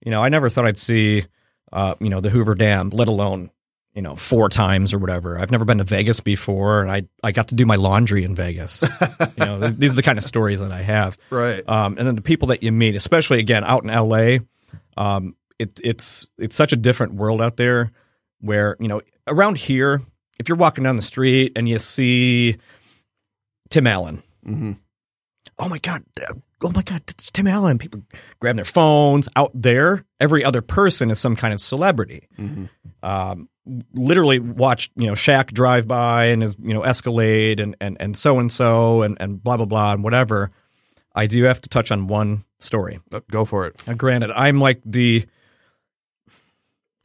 [0.04, 1.26] you know, I never thought I'd see
[1.74, 3.50] uh, you know, the Hoover Dam, let alone,
[3.94, 5.38] you know, four times or whatever.
[5.38, 8.34] I've never been to Vegas before and I I got to do my laundry in
[8.34, 8.82] Vegas.
[9.36, 11.16] you know, these are the kind of stories that I have.
[11.30, 11.62] Right.
[11.68, 14.38] Um, and then the people that you meet, especially again out in LA,
[14.96, 17.92] um, it, it's it's such a different world out there.
[18.40, 20.02] Where you know around here,
[20.38, 22.56] if you're walking down the street and you see
[23.70, 24.72] Tim Allen, hmm
[25.58, 26.02] oh my god,
[26.62, 27.78] oh my god, it's Tim Allen.
[27.78, 28.02] People
[28.40, 29.28] grab their phones.
[29.36, 32.28] Out there, every other person is some kind of celebrity.
[32.36, 32.64] hmm
[33.02, 33.48] Um,
[33.92, 38.16] literally watched you know Shaq drive by and his you know Escalade and and and
[38.16, 40.50] so and so and and blah blah blah and whatever.
[41.14, 43.00] I do have to touch on one story.
[43.30, 43.86] Go for it.
[43.86, 45.26] Now, granted, I'm like the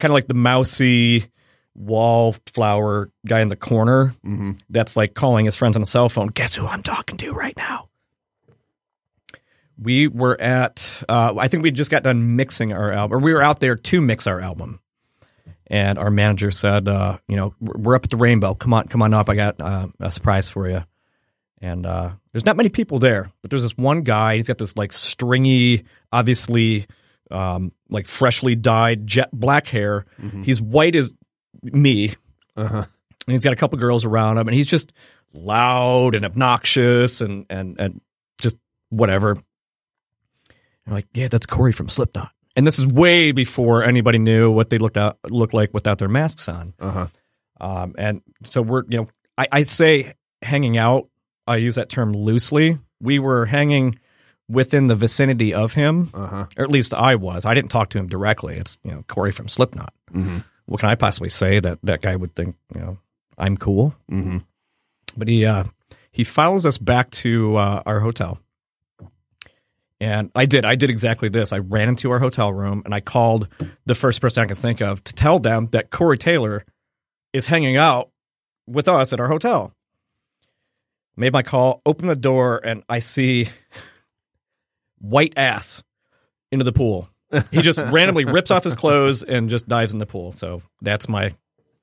[0.00, 1.26] kind of like the mousy
[1.74, 6.26] wallflower guy in the corner hmm that's like calling his friends on a cell phone.
[6.28, 7.88] Guess who I'm talking to right now?
[9.78, 13.32] We were at, uh, I think we just got done mixing our album, or we
[13.32, 14.80] were out there to mix our album.
[15.70, 18.54] And our manager said, uh, you know, we're up at the Rainbow.
[18.54, 19.30] Come on, come on up.
[19.30, 20.82] I got uh, a surprise for you.
[21.62, 24.34] And uh, there's not many people there, but there's this one guy.
[24.36, 26.86] He's got this like stringy, obviously,
[27.30, 30.06] um, like freshly dyed jet black hair.
[30.42, 31.14] He's white as
[31.62, 32.14] me,
[32.56, 32.84] Uh-huh.
[33.26, 34.92] and he's got a couple girls around him, and he's just
[35.32, 38.00] loud and obnoxious and and and
[38.40, 38.56] just
[38.88, 39.36] whatever.
[40.86, 44.68] I'm like, yeah, that's Corey from Slipknot, and this is way before anybody knew what
[44.68, 46.74] they looked out looked like without their masks on.
[46.78, 47.06] Uh-huh.
[47.58, 49.08] Um, and so we're, you know,
[49.38, 51.08] I, I say hanging out.
[51.46, 52.78] I use that term loosely.
[53.00, 53.98] We were hanging
[54.46, 56.46] within the vicinity of him, Uh-huh.
[56.58, 57.46] or at least I was.
[57.46, 58.56] I didn't talk to him directly.
[58.56, 59.94] It's you know Corey from Slipknot.
[60.12, 60.38] Mm-hmm.
[60.66, 62.98] What can I possibly say that that guy would think you know
[63.38, 63.94] I'm cool?
[64.12, 64.38] Mm-hmm.
[65.16, 65.64] But he uh,
[66.12, 68.38] he follows us back to uh, our hotel,
[70.00, 71.52] and I did I did exactly this.
[71.52, 73.48] I ran into our hotel room and I called
[73.86, 76.64] the first person I could think of to tell them that Corey Taylor
[77.32, 78.10] is hanging out
[78.66, 79.74] with us at our hotel.
[81.16, 83.48] Made my call, opened the door, and I see
[85.00, 85.82] white ass
[86.50, 87.10] into the pool.
[87.50, 90.32] He just randomly rips off his clothes and just dives in the pool.
[90.32, 91.32] So that's my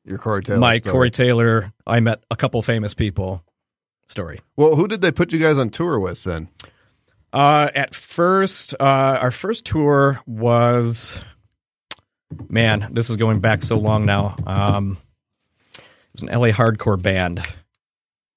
[0.06, 0.60] Your Corey Taylor.
[0.60, 0.92] my story.
[0.92, 1.74] Corey Taylor.
[1.86, 3.44] I met a couple famous people
[4.08, 4.40] story.
[4.56, 6.50] Well, who did they put you guys on tour with then?
[7.38, 8.84] Uh, at first, uh,
[9.22, 11.20] our first tour was,
[12.50, 14.36] man, this is going back so long now.
[14.48, 14.98] Um,
[15.78, 15.84] it
[16.14, 17.42] was an LA hardcore band.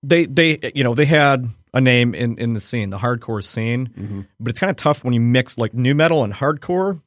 [0.02, 3.88] They, they, you know, they had a name in, in the scene, the hardcore scene,
[3.98, 4.26] Mhm.
[4.38, 7.00] but it's kind of tough when you mix like new metal and hardcore.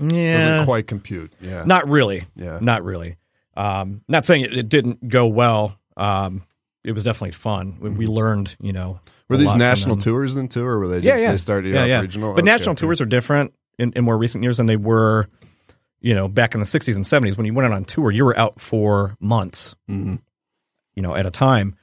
[0.00, 1.32] Yeah, Doesn't quite compute.
[1.40, 1.64] Yeah.
[1.66, 2.24] not really.
[2.34, 2.58] yeah.
[2.62, 3.16] Not really.
[3.56, 5.78] Um, not saying it, it didn't go well.
[5.98, 6.42] Um,
[6.84, 7.76] it was definitely fun.
[7.80, 9.00] We, we learned, you know.
[9.28, 11.30] Were these national tours then too, or were they just Yeah, yeah.
[11.32, 12.00] they started Yeah, yeah.
[12.00, 12.32] regional?
[12.34, 12.80] But Okay, national okay.
[12.82, 15.26] tours are different in, in more recent years than they were,
[16.00, 17.36] you know, back in the 60s and 70s.
[17.36, 20.20] When you went out on tour, you were out for months, Mhm.
[20.94, 21.74] you know, at a time.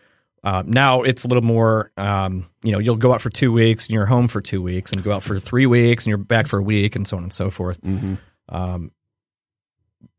[0.44, 3.88] Uh, now it's a little more, um, you know, you'll go out for two weeks
[3.88, 6.48] and you're home for two weeks and go out for three weeks and you're back
[6.48, 7.80] for a week and so on and so forth.
[7.82, 8.18] Mhm.
[8.50, 8.92] Um,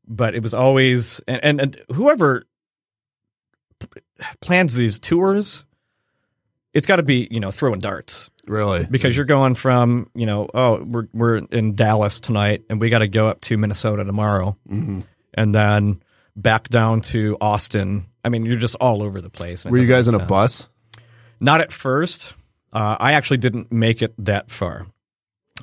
[0.07, 2.45] but it was always and, and, and whoever
[4.41, 5.64] plans these tours,
[6.75, 8.85] it's got to be you know throwing darts Really?
[8.91, 12.99] because you're going from you know oh we're we're in Dallas tonight and we got
[12.99, 15.01] to go up to Minnesota tomorrow hmm
[15.37, 16.01] and then
[16.37, 18.07] back down to Austin.
[18.25, 19.64] I mean, you're just all over the place.
[19.64, 20.29] Were you guys in a sense.
[20.29, 20.68] bus?
[21.41, 22.35] Not at first.
[22.72, 24.87] Uh, I actually didn't make it that far.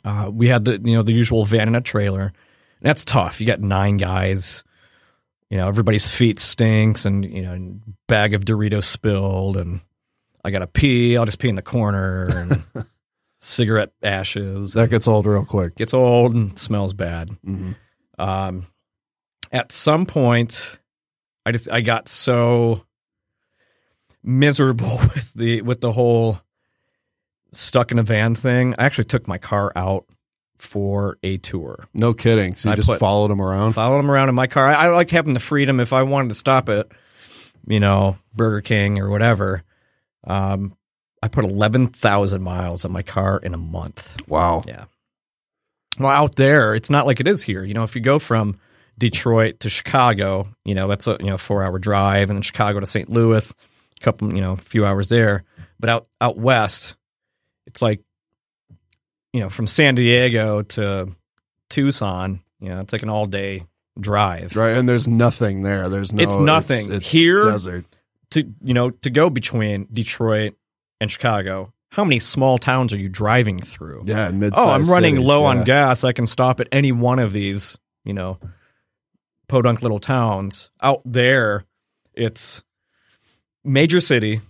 [0.03, 2.33] Uh, we had the you know the usual van and a trailer.
[2.81, 3.39] That's tough.
[3.39, 4.63] You got nine guys.
[5.49, 9.79] You know everybody's feet stinks, and you know bag of Doritos spilled, and
[10.43, 11.17] I got to pee.
[11.17, 12.85] I'll just pee in the corner, and
[13.41, 14.73] cigarette ashes.
[14.73, 15.75] That gets old real quick.
[15.75, 17.29] gets old and smells bad.
[17.43, 17.71] hmm
[18.17, 18.67] Um,
[19.51, 20.77] at some point,
[21.45, 22.83] I just I got so
[24.23, 26.39] miserable with the with the whole
[27.51, 28.75] stuck in a van thing.
[28.77, 30.05] I actually took my car out
[30.57, 31.87] for a tour.
[31.93, 32.55] No kidding.
[32.55, 33.73] So you I just put- followed them around?
[33.73, 34.67] Followed them around in my car.
[34.67, 36.87] I, I like having the freedom if I wanted to stop at,
[37.67, 39.63] you know, Burger King or whatever.
[40.25, 40.75] Um,
[41.23, 44.17] I put eleven thousand miles on my car in a month.
[44.27, 44.63] Wow.
[44.67, 44.85] Yeah.
[45.99, 47.63] Well, out there, it's not like it is here.
[47.63, 48.57] You know, if you go from
[48.97, 52.79] Detroit to Chicago, you know, that's a you know four hour drive, and then Chicago
[52.79, 53.09] to St.
[53.09, 55.43] Louis, a couple, you know, a few hours there.
[55.79, 56.95] But out out west,
[57.67, 58.01] it's like,
[59.33, 61.15] you know, from San Diego to
[61.69, 63.65] Tucson, you know, it's like an all day
[63.99, 64.55] drive.
[64.55, 64.77] Right.
[64.77, 65.89] And there's nothing there.
[65.89, 66.23] There's no.
[66.23, 66.91] It's nothing.
[66.91, 67.85] It's, Here- desert.
[68.31, 70.55] To you know, to go between Detroit
[70.99, 74.03] and Chicago, how many small towns are you driving through?
[74.05, 74.31] Yeah.
[74.31, 74.53] Mid.
[74.55, 76.03] oh, I'm running low on gas.
[76.03, 78.39] I can stop at any one of these, you know,
[79.47, 80.71] podunk little towns.
[80.81, 81.65] Out there,
[82.13, 82.63] it's
[83.63, 84.41] major city,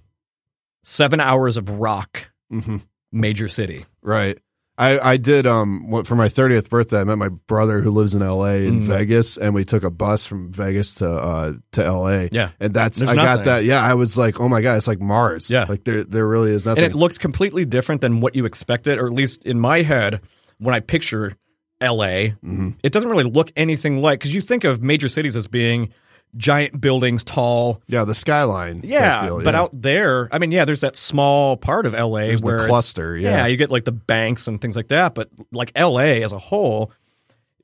[0.83, 2.77] seven hours of rock, hmm
[3.11, 3.85] major city.
[4.01, 4.39] Right.
[4.81, 6.99] I, I did um for my 30th birthday.
[6.99, 8.65] I met my brother who lives in L.A.
[8.65, 8.85] in Mm.
[8.85, 12.29] Vegas, and we took a bus from Vegas to uh to L.A.
[12.31, 12.49] Yeah.
[12.59, 13.63] and that's There's I got that.
[13.63, 15.49] Yeah, I was like, oh my god, it's like Mars.
[15.51, 15.65] Yeah.
[15.69, 16.83] like there there really is nothing.
[16.83, 20.21] And it looks completely different than what you expected, or at least in my head,
[20.57, 21.33] when I picture
[21.81, 22.75] LA, Mhm.
[22.83, 25.89] it doesn't really look anything like, because you think of major cities as being
[26.37, 28.81] giant buildings, tall, yeah, the skyline.
[28.83, 29.59] Yeah, deal, but yeah.
[29.61, 32.69] out there, I mean, yeah, there's that small part of LA There's the where it's-
[32.69, 33.45] cluster, yeah.
[33.47, 36.91] you get like the banks and things like that, but like LA as a whole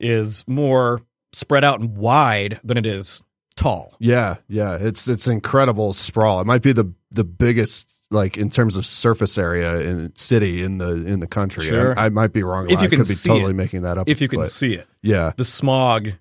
[0.00, 1.00] is more
[1.32, 3.22] spread out and wide than it is
[3.56, 3.94] tall.
[3.98, 6.40] Yeah, yeah, it's it's incredible sprawl.
[6.40, 10.78] It might be the the biggest like in terms of surface area in city in
[10.78, 11.64] the in the country.
[11.64, 11.98] Sure.
[11.98, 12.66] I, I might be wrong.
[12.70, 13.56] If you I can could be totally it.
[13.56, 14.08] making that up.
[14.08, 16.12] If you can but see it, yeah, the smog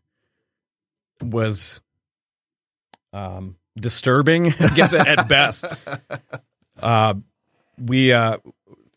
[1.21, 1.79] was
[3.17, 5.65] um, disturbing, I guess at best.
[6.81, 7.13] Uh,
[7.79, 8.37] we uh,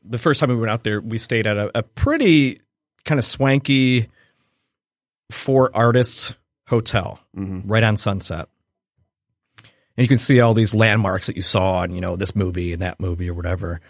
[0.04, 2.60] the first time we went out there, we stayed at a, a pretty
[3.04, 4.08] kind of swanky
[5.30, 6.34] four artists
[6.68, 7.62] hotel Mhm.
[7.66, 8.48] right on Sunset.
[9.96, 12.72] And you can see all these landmarks that you saw in, you know, this movie
[12.72, 13.80] and that movie or whatever.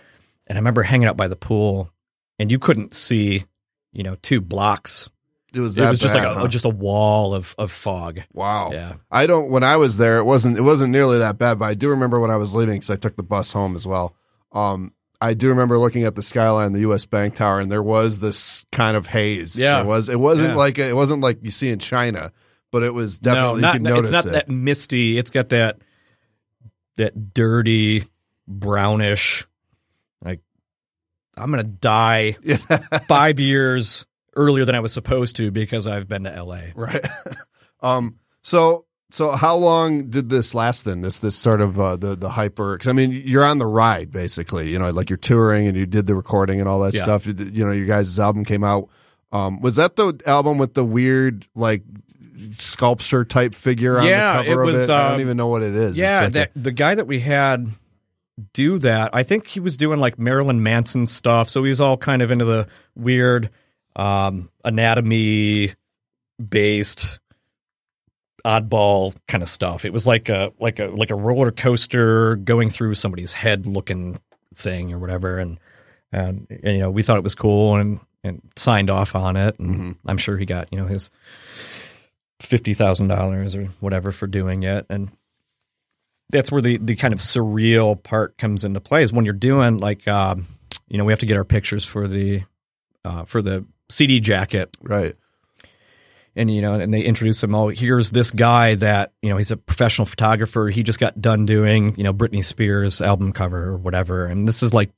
[0.47, 1.91] And I remember hanging out by the pool
[2.39, 3.45] and you couldn't see,
[3.93, 5.09] you know, two blocks.
[5.53, 5.77] It was.
[5.79, 6.49] it was just bad, like a huh?
[6.49, 8.21] just a wall of, of fog.
[8.33, 8.71] wow.
[8.73, 8.95] Yeah.
[9.11, 9.51] I don't.
[9.51, 10.57] When I was there, it wasn't.
[10.59, 11.59] It wasn't nearly that bad.
[11.59, 13.87] But I do remember when I was leaving because I took the bus home as
[13.87, 14.15] well.
[14.53, 17.05] Um, I do remember looking at the skyline, the U.S.
[17.07, 19.59] Bank Tower, and there was this kind of haze.
[19.59, 19.83] Yeah.
[19.83, 20.09] it was.
[20.09, 20.57] It wasn't Yeah.
[20.57, 22.33] like it wasn't like you see in China,
[22.71, 24.33] but it was definitely no, not, you notice it's not it.
[24.33, 25.19] that misty.
[25.19, 25.79] It's got that
[26.97, 28.05] that dirty
[28.49, 29.47] brownish
[30.25, 30.41] like
[31.37, 32.57] I'm going to die Yeah.
[32.57, 34.05] 5 years
[34.35, 36.61] earlier than I was supposed to because I've been to LA.
[36.75, 37.07] right.
[37.81, 38.17] um.
[38.43, 41.01] So so how long did this last then?
[41.03, 44.11] This this sort of uh, the the hyper because I mean you're on the ride
[44.11, 44.71] basically.
[44.71, 47.03] You know, like you're touring and you did the recording and all that Yeah.
[47.03, 47.27] stuff.
[47.27, 48.89] You, you know, your guys' album came out.
[49.33, 51.83] Um, was that the album with the weird like
[52.53, 54.91] sculpture type figure on Yeah, the cover it of was, it?
[54.91, 55.99] I don't um, even know what it is.
[55.99, 57.69] Yeah, like a- that, the guy that we had
[58.55, 61.49] do that, I think he was doing like Marilyn Manson stuff.
[61.51, 63.51] So he was all kind of into the weird
[63.97, 65.75] um, anatomy
[66.39, 67.19] based
[68.45, 69.85] oddball kind of stuff.
[69.85, 74.19] It was like a like a like a roller coaster going through somebody's head looking
[74.55, 75.59] thing or whatever and
[76.13, 79.59] and, and you know we thought it was cool and and signed off on it
[79.59, 79.97] and Mhm.
[80.07, 81.11] I'm sure he got you know his
[82.41, 85.11] fifty thousand dollars or whatever for doing it and
[86.31, 89.77] that's where the the kind of surreal part comes into play is when you're doing
[89.79, 90.47] like um,
[90.89, 92.43] you know we have to get our pictures for the
[93.05, 95.15] uh, for the CD jacket right.
[96.37, 99.51] and you know and they introduce him oh here's this guy that you know he's
[99.51, 103.77] a professional photographer he just got done doing you know Britney Spears album cover or
[103.77, 104.91] whatever and this is like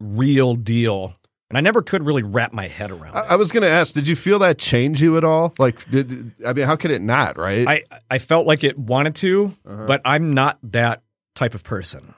[0.00, 1.14] real deal
[1.50, 3.26] and I never could really wrap my head around I, it.
[3.32, 5.52] I was going to ask, did you feel that change you at all?
[5.58, 7.36] Like, did I mean, how could it not?
[7.36, 7.68] Right?
[7.68, 9.84] I I felt like it wanted to, Uh-huh.
[9.86, 11.02] but I'm not that
[11.34, 12.14] type of person.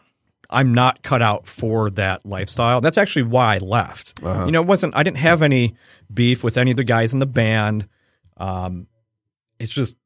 [0.51, 2.81] I'm not cut out for that lifestyle.
[2.81, 4.23] That's actually why I left.
[4.23, 4.47] Uh-huh.
[4.47, 5.77] You know, it wasn't I didn't have any
[6.13, 7.89] beef with any of the guys in the band.
[8.37, 8.87] Um,
[9.59, 9.97] it's just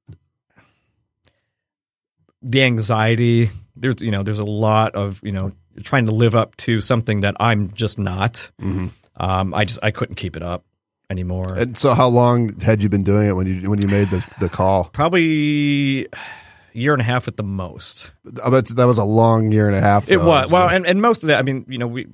[2.43, 3.51] the anxiety.
[3.76, 7.20] There's you know, there's a lot of you know trying to live up to something
[7.20, 8.51] that I'm just not.
[8.61, 8.91] Mhm.
[9.16, 10.64] Um, I just I couldn't keep it up
[11.11, 11.55] anymore.
[11.55, 14.24] And so, how long had you been doing it when you when you made the
[14.41, 14.84] the call?
[14.93, 16.07] Probably
[16.79, 18.11] year and a half at the most.
[18.45, 20.11] I bet that was a long year and a half.
[20.11, 21.39] It was so- well, and, and most of that.
[21.39, 22.07] I mean, you know, we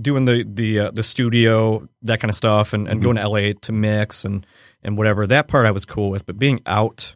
[0.00, 3.52] doing the the uh, the studio that kind of stuff, and, and going to LA
[3.62, 4.46] to mix and
[4.82, 5.26] and whatever.
[5.26, 7.14] That part I was cool with, but being out,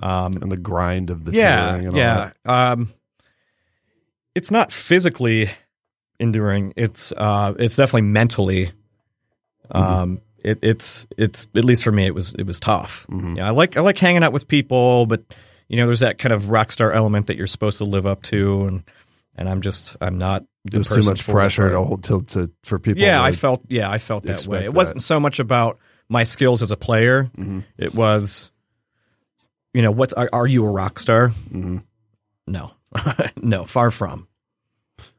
[0.00, 2.50] um, and the grind of the yeah, touring and all yeah, that.
[2.72, 2.92] um,
[4.34, 5.48] it's not physically
[6.20, 6.72] enduring.
[6.76, 8.72] It's uh, it's definitely mentally.
[9.72, 9.76] Mm-hmm.
[9.76, 13.06] Um, it, it's it's at least for me, it was it was tough.
[13.08, 13.38] Mhm.
[13.38, 15.22] Yeah, I like I like hanging out with people, but
[15.68, 18.22] you know, there's that kind of rock star element that you're supposed to live up
[18.24, 18.82] to, and
[19.36, 20.44] and I'm just I'm not.
[20.64, 23.02] the There's too much pressure to hold to, to for people.
[23.02, 24.58] Yeah, I felt yeah I felt that way.
[24.60, 24.64] that.
[24.66, 27.30] It wasn't so much about my skills as a player.
[27.36, 27.64] Mhm.
[27.78, 28.50] It was,
[29.72, 31.30] you know, what are, are you a rock star?
[31.50, 31.82] Mhm.
[32.46, 32.72] No,
[33.36, 34.28] no, far from.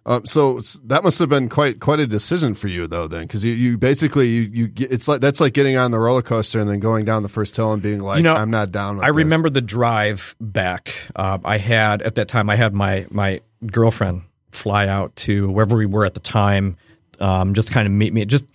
[0.07, 3.43] Um, so that must have been quite quite a decision for you though, then, because
[3.43, 6.59] you, you basically you, you get, it's like that's like getting on the roller coaster
[6.59, 8.97] and then going down the first hill and being like, You know, I'm not down.
[8.97, 10.93] With I this." remember the drive back.
[11.15, 15.75] Um, I had at that time I had my my girlfriend fly out to wherever
[15.75, 16.77] we were at the time,
[17.19, 18.45] um, just kind of meet me, just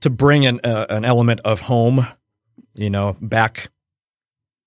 [0.00, 2.06] to bring an uh, an element of home,
[2.74, 3.70] you know, back,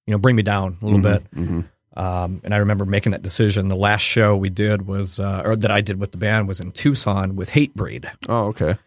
[0.08, 1.32] you know, bring me down a little Mhm, bit.
[1.36, 1.66] mhm.
[1.96, 3.68] Um, and I remember making that decision.
[3.68, 6.62] The last show we did was, uh, or that I did with the band, was
[6.62, 8.78] in Tucson with Hatebreed, Oh, okay.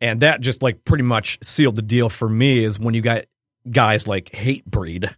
[0.00, 2.62] and that just like pretty much sealed the deal for me.
[2.64, 3.24] Is when you got
[3.70, 5.14] guys like Hatebreed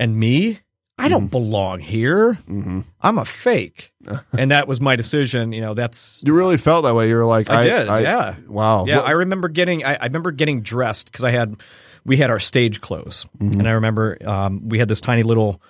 [0.00, 0.58] and me,
[0.98, 2.34] I don't belong here.
[2.34, 3.92] hmm I'm a fake,
[4.36, 5.52] and that was my decision.
[5.52, 7.08] You know, that's You really felt that way.
[7.08, 8.34] You were like, I I, did, I- yeah.
[8.48, 8.84] Wow.
[8.86, 8.96] yeah.
[8.96, 11.54] What- I remember getting, I, I remember getting dressed because I had,
[12.04, 15.62] we had our stage clothes, and I remember um, we had this tiny little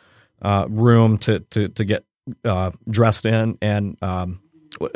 [0.43, 2.05] uh, room to to to get
[2.45, 4.41] uh, dressed in, and um,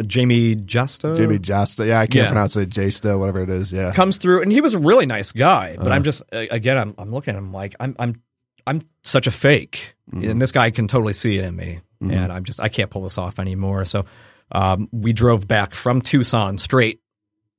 [0.06, 1.08] Jamie Justa.
[1.08, 1.86] Jamey Jasta.
[1.86, 2.28] Yeah, I can't Yeah.
[2.28, 2.70] pronounce it.
[2.70, 3.72] Jasta, whatever it is.
[3.72, 3.92] Yeah.
[3.92, 5.76] comes through, and he was a really nice guy.
[5.76, 5.94] But Uh-huh.
[5.96, 8.22] I'm just again, I'm, I'm looking at him like I'm I'm
[8.66, 10.30] I'm such a fake, Mm-hmm.
[10.30, 13.02] and this guy can totally see it in me, and I'm just I can't pull
[13.04, 13.84] this off anymore.
[13.86, 14.04] So
[14.52, 17.00] um, we drove back from Tucson straight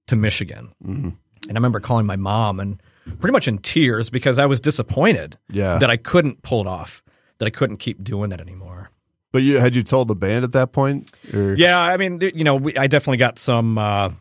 [0.07, 1.09] to Michigan, Mm-hmm.
[1.49, 2.81] and I remember calling my mom and
[3.19, 5.77] pretty much in tears because I was disappointed Yeah.
[5.79, 7.03] that I couldn't pull it off,
[7.43, 8.89] that I couldn't keep doing that anymore.
[9.33, 11.11] But you had you told the band at that point?
[11.33, 11.55] Or?
[11.55, 14.11] Yeah, I mean, you know, we, I definitely got some uh,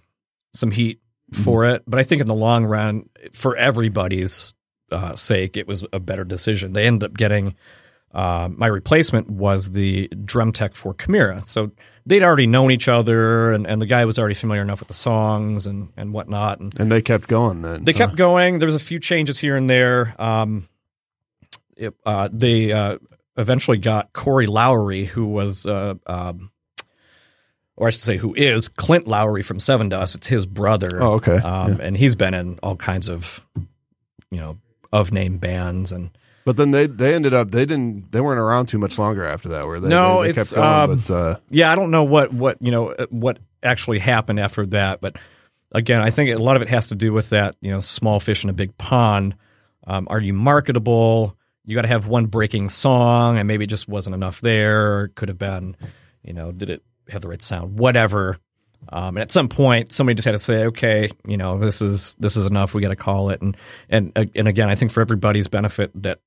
[0.54, 1.00] some heat
[1.32, 4.54] for it, but I think in the long run, for everybody's
[4.90, 6.72] uh, sake, it was a better decision.
[6.72, 7.54] They ended up getting
[8.12, 11.70] uh, my replacement was the drum tech for Chimaira, so
[12.04, 14.94] they'd already known each other, and, and the guy was already familiar enough with the
[14.94, 17.84] songs and and whatnot, and And they kept going then.
[17.84, 18.58] they kept going.
[18.58, 20.14] There was a few changes here and there.
[20.20, 20.68] Um,
[21.76, 22.98] it, uh, they uh,
[23.36, 26.50] eventually got Corey Lowery, who was, uh, um,
[27.76, 30.16] or I should say, who is Clint Lowery from Sevendust.
[30.16, 31.02] It's his brother.
[31.02, 31.36] Oh, okay.
[31.36, 33.44] Um, And he's been in all kinds of,
[34.30, 34.58] you know,
[34.92, 36.10] of name bands and.
[36.44, 39.50] But then they they ended up they didn't they weren't around too much longer after
[39.50, 39.64] that.
[39.64, 39.88] Were they?
[39.88, 40.90] No, they, they it's, kept going.
[40.90, 44.40] um, but uh, Yeah, I don't know what what you know uh, what actually happened
[44.40, 45.16] after that, but
[45.70, 48.18] again, I think a lot of it has to do with that you know small
[48.18, 49.36] fish in a big pond.
[49.86, 51.36] Um, are you marketable?
[51.64, 55.08] You got to have one breaking song, and maybe it just wasn't enough there.
[55.14, 55.76] Could have been,
[56.22, 57.78] you know, did it have the right sound?
[57.78, 58.38] Whatever.
[58.88, 62.16] Um, and at some point, somebody just had to say, okay, you know, this is
[62.18, 62.74] this is enough.
[62.74, 63.40] We got to call it.
[63.40, 63.56] And
[63.88, 66.18] and and again, I think for everybody's benefit that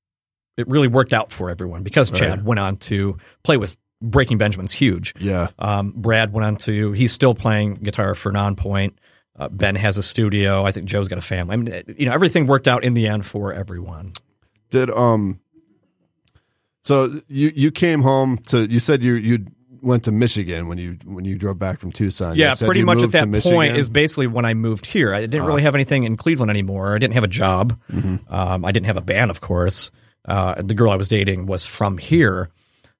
[0.56, 4.72] it really worked out for everyone because Chad went on to play with Breaking Benjamin's
[4.72, 5.12] huge.
[5.18, 8.94] yeah, Um, Brad went on to he's still playing guitar for Nonpoint.
[9.38, 10.64] Uh, ben has a studio.
[10.64, 11.52] I think Joe's got a family.
[11.52, 14.14] I mean, you know, everything worked out in the end for everyone.
[14.70, 15.40] Did um.
[16.84, 19.46] So you you came home to you said you you
[19.82, 22.36] went to Michigan when you when you drove back from Tucson.
[22.36, 25.12] You Yeah, pretty much at that point is basically when I moved here.
[25.14, 26.94] I didn't really have anything in Cleveland anymore.
[26.94, 27.78] I didn't have a job.
[27.92, 28.32] Mm-hmm.
[28.32, 29.90] Um, I didn't have a band, of course.
[30.24, 32.50] Uh, the girl I was dating was from here,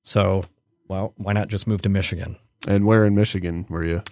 [0.03, 0.45] so
[0.89, 2.37] well, why not just move to Michigan?
[2.67, 4.03] and where in Michigan were you?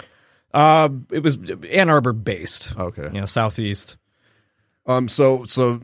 [0.52, 1.36] Uh, it was
[1.72, 3.08] Ann Arbor based, Okay.
[3.12, 3.96] you know, southeast.
[4.86, 5.08] Um.
[5.08, 5.80] So so.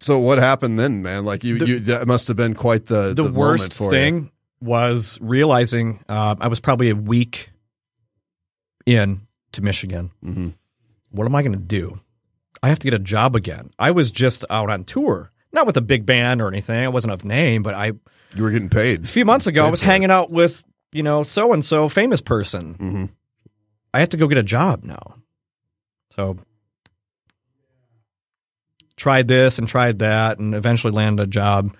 [0.00, 1.24] So what happened then, man?
[1.24, 4.30] Like you, you that must have been quite the the, moment worst thing
[4.60, 7.50] was realizing uh, I was probably a week
[8.86, 9.20] in
[9.52, 10.10] to Michigan.
[10.24, 10.54] Mhm.
[11.10, 12.00] What am I going to do?
[12.62, 13.70] I have to get a job again.
[13.78, 16.78] I was just out on tour, not with a big band or anything.
[16.84, 18.00] I wasn't of name, but I you.
[18.36, 19.04] You were getting paid.
[19.04, 19.90] A few months ago I was for it.
[19.92, 22.74] hanging out with you know so and so famous person.
[22.74, 23.08] Mhm.
[23.92, 25.16] I have to go get a job now.
[26.14, 26.38] So
[29.00, 31.74] tried this and tried that, and eventually landed a job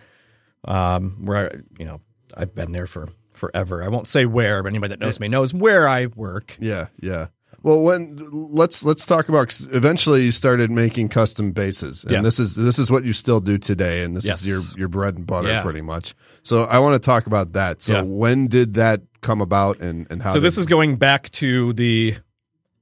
[0.65, 2.01] um, where I, you know
[2.37, 3.83] I've been there for forever.
[3.85, 6.57] I won't say where, but anybody that knows me knows where I work.
[6.59, 7.27] Yeah, yeah.
[7.63, 12.23] Well, when let's let's talk about 'cause eventually you started making custom basses, and Yeah.
[12.23, 14.41] this is this is what you still do today, and this Yes.
[14.43, 15.63] is your your bread and butter, Yeah.
[15.63, 16.15] pretty much.
[16.43, 17.83] So I want to talk about that.
[17.83, 18.03] So Yeah.
[18.03, 20.33] when did that come about, and and how?
[20.33, 22.17] So this is going back to the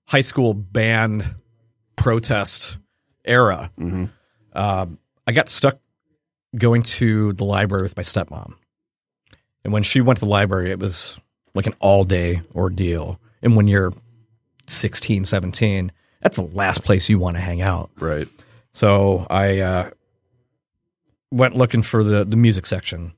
[0.05, 1.25] high school band
[1.97, 2.79] protest
[3.25, 3.71] era.
[3.79, 4.11] Mhm.
[4.59, 5.79] Um, I got stuck
[6.57, 8.55] going to the library with my stepmom,
[9.65, 11.17] and when she went to the library, it was
[11.55, 13.21] like an all day ordeal.
[13.43, 13.93] And when you're
[14.67, 17.91] 16, 17, that's the last place you want to hang out.
[17.99, 18.29] right.
[18.73, 19.91] So I uh,
[21.31, 23.13] went looking for the, the music section.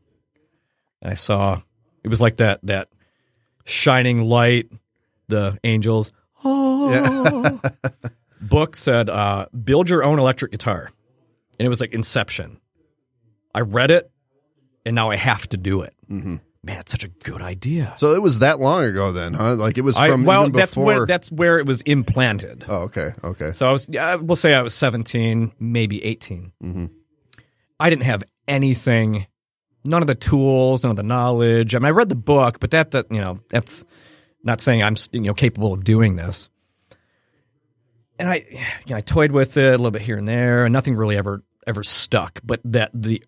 [1.03, 1.61] And I saw
[2.03, 2.89] it was like that that
[3.65, 4.71] shining light,
[5.29, 6.13] the angels.
[6.45, 7.61] Oh,
[8.41, 10.91] book said uh, build your own electric guitar,
[11.61, 12.59] and it was like Inception.
[13.55, 14.11] I read it,
[14.87, 15.95] and now I have to do it.
[16.11, 16.37] Mm-hmm.
[16.63, 17.93] Man, it's such a good idea.
[17.99, 19.57] So it was that long ago, then, huh?
[19.57, 20.85] Like it was I, from well, even that's before.
[20.87, 22.65] where that's where it was implanted.
[22.67, 23.53] oh, okay, okay.
[23.53, 26.53] So I was, yeah, we'll say I was 17, maybe 18.
[26.65, 26.87] Mm-hmm.
[27.79, 29.27] I didn't have anything,
[29.85, 31.75] none of the tools, none of the knowledge.
[31.75, 33.85] I mean, I read the book, but that, that you know, that's
[34.43, 36.49] not saying I'm you know capable of doing this.
[38.19, 38.47] And I,
[38.87, 41.19] you know, I toyed with it a little bit here and there, and nothing really
[41.19, 42.41] ever ever stuck.
[42.45, 43.23] But that the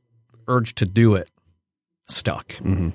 [0.46, 1.30] urge to do it
[2.06, 2.48] stuck.
[2.48, 2.90] Mm-hmm.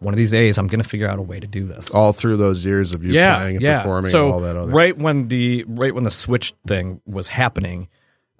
[0.00, 2.14] One of these days, I'm going to figure out a way to do this All
[2.14, 4.72] through those years of you playing and performing so and all that other.
[4.72, 7.88] right when the right when the switch thing was happening,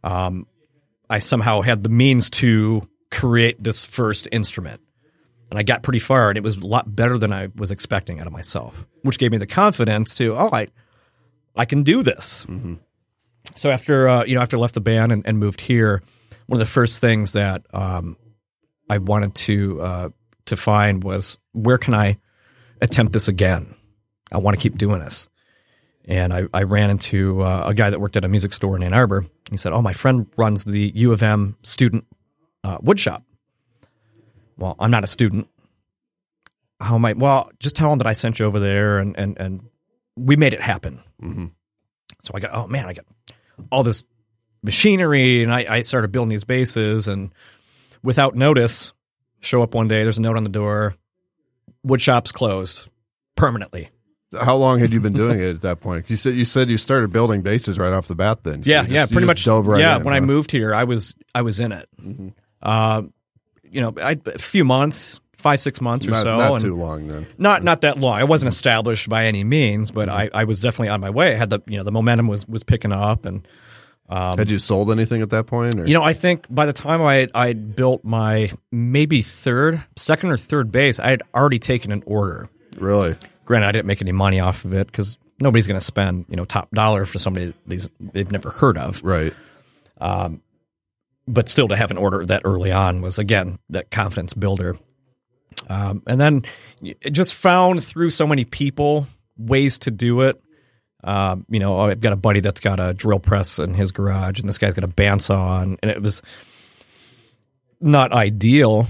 [0.02, 0.46] um,
[1.08, 4.80] I somehow had the means to create this first instrument,
[5.50, 8.20] and I got pretty far, and it was a lot better than I was expecting
[8.20, 10.68] out of myself, which gave me the confidence to oh I
[11.54, 12.46] I can do this.
[12.48, 12.74] Mm-hmm.
[13.54, 16.02] So after uh, you know after I left the band and, and moved here,
[16.50, 18.16] one of the first things that um,
[18.88, 20.08] I wanted to uh,
[20.46, 22.16] to find was where can I
[22.80, 23.76] attempt this again
[24.32, 25.28] I want to keep doing this.
[26.06, 28.82] And I, I ran into uh, a guy that worked at a music store in
[28.82, 29.26] Ann Arbor.
[29.50, 32.06] He said, "Oh, my friend runs the U of M student
[32.64, 33.22] uh, wood shop."
[34.56, 35.48] Well, I'm not a student.
[36.80, 37.12] How am I?
[37.12, 39.68] Well, just tell him that I sent you over there, and and and
[40.16, 41.02] we made it happen.
[41.22, 41.46] Mm-hmm.
[42.22, 43.04] So I got, oh man, I got
[43.70, 44.04] all this
[44.62, 47.32] machinery, and I, I started building these basses, and
[48.02, 48.92] without notice,
[49.40, 50.02] show up one day.
[50.02, 50.94] There's a note on the door.
[51.82, 52.88] Wood shop's closed
[53.36, 53.90] permanently.
[54.38, 56.08] How long had you been doing it at that point?
[56.08, 58.44] You said you said you started building basses right off the bat.
[58.44, 59.44] Then, So yeah, just- yeah, pretty much.
[59.44, 61.88] Dove right yeah, in, when I moved here, I was I was in it.
[62.00, 62.28] Mm-hmm.
[62.62, 63.02] Uh,
[63.64, 67.08] you know, I, a few months, five six months or not, so, not too long
[67.08, 67.26] then.
[67.38, 68.18] not not that long.
[68.18, 68.56] I wasn't mm-hmm.
[68.56, 70.36] established by any means, but mm-hmm.
[70.36, 71.34] I, I was definitely on my way.
[71.34, 73.46] I had the you know the momentum was was picking up, and
[74.10, 75.76] had you sold anything at that point?
[75.76, 75.82] Or?
[75.82, 80.30] Um, you know I think by the time I I built my maybe third, second
[80.30, 82.48] or third bass, I had already taken an order.
[82.78, 83.16] really?
[83.44, 86.36] Granted, I didn't make any money off of it because nobody's going to spend you
[86.36, 89.02] know top dollar for somebody these they've never heard of.
[89.02, 89.34] Right.
[90.00, 90.42] Um,
[91.26, 94.76] but still to have an order that early on was again that confidence builder.
[95.68, 96.44] Um, and then
[96.82, 99.06] it just found through so many people
[99.36, 100.40] ways to do it.
[101.02, 104.40] Um, you know, I've got a buddy that's got a drill press in his garage,
[104.40, 106.22] and this guy's got a bandsaw, and, and it was
[107.80, 108.86] not ideal,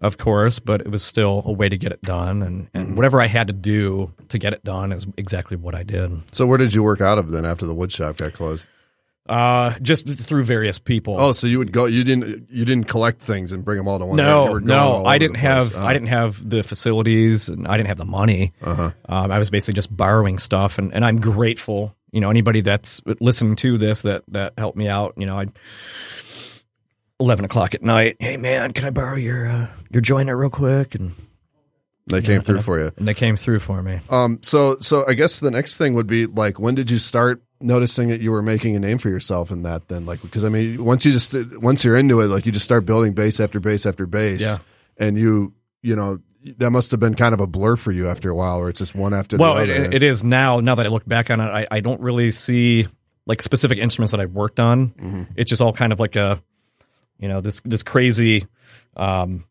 [0.00, 2.42] of course, but it was still a way to get it done.
[2.42, 5.84] And, and whatever I had to do to get it done is exactly what I
[5.84, 6.22] did.
[6.32, 8.66] So where did you work out of then after the wood shop got closed?
[9.28, 11.14] Uh, just through various people.
[11.18, 11.84] Oh, so you would go?
[11.84, 12.50] You didn't?
[12.50, 14.16] You didn't collect things and bring them all to one?
[14.16, 15.84] No, no, I didn't have Oh.
[15.86, 18.52] I didn't have the facilities and I didn't have the money.
[18.60, 18.90] Uh-huh.
[19.08, 21.94] Um, I was basically just borrowing stuff, and, and I'm grateful.
[22.10, 25.14] You know, anybody that's listening to this that that helped me out.
[25.16, 25.46] You know, I
[27.20, 28.16] eleven o'clock at night.
[28.18, 30.94] Hey man, can I borrow your uh, your joiner real quick?
[30.96, 31.12] And,
[32.08, 32.90] They came through for you.
[32.96, 34.00] and they came through for me.
[34.10, 34.40] Um.
[34.42, 38.08] So so I guess the next thing would be like, when did you start noticing
[38.08, 39.88] that you were making a name for yourself in that?
[39.88, 42.64] Then, like, because I mean, once you just once you're into it, like, you just
[42.64, 44.40] start building bass after bass after bass.
[44.40, 44.56] Yeah.
[44.98, 46.20] And you you know
[46.58, 48.78] that must have been kind of a blur for you after a while, where it's
[48.80, 49.84] just one after Well, the other.
[49.84, 50.60] it- it is now.
[50.60, 52.88] Now that I look back on it, I, I don't really see
[53.26, 54.88] like specific instruments that I've worked on.
[54.90, 55.22] Mm-hmm.
[55.36, 56.42] It's just all kind of like a,
[57.18, 58.46] you know, this this crazy,
[58.96, 59.44] um,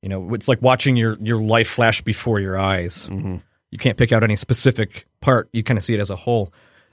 [0.00, 3.06] you know, it's like watching your your life flash before your eyes.
[3.08, 3.36] Mm-hmm.
[3.70, 5.48] You can't pick out any specific part.
[5.52, 6.52] You kind of see it as a whole.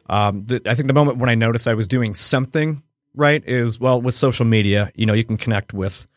[0.09, 2.83] Um, the, I think the moment when I noticed I was doing something
[3.15, 4.91] right is well with social media.
[4.95, 6.07] You know, you can connect with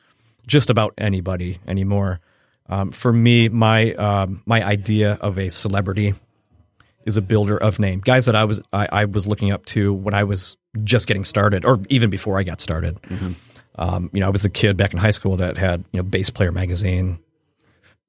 [0.47, 2.21] just about anybody anymore.
[2.69, 6.15] Um, for me, my um, my idea of a celebrity
[7.05, 8.01] is a builder of name.
[8.01, 11.25] Guys that I was I, I was looking up to when I was just getting
[11.25, 12.99] started, or even before I got started.
[13.77, 16.03] Um, you know, I was a kid back in high school that had you know
[16.03, 17.19] Bass Player magazine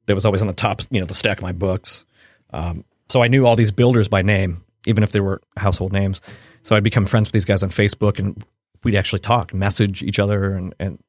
[0.06, 2.06] that was always on the top, you know, the stack of my books.
[2.52, 6.22] Um, so I knew all these builders by name, even if they were household names.
[6.64, 8.44] So I'd become friends with these guys on Facebook, and
[8.84, 11.00] we'd actually talk, message each other, and and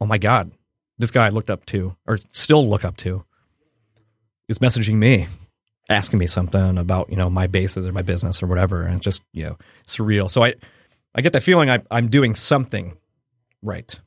[0.00, 0.52] oh my god,
[0.98, 3.24] this guy I looked up to, or still look up to,
[4.48, 5.26] is messaging me,
[5.88, 9.04] asking me something about you know my basses or my business or whatever, and it's
[9.04, 10.28] just you know surreal.
[10.30, 10.54] So I
[11.14, 12.96] I get that feeling I, I'm doing something
[13.62, 13.98] right.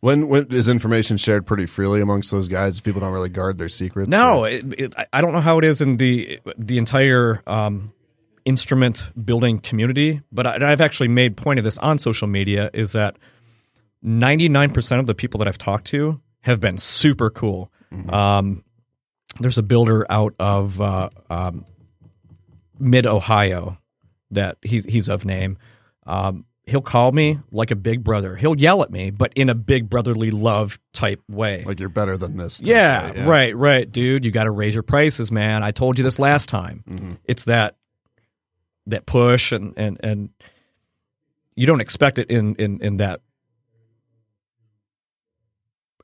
[0.00, 2.80] when when is information shared pretty freely amongst those guys?
[2.80, 4.10] People don't really guard their secrets.
[4.10, 7.42] No, or- it, it, I- I don't know how it is in the the entire
[7.46, 7.92] um,
[8.48, 12.70] instrument building community, but I, I've actually made point of this on social media.
[12.72, 13.16] Is that
[14.02, 17.70] ninety nine percent of the people that I've talked to have been super cool.
[18.08, 18.64] Um,
[19.40, 21.64] there's a builder out of uh, um,
[22.78, 23.78] mid Ohio
[24.30, 25.58] that he's he's of name.
[26.06, 28.36] Um, he'll call me like a big brother.
[28.36, 31.64] He'll yell at me, but in a big brotherly love type way.
[31.64, 32.54] like you're better than this.
[32.56, 34.24] stuff, Yeah, right, right, dude.
[34.24, 35.62] You got to raise your prices, man.
[35.62, 37.16] I told you this last time.
[37.24, 37.77] It's that
[38.88, 40.30] that push, and and and
[41.54, 43.20] you don't expect it in in in that.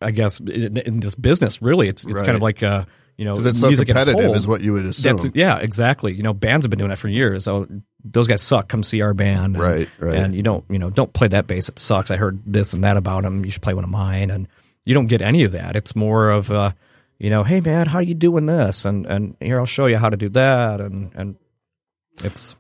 [0.01, 2.85] I guess in, in this business, really, it's it's kind of like uh
[3.17, 4.35] you know it's so competitive, whole.
[4.35, 5.17] is what you would assume.
[5.17, 6.13] That's yeah, exactly.
[6.13, 7.45] You know, bands have been doing that for years.
[7.45, 7.67] So
[8.05, 8.69] those guys suck.
[8.69, 10.17] Come see our band, and, Right, right.
[10.17, 11.69] And you don't, you know, don't play that bass.
[11.69, 12.11] It sucks.
[12.11, 13.45] I heard this and that about them.
[13.45, 14.49] You should play one of mine, and
[14.85, 15.77] you don't get any of that.
[15.77, 16.73] It's more of, uh,
[17.19, 18.85] you know, hey man, how you doing this?
[18.85, 21.37] And and here I'll show you how to do that, and and
[22.23, 22.57] it's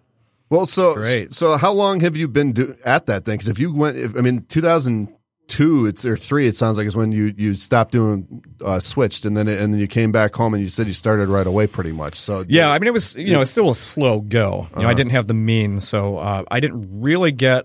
[0.50, 1.34] Well, so great.
[1.34, 3.34] so how long have you been do, at that thing?
[3.34, 5.14] Because if you went, if, I mean, two thousand
[5.46, 6.46] two, it's or three.
[6.46, 9.72] It sounds like is when you you stopped doing uh, switched, and then it, and
[9.72, 12.16] then you came back home, and you said you started right away, pretty much.
[12.16, 12.70] So yeah.
[12.70, 14.68] I mean, it was you know, it's still a slow go.
[14.76, 17.64] You know, I didn't have the means, so uh, I didn't really get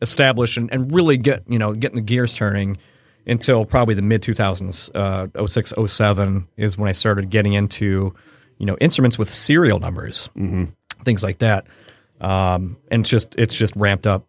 [0.00, 2.78] established and, and really get you know getting the gears turning
[3.26, 8.14] until probably the mid 2000s uh 06 07 is when i started getting into
[8.58, 10.28] you know, instruments with serial numbers,
[11.04, 11.66] things like that.
[12.20, 14.26] Um, and it's just it's just ramped up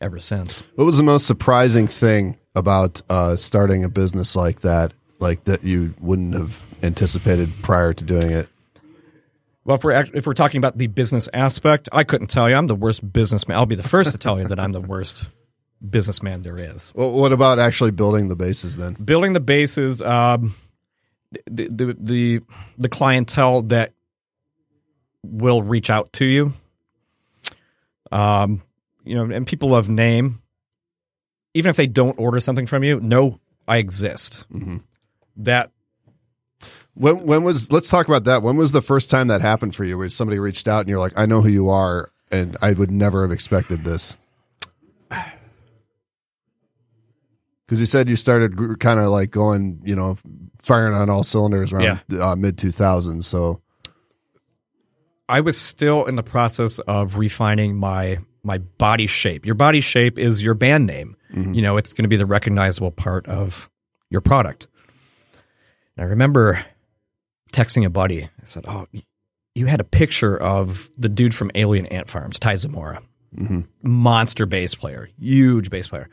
[0.00, 0.62] ever since.
[0.74, 5.62] What was the most surprising thing about uh, starting a business like that, like that
[5.62, 8.48] you wouldn't have anticipated prior to doing it?
[9.64, 12.54] Well, if we're act- if we're talking about the business aspect, I couldn't tell you.
[12.54, 13.58] I'm the worst businessman.
[13.58, 15.28] I'll be the first to tell you that I'm the worst
[15.90, 16.92] businessman there is.
[16.94, 18.94] Well, what about actually building the basses then?
[18.94, 20.54] Building the basses, um,
[21.46, 22.40] the, the the
[22.78, 23.92] the clientele that
[25.30, 26.52] will reach out to you,
[28.12, 28.62] um,
[29.04, 30.42] you know, and people of name,
[31.54, 34.46] even if they don't order something from you, know I exist.
[35.38, 35.70] That
[36.94, 38.42] When when was let's talk about that.
[38.42, 40.98] When was the first time that happened for you where somebody reached out and you're
[40.98, 44.18] like, I know who you are and I would never have expected this?
[47.66, 50.16] Because you said you started kind of like going, you know,
[50.56, 51.84] firing on all cylinders around
[52.20, 53.24] uh, mid 2000s.
[53.24, 53.60] So,
[55.28, 59.44] I was still in the process of refining my my body shape.
[59.44, 61.16] Your body shape is your band name.
[61.32, 61.54] Mm-hmm.
[61.54, 63.68] You know, it's going to be the recognizable part of
[64.08, 64.68] your product.
[65.96, 66.64] And I remember
[67.52, 68.24] texting a buddy.
[68.24, 68.86] I said, "Oh,
[69.54, 73.02] you had a picture of the dude from Alien Ant Farms, Tye Zamora,
[73.34, 73.62] mm-hmm.
[73.82, 76.08] monster bass player, huge bass player."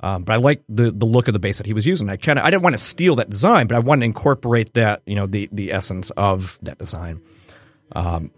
[0.00, 2.10] Um, but I liked the the look of the bass that he was using.
[2.10, 4.74] I kind of I didn't want to steal that design, but I wanted to incorporate
[4.74, 7.22] that you know the the essence of that design
[7.94, 8.30] um,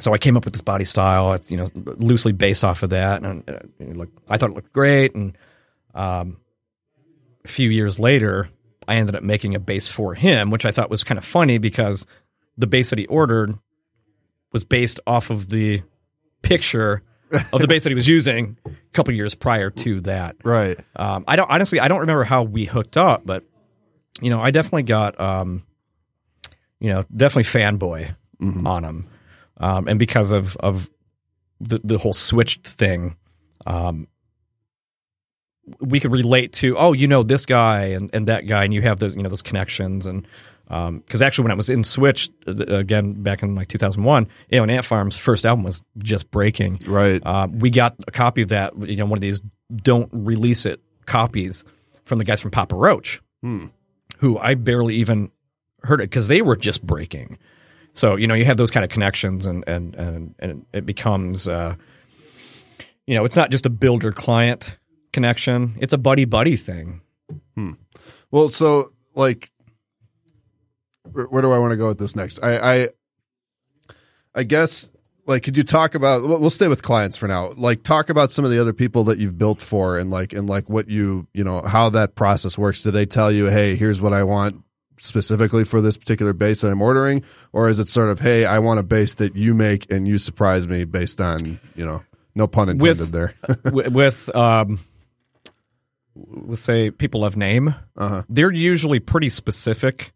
[0.00, 3.22] so I came up with this body style, you know, loosely based off of that,
[3.22, 5.14] and uh, it looked, I thought it looked great.
[5.14, 5.36] And
[5.94, 6.38] um,
[7.44, 8.48] a few years later,
[8.88, 11.58] I ended up making a bass for him, which I thought was kind of funny
[11.58, 12.06] because
[12.56, 13.54] the bass that he ordered
[14.52, 15.82] was based off of the
[16.42, 17.02] picture
[17.52, 20.36] of the bass that he was using a couple years prior to that.
[20.44, 20.78] right.
[20.94, 23.44] Um, I don't honestly, I don't remember how we hooked up, but
[24.20, 25.64] you know, I definitely got, um,
[26.80, 28.14] you know, definitely fanboy
[28.66, 29.08] on him,
[29.58, 30.90] um, and because of of
[31.60, 33.16] the the whole switched thing,
[33.66, 34.08] um,
[35.80, 38.82] we could relate to, oh, you know, this guy and, and that guy, and you
[38.82, 40.26] have those you know those connections and.
[40.68, 44.64] Because actually, when I was in Switch uh, again back in like 2001, you know,
[44.64, 46.80] and Ant Farm's first album was just breaking.
[46.84, 47.22] Right.
[47.24, 49.40] Uh, we got a copy of that, you know, one of these
[49.72, 51.64] don't release it copies
[52.04, 53.22] from the guys from Papa Roach,
[54.18, 55.30] who I barely even
[55.84, 57.38] heard it because they were just breaking.
[57.96, 61.48] So, you know, you have those kind of connections and, and, and, and it becomes,
[61.48, 61.76] uh,
[63.06, 64.76] you know, it's not just a builder client
[65.14, 67.00] connection, it's a buddy buddy thing.
[68.30, 69.50] Well, so like,
[71.10, 72.38] where, do I want to go with this next?
[72.42, 72.88] I, I,
[74.34, 74.90] I guess
[75.24, 76.22] like, could you talk about?
[76.22, 77.52] We'll stay with clients for now.
[77.56, 80.48] Like, talk about some of the other people that you've built for, and like, and
[80.48, 82.82] like what you, you know, how that process works.
[82.82, 84.62] Do they tell you, hey, here's what I want
[85.00, 87.22] specifically for this particular bass that I'm ordering,
[87.52, 90.18] or is it sort of, hey, I want a bass that you make and you
[90.18, 92.02] surprise me based on, you know,
[92.34, 93.34] no pun intended With- there.
[93.90, 94.78] with, um,
[96.14, 97.74] we'll say people of name,
[98.28, 100.12] they're usually pretty specific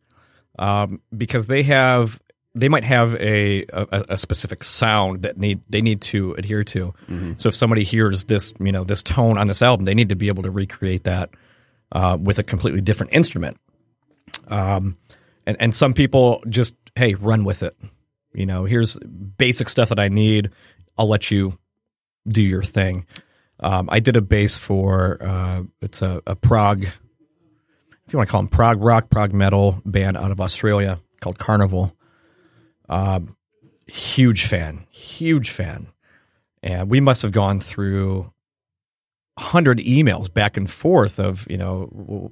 [0.58, 2.20] um, because they have
[2.54, 6.92] they might have a, a a specific sound that need they need to adhere to.
[7.36, 10.16] So if somebody hears this you know this tone on this album, they need to
[10.16, 11.30] be able to recreate that
[11.92, 13.56] uh, with a completely different instrument.
[14.50, 14.96] Um,
[15.46, 17.76] and and some people just hey run with it.
[18.32, 20.50] You know, here's basic stuff that I need.
[20.98, 21.58] I'll let you
[22.28, 23.06] do your thing.
[23.60, 28.32] Um, I did a bass for uh, it's a, a prog, if you want to
[28.32, 31.92] call them prog rock, prog metal band out of Australia called Karnivool.
[32.88, 33.36] Um,
[33.86, 35.88] huge fan, huge fan,
[36.62, 38.32] and we must have gone through
[39.40, 41.84] hundred emails back and forth of you know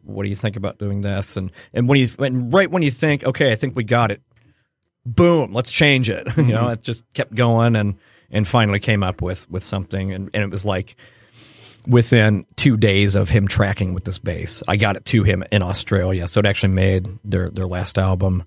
[0.05, 2.91] what do you think about doing this and and when you and right when you
[2.91, 4.23] think okay I think we got it
[5.15, 6.29] boom, let's change it.
[6.37, 7.97] you know, it just kept going and
[8.31, 10.97] and finally came up with with something and, and it was like
[11.87, 15.63] within two days of him tracking with this bass, I got it to him in
[15.63, 16.29] Australia.
[16.29, 18.45] So it actually made their their last album.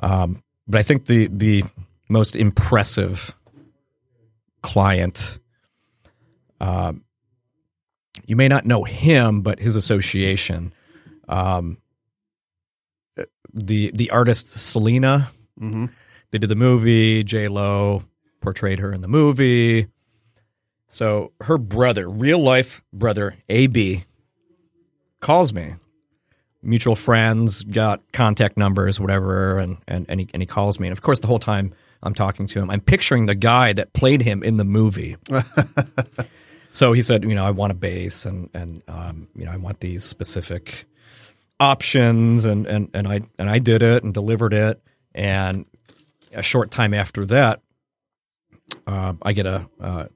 [0.00, 1.64] Um, but I think the the
[2.08, 3.34] most impressive
[4.62, 5.38] client
[6.60, 7.04] um,
[8.24, 10.72] you may not know him, but his association.
[11.28, 11.78] Um,
[13.52, 15.28] the the artist Selena.
[15.60, 15.90] Mhm.
[16.30, 17.22] They did the movie.
[17.24, 18.04] J Lo
[18.40, 19.88] portrayed her in the movie.
[20.88, 24.04] So her brother, real life brother, AB,
[25.20, 25.74] calls me.
[26.62, 30.88] Mutual friends, got contact numbers, whatever, and and and he, and he calls me.
[30.88, 33.92] And of course, the whole time I'm talking to him, I'm picturing the guy that
[33.94, 35.16] played him in the movie.
[36.76, 39.56] so he said, you know, I want a bass, and and um, you know, I
[39.56, 40.84] want these specific
[41.58, 44.82] options, and and and I and I did it and delivered it,
[45.14, 45.64] and
[46.34, 47.62] a short time after that,
[48.86, 50.10] uh, I get a, a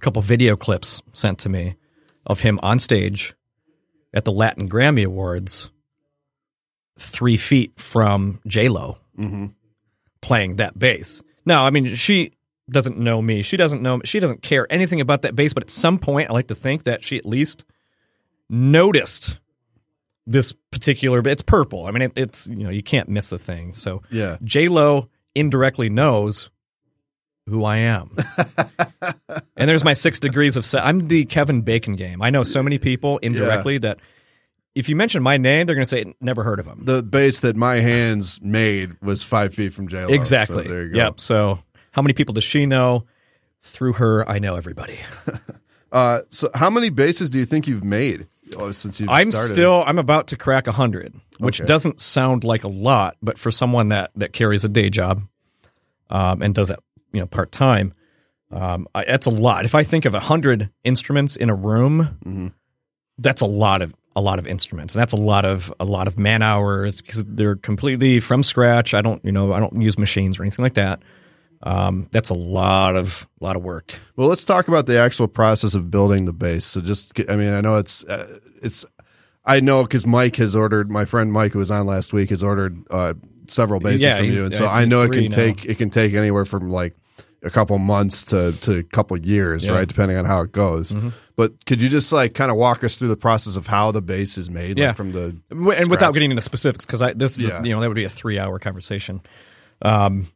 [0.00, 1.76] couple video clips sent to me
[2.26, 3.36] of him on stage
[4.12, 5.70] at the Latin Grammy Awards,
[6.98, 8.98] three feet from J Lo,
[10.20, 11.22] playing that bass.
[11.46, 12.32] Now, I mean, she
[12.72, 13.42] doesn't know me.
[13.42, 14.00] She doesn't know.
[14.04, 15.52] She doesn't care anything about that bass.
[15.52, 17.64] But at some point, I like to think that she at least
[18.48, 19.38] noticed
[20.26, 21.22] this particular.
[21.22, 21.86] But It's purple.
[21.86, 23.74] I mean, it, it's you know you can't miss a thing.
[23.74, 24.38] So Yeah.
[24.42, 26.50] J Lo indirectly knows
[27.46, 28.10] who I am.
[29.56, 30.64] and there's my six degrees of.
[30.64, 32.22] Se- I'm the Kevin Bacon game.
[32.22, 33.98] I know so many people indirectly that
[34.74, 36.82] if you mention my name, they're going to say never heard of him.
[36.84, 40.14] The bass that my hands made was five feet from J Lo.
[40.14, 40.64] exactly.
[40.64, 40.96] So there you go.
[40.98, 41.20] Yep.
[41.20, 41.58] So
[41.92, 43.04] how many people does she know?
[43.62, 44.98] Through her, I know everybody.
[45.92, 48.26] Uh, so how many basses do you think you've made
[48.56, 49.54] oh, since you've I'm started?
[49.54, 51.66] still I'm about to crack hundred, which Okay.
[51.66, 55.20] doesn't sound like a lot, but for someone that that carries a day job
[56.08, 56.78] um, and does it,
[57.12, 57.92] you know part time,
[58.50, 59.66] um, I, that's a lot.
[59.66, 62.46] If I think of hundred instruments in a room, Mm-hmm.
[63.18, 66.06] that's a lot of a lot of instruments, and that's a lot of a lot
[66.06, 68.94] of man hours because they're completely from scratch.
[68.94, 71.00] I don't you know I don't use machines or anything like that.
[71.64, 73.94] Um, that's a lot of lot of work.
[74.16, 76.64] Well, let's talk about the actual process of building the bass.
[76.64, 78.84] So just, I mean, I know it's, uh, it's,
[79.44, 82.42] I know because Mike has ordered, my friend Mike, who was on last week, has
[82.42, 83.14] ordered uh,
[83.48, 85.28] several basses Yeah, from you, and so I know it can now.
[85.30, 86.96] take it can take anywhere from like
[87.44, 89.70] a couple months to to a couple years, Yeah.
[89.70, 89.78] Mm-hmm.
[89.78, 90.94] right, depending on how it goes.
[91.36, 94.02] But could you just like kind of walk us through the process of how the
[94.02, 94.88] bass is made, Yeah.
[94.88, 97.62] like from the and without getting into specifics because I this is Yeah.
[97.64, 99.22] you know that would be a three hour conversation.
[99.80, 100.28] Um,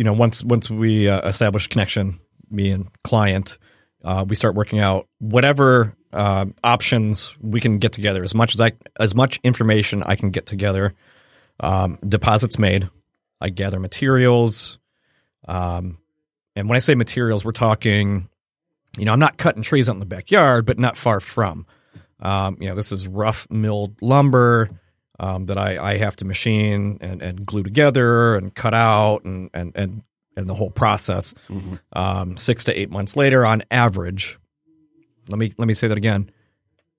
[0.00, 2.20] you know once once we uh, establish connection,
[2.50, 3.58] me and client,
[4.02, 8.62] uh, we start working out whatever uh, options we can get together as much as
[8.62, 10.94] I as much information I can get together.
[11.62, 12.88] Um, deposits made.
[13.42, 14.78] I gather materials.
[15.46, 15.98] Um,
[16.56, 18.30] and when I say materials, we're talking,
[18.96, 21.66] you know, I'm not cutting trees out in the backyard, but not far from.
[22.20, 24.70] Um, you know, this is rough milled lumber
[25.20, 29.50] um, that I, I have to machine and, and glue together and cut out and
[29.52, 30.02] and and,
[30.36, 31.34] and the whole process.
[31.92, 34.38] Um, six to eight months later, on average,
[35.28, 36.30] let me let me say that again.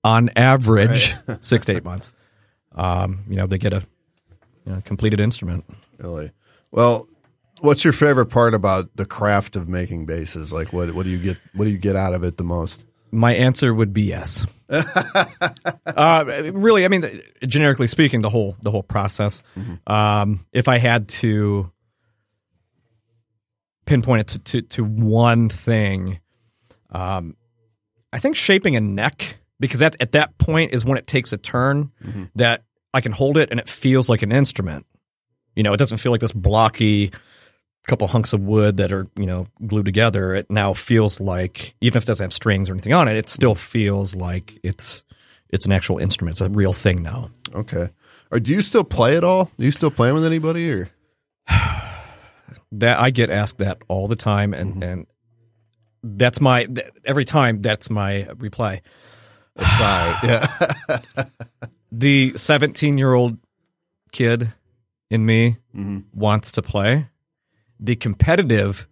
[0.04, 2.12] On average, six to eight months.
[2.74, 3.82] Um, you know, they get a
[4.64, 5.64] you know, completed instrument.
[5.98, 6.30] Really?
[6.70, 7.08] Well,
[7.60, 10.52] what's your favorite part about the craft of making basses?
[10.52, 11.38] Like, what what do you get?
[11.54, 12.86] What do you get out of it the most?
[13.12, 14.46] My answer would be yes.
[14.70, 19.42] uh, really, I mean, generically speaking, the whole the whole process.
[19.86, 21.70] Um, if I had to
[23.84, 26.20] pinpoint it to, to, to one thing,
[26.90, 27.36] um,
[28.12, 31.36] I think shaping a neck because that at that point is when it takes a
[31.36, 31.92] turn
[32.36, 34.86] that I can hold it and it feels like an instrument.
[35.54, 37.12] You know, it doesn't feel like this blocky
[37.88, 40.34] couple hunks of wood that are you know glued together.
[40.34, 43.28] It now feels like even if it doesn't have strings or anything on it, it
[43.28, 45.02] still feels like it's
[45.50, 46.34] it's an actual instrument.
[46.34, 47.30] It's a real thing now.
[47.54, 47.90] Okay.
[48.30, 49.50] Or do you still play at all?
[49.58, 50.88] Do you still play with anybody or?
[52.74, 55.06] That I get asked that all the time, and and
[56.02, 56.66] that's my
[57.04, 58.80] every time that's my reply.
[59.56, 60.18] Aside,
[60.88, 61.24] yeah.
[61.92, 63.36] The seventeen year old
[64.10, 64.54] kid
[65.10, 66.18] in me Mm-hmm.
[66.18, 67.08] wants to play.
[67.84, 68.86] The competitive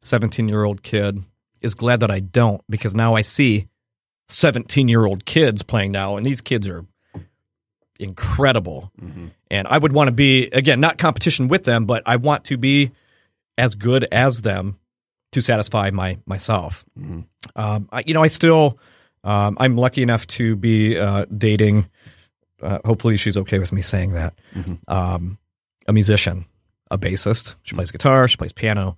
[0.00, 1.22] seventeen year old kid
[1.60, 3.68] is glad that I don't because now I see
[4.28, 6.86] seventeen year old kids playing now, and these kids are
[8.00, 8.90] incredible.
[9.50, 12.56] And I would want to be again not competition with them, but I want to
[12.56, 12.92] be
[13.58, 14.78] as good as them
[15.32, 16.86] to satisfy my myself.
[17.56, 18.78] Um, I, you know, I still
[19.22, 21.88] um, I'm lucky enough to be uh, dating.
[22.62, 24.34] Uh, hopefully, she's okay with me saying that.
[24.88, 25.38] Um,
[25.86, 26.46] a musician,
[26.90, 27.54] a bassist.
[27.62, 28.28] She plays guitar.
[28.28, 28.96] She plays piano.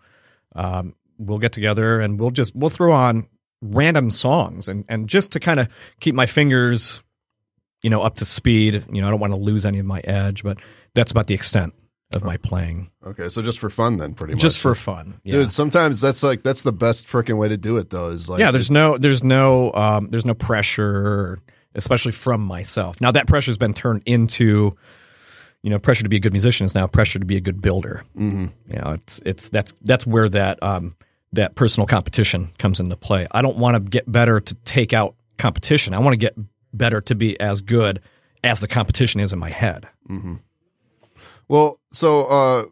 [0.54, 3.26] Um, we'll get together and we'll just we'll throw on
[3.62, 5.68] random songs and and just to kind of
[6.00, 7.02] keep my fingers
[7.82, 10.00] you know up to speed you know i don't want to lose any of my
[10.00, 10.58] edge but
[10.94, 11.72] that's about the extent
[12.14, 14.42] of my playing Okay, so just for fun then, pretty much.
[14.42, 15.32] just for fun yeah.
[15.32, 18.10] Dude, sometimes that's like that's the best freaking way to do it though.
[18.10, 21.38] Is like yeah there's no there's no um, there's no pressure
[21.74, 24.76] especially from myself now that pressure's been turned into
[25.66, 27.60] you know pressure to be a good musician is now pressure to be a good
[27.60, 28.46] builder mm-hmm.
[28.72, 30.94] you know it's it's that's that's where that um,
[31.32, 35.16] that personal competition comes into play i don't want to get better to take out
[35.38, 36.36] competition i want to get
[36.72, 38.00] better to be as good
[38.44, 39.88] as the competition is in my head
[41.48, 42.64] Well, so uh,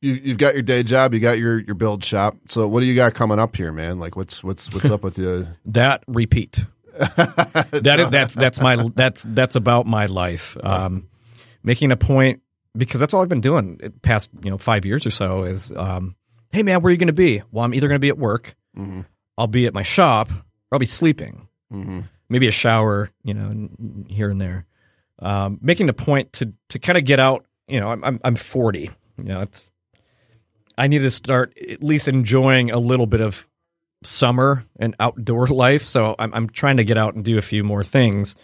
[0.00, 2.36] you you've got your day job, you got your your build shop.
[2.48, 3.98] So what do you got coming up here, man?
[3.98, 5.48] Like what's what's what's up with you?
[5.66, 6.64] that repeat
[7.00, 11.08] that that's that's my that's that's about my life um,
[11.62, 12.42] making a point
[12.76, 15.42] because that's all I've been doing the past you know five years or so.
[15.44, 16.16] Is um,
[16.52, 17.42] hey man, where are you going to be?
[17.50, 19.02] Well, I'm either going to be at work, Mm-hmm.
[19.36, 21.48] I'll be at my shop, or I'll be sleeping.
[21.72, 22.00] Mm-hmm.
[22.28, 23.68] Maybe a shower, you know,
[24.08, 24.66] here and there.
[25.18, 27.46] Um, making the point to to kind of get out.
[27.66, 28.90] You know, I'm I'm, I'm 40.
[29.18, 29.72] You know, it's
[30.78, 33.48] I need to start at least enjoying a little bit of
[34.02, 35.82] summer and outdoor life.
[35.82, 38.36] So I'm I'm trying to get out and do a few more things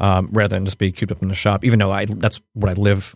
[0.00, 1.64] um, rather than just be cooped up in the shop.
[1.64, 3.14] Even though I that's what I live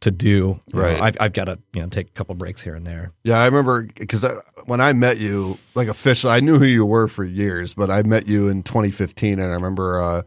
[0.00, 0.28] to do.
[0.28, 1.00] You know, Right.
[1.00, 3.12] I've I've got to you know take a couple breaks here and there.
[3.24, 4.24] Yeah, I remember because
[4.66, 8.02] when I met you, like officially, I knew who you were for years, but I
[8.02, 10.22] met you in 2015, and I remember uh,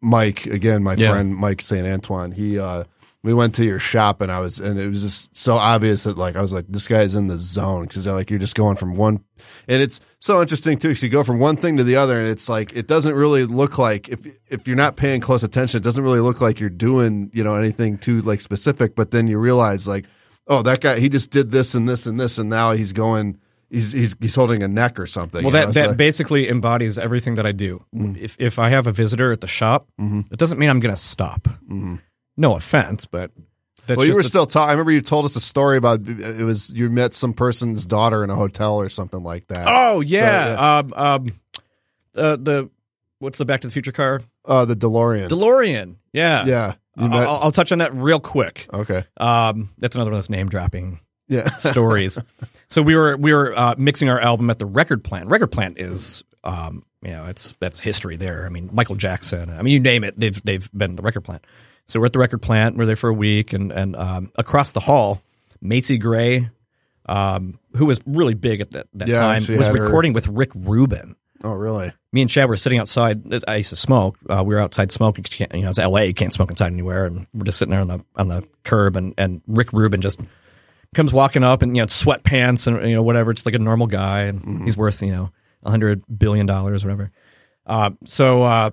[0.00, 1.10] Mike again, my Yeah.
[1.10, 2.32] friend Mike Saint Antoine.
[2.32, 2.84] He uh,
[3.28, 6.16] we went to your shop, and I was, and it was just so obvious that
[6.16, 8.94] like I was like, this guy's in the zone because like you're just going from
[8.94, 9.22] one,
[9.68, 10.88] and it's so interesting too.
[10.88, 13.44] Because you go from one thing to the other, and it's like it doesn't really
[13.44, 16.70] look like if if you're not paying close attention, it doesn't really look like you're
[16.70, 18.94] doing you know anything too like specific.
[18.94, 20.06] But then you realize like
[20.46, 23.38] oh, that guy, he just did this and this and this, and now he's going,
[23.68, 25.44] he's he's he's holding a neck or something.
[25.44, 25.72] Well, you know?
[25.72, 27.84] that that basically embodies everything that I do.
[27.94, 28.16] Mm.
[28.16, 30.32] If if I have a visitor at the shop, Mhm.
[30.32, 31.46] it doesn't mean I'm going to stop.
[31.70, 32.00] Mhm.
[32.38, 33.30] No offense, but
[33.86, 34.68] that's well, you were a- still talking.
[34.68, 38.22] I remember you told us a story about it was you met some person's daughter
[38.24, 39.66] in a hotel or something like that.
[39.68, 41.26] Oh yeah, So, um, um,
[42.16, 42.70] uh, the
[43.18, 44.22] what's the Back to the Future car?
[44.44, 45.28] Uh, the DeLorean.
[45.28, 45.96] DeLorean.
[46.12, 46.72] Yeah, yeah.
[46.96, 48.66] I'll, met, I'll, I'll touch on that real quick.
[48.72, 49.04] okay.
[49.18, 51.44] Um, that's another one of those name dropping Yeah.
[51.58, 52.18] stories.
[52.70, 55.28] so we were we were uh, mixing our album at the Record Plant.
[55.28, 58.46] Record Plant is um, you know it's that's history there.
[58.46, 59.50] I mean Michael Jackson.
[59.50, 61.44] I mean you name it, they've they've been the Record Plant.
[61.88, 62.76] So we're at the Record Plant.
[62.76, 65.22] We're there for a week, and and um, across the hall,
[65.62, 66.50] Macy Gray,
[67.06, 70.28] um, who was really big at that, that Yeah, time, was had her- recording with
[70.28, 71.16] Rick Rubin.
[71.42, 71.92] oh, really?
[72.12, 73.22] Me and Chad were sitting outside.
[73.46, 74.16] I used to smoke.
[74.28, 75.24] Uh, we were outside smoking.
[75.30, 76.04] you can't- You know, it's L.A.
[76.06, 78.96] You can't smoke inside anywhere, and we're just sitting there on the on the curb.
[78.96, 80.20] And, and Rick Rubin just
[80.94, 83.86] comes walking up and you know sweatpants and you know whatever, It's like a normal
[83.86, 85.30] guy, and he's worth you know
[85.62, 87.10] a hundred billion dollars, whatever.
[87.66, 88.70] Uh, so uh,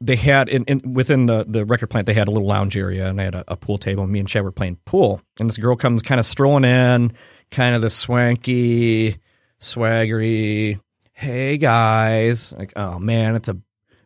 [0.00, 3.08] they had in, in within the the record plant, they had a little lounge area,
[3.08, 4.04] and they had a, a pool table.
[4.04, 7.12] And me and Chad were playing pool, and this girl comes kind of strolling in,
[7.50, 9.18] kind of the swanky,
[9.60, 10.80] swaggery.
[11.12, 13.56] Hey guys, like oh man, it's a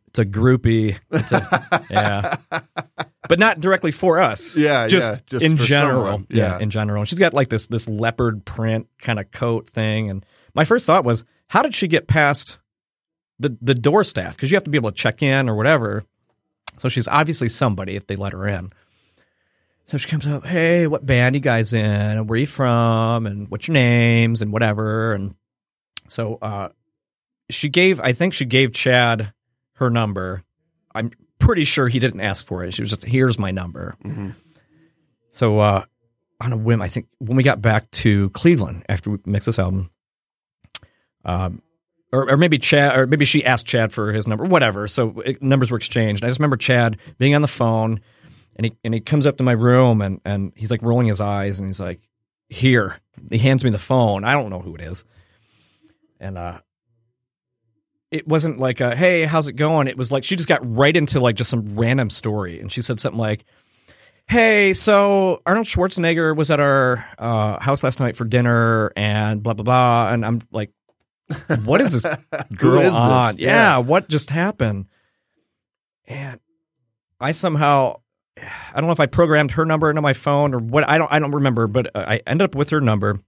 [0.08, 0.98] it's a groupie.
[1.10, 2.36] It's a, yeah,
[3.28, 4.56] but not directly for us.
[4.56, 6.22] Yeah, just, yeah, just in general.
[6.28, 6.36] Yeah.
[6.36, 6.58] Yeah.
[6.58, 7.00] in general.
[7.00, 10.10] And she's got like this this leopard print kind of coat thing.
[10.10, 12.58] And my first thought was, how did she get past
[13.42, 14.34] the the door staff?
[14.36, 16.04] Because you have to be able to check in or whatever.
[16.78, 18.72] So she's obviously somebody if they let her in.
[19.84, 21.84] So she comes up, hey, what band you guys in?
[21.84, 23.26] And where you from?
[23.26, 24.40] And what's your names?
[24.40, 25.12] And whatever.
[25.12, 25.34] And
[26.08, 26.68] so uh,
[27.50, 29.32] she gave, I think she gave Chad
[29.74, 30.44] her number.
[30.94, 32.72] I'm pretty sure he didn't ask for it.
[32.72, 33.96] She was just, here's my number.
[34.04, 34.34] Mhm.
[35.30, 35.84] So uh,
[36.40, 39.58] on a whim, I think when we got back to Cleveland after we mixed this
[39.58, 39.90] album,
[41.24, 41.60] um,
[42.12, 44.86] or, or maybe Chad, or maybe she asked Chad for his number, whatever.
[44.86, 46.24] So it, numbers were exchanged.
[46.24, 48.00] I just remember Chad being on the phone,
[48.56, 51.20] and he and he comes up to my room, and and he's like rolling his
[51.20, 52.00] eyes, and he's like,
[52.48, 52.98] "Here."
[53.30, 54.24] He hands me the phone.
[54.24, 55.04] I don't know who it is,
[56.20, 56.60] and uh,
[58.10, 60.96] it wasn't like, a, "Hey, how's it going?" It was like she just got right
[60.96, 63.44] into like just some random story, and she said something like.
[64.28, 69.52] Hey, so Arnold Schwarzenegger was at our uh, house last night for dinner, and blah
[69.52, 70.12] blah blah.
[70.12, 70.70] And I'm like,
[71.64, 72.04] what is this
[72.56, 72.96] girl is this?
[72.96, 73.36] on?
[73.38, 73.46] Yeah.
[73.48, 73.78] Yeah.
[73.78, 74.86] what just happened?
[76.06, 76.40] And
[77.20, 78.00] I somehow,
[78.36, 80.88] I don't know if I programmed her number into my phone or what.
[80.88, 81.12] I don't.
[81.12, 83.20] I don't remember, but I ended up with her number,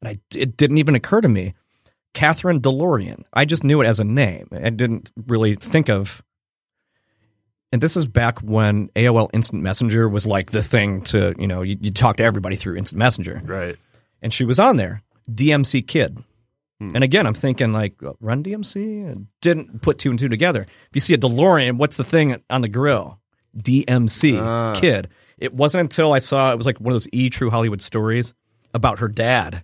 [0.00, 1.54] and I it didn't even occur to me,
[2.14, 3.22] Kathryn DeLorean.
[3.32, 4.48] I just knew it as a name.
[4.52, 6.22] I didn't really think of.
[7.72, 11.62] And this is back when AOL Instant Messenger was like the thing to, you know,
[11.62, 13.76] you, you talk to everybody through Instant Messenger Right.
[14.20, 16.18] and she was on there, DMC Kid.
[16.80, 19.26] And again, I'm thinking like uh, Run DMC.
[19.42, 20.62] Didn't put two and two together.
[20.62, 23.20] If you see a DeLorean, what's the thing on the grill?
[23.56, 24.74] DMC Ah.
[24.80, 25.08] Kid.
[25.36, 28.32] It wasn't until I saw it was like one of those E True Hollywood stories
[28.72, 29.62] about her dad,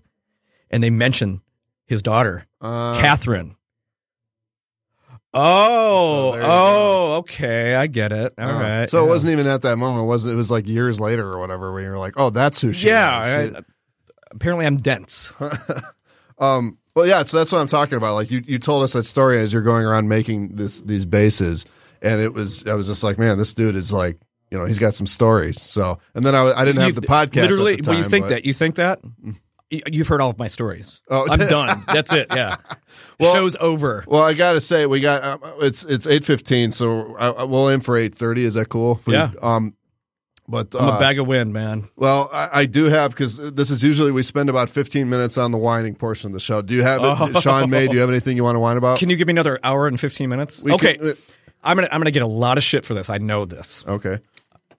[0.70, 1.40] and they mention
[1.86, 3.54] his daughter, Uh, Kathryn.
[5.34, 8.32] Oh, So oh, okay, I get it.
[8.38, 8.90] All uh, right.
[8.90, 9.08] So it yeah.
[9.08, 10.06] wasn't even at that moment.
[10.06, 10.32] Was it?
[10.32, 13.38] It was like years later or whatever, where you're like, "Oh, that's who she Yeah.
[13.40, 13.62] is." I-
[14.30, 15.32] apparently, I'm dense.
[16.38, 18.14] Um, well, yeah, so that's what I'm talking about.
[18.14, 21.66] Like you, you told us that story as you're going around making this these basses,
[22.02, 24.18] and it was I was just like, man, this dude is like,
[24.50, 25.60] you know, he's got some stories.
[25.60, 27.42] So, and then I, I didn't have You- the podcast.
[27.42, 28.44] Literally, at the well, you think but- that?
[28.46, 29.00] You think that?
[29.68, 31.02] You've heard all of my stories.
[31.10, 31.26] Oh.
[31.28, 31.82] I'm done.
[31.92, 32.28] That's it.
[32.30, 32.56] Yeah.
[33.18, 34.04] Well- Show's over.
[34.06, 37.68] Well, I gotta say, we got uh, it's it's eight fifteen, so I, I, we'll
[37.70, 38.44] aim for eight thirty.
[38.44, 38.96] Is that cool?
[38.96, 39.16] For you?
[39.16, 39.30] Yeah.
[39.42, 39.74] Um,
[40.48, 41.88] But I'm uh, a bag of wind, man.
[41.96, 45.50] well, I, I do have because this is usually we spend about 15 minutes on
[45.50, 46.62] the whining portion of the show.
[46.62, 47.88] Do you have it, Shawn May?
[47.88, 48.96] Do you have anything you want to whine about?
[48.96, 48.98] Oh.
[48.98, 50.62] Can you give me another hour and 15 minutes?
[50.62, 50.96] We okay.
[50.98, 51.14] can- uh,
[51.64, 53.10] I'm gonna I'm gonna get a lot of shit for this.
[53.10, 53.84] I know this.
[53.86, 54.20] okay.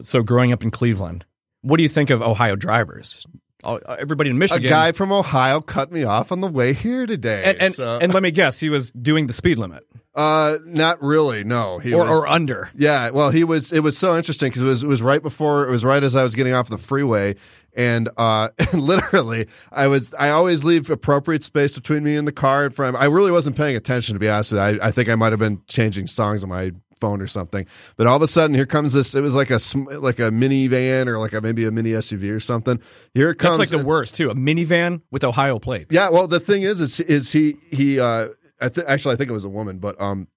[0.01, 1.25] So growing up in Cleveland,
[1.61, 3.25] what do you think of Ohio drivers?
[3.67, 4.65] All- Everybody in Michigan.
[4.65, 7.43] A guy from Ohio cut me off on the way here today.
[7.45, 9.83] and and, so- and let me guess, he was doing the speed limit
[10.17, 11.43] uh, not really.
[11.43, 12.09] No, he or, was.
[12.09, 12.71] or under.
[12.75, 13.71] Yeah, well, he was.
[13.71, 16.15] It was so interesting because it was it was right before it was right as
[16.15, 17.35] I was getting off the freeway,
[17.75, 20.15] and uh, literally, I was.
[20.15, 22.95] I always leave appropriate space between me and the car in front.
[22.97, 24.79] I really wasn't paying attention to be honest with you.
[24.81, 27.65] I, I think I might have been changing songs on my phone or something.
[27.95, 29.15] But all of a sudden, here comes this.
[29.15, 29.59] It was like a
[29.99, 32.81] like a minivan or like a maybe a mini SUV or something.
[33.13, 33.57] Here it comes.
[33.57, 34.29] That's like the worst too.
[34.29, 35.93] A minivan with Ohio plates.
[35.93, 37.99] Yeah, well, the thing is, is, is he he?
[37.99, 38.27] uh
[38.59, 40.27] I th- actually, I think it was a woman, but um,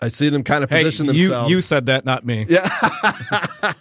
[0.00, 1.50] I see them kind of Hey, position you themselves.
[1.50, 2.44] you said that, not me.
[2.48, 2.68] Yeah.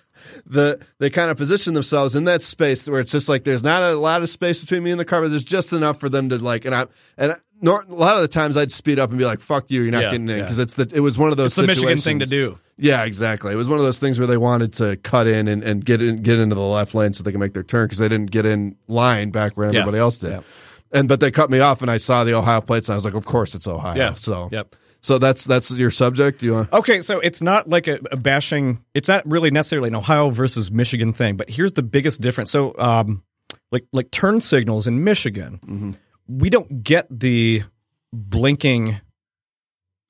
[0.45, 3.83] the they kind of position themselves in that space where it's just like there's not
[3.83, 6.29] a lot of space between me and the car, but there's just enough for them
[6.29, 6.65] to like.
[6.65, 6.85] And I
[7.17, 9.71] and I, nor, a lot of the times I'd speed up and be like, "Fuck
[9.71, 10.43] you, you're not Yeah, getting in," yeah.
[10.43, 12.59] because it's the it was one of those It's the Michigan thing to do.
[12.77, 13.53] Yeah, exactly.
[13.53, 16.01] It was one of those things where they wanted to cut in and, and get
[16.01, 18.31] in get into the left lane so they can make their turn because they didn't
[18.31, 20.31] get in line back where Yeah, everybody else did.
[20.31, 20.41] yeah.
[20.91, 23.05] And but they cut me off, and I saw the Ohio plates, and I was
[23.05, 24.13] like, "Of course, it's Ohio." Yeah.
[24.13, 24.75] So Yep.
[25.01, 26.41] So that's that's your subject.
[26.41, 26.73] You want?
[26.73, 28.83] Okay, so it's not like a, a bashing.
[28.95, 32.49] It's not really necessarily an Ohio versus Michigan thing, but here's the biggest difference.
[32.49, 33.21] So, um,
[33.71, 35.95] like like turn signals in Michigan,
[36.27, 37.63] we don't get the
[38.11, 38.99] blinking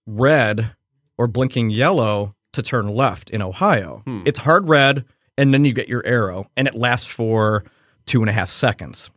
[0.06, 0.76] red
[1.18, 4.02] or blinking yellow to turn left in Ohio.
[4.06, 4.24] Hmm.
[4.26, 5.06] It's hard red,
[5.38, 7.66] and then you get your arrow, and it lasts for
[8.06, 9.10] two and a half seconds.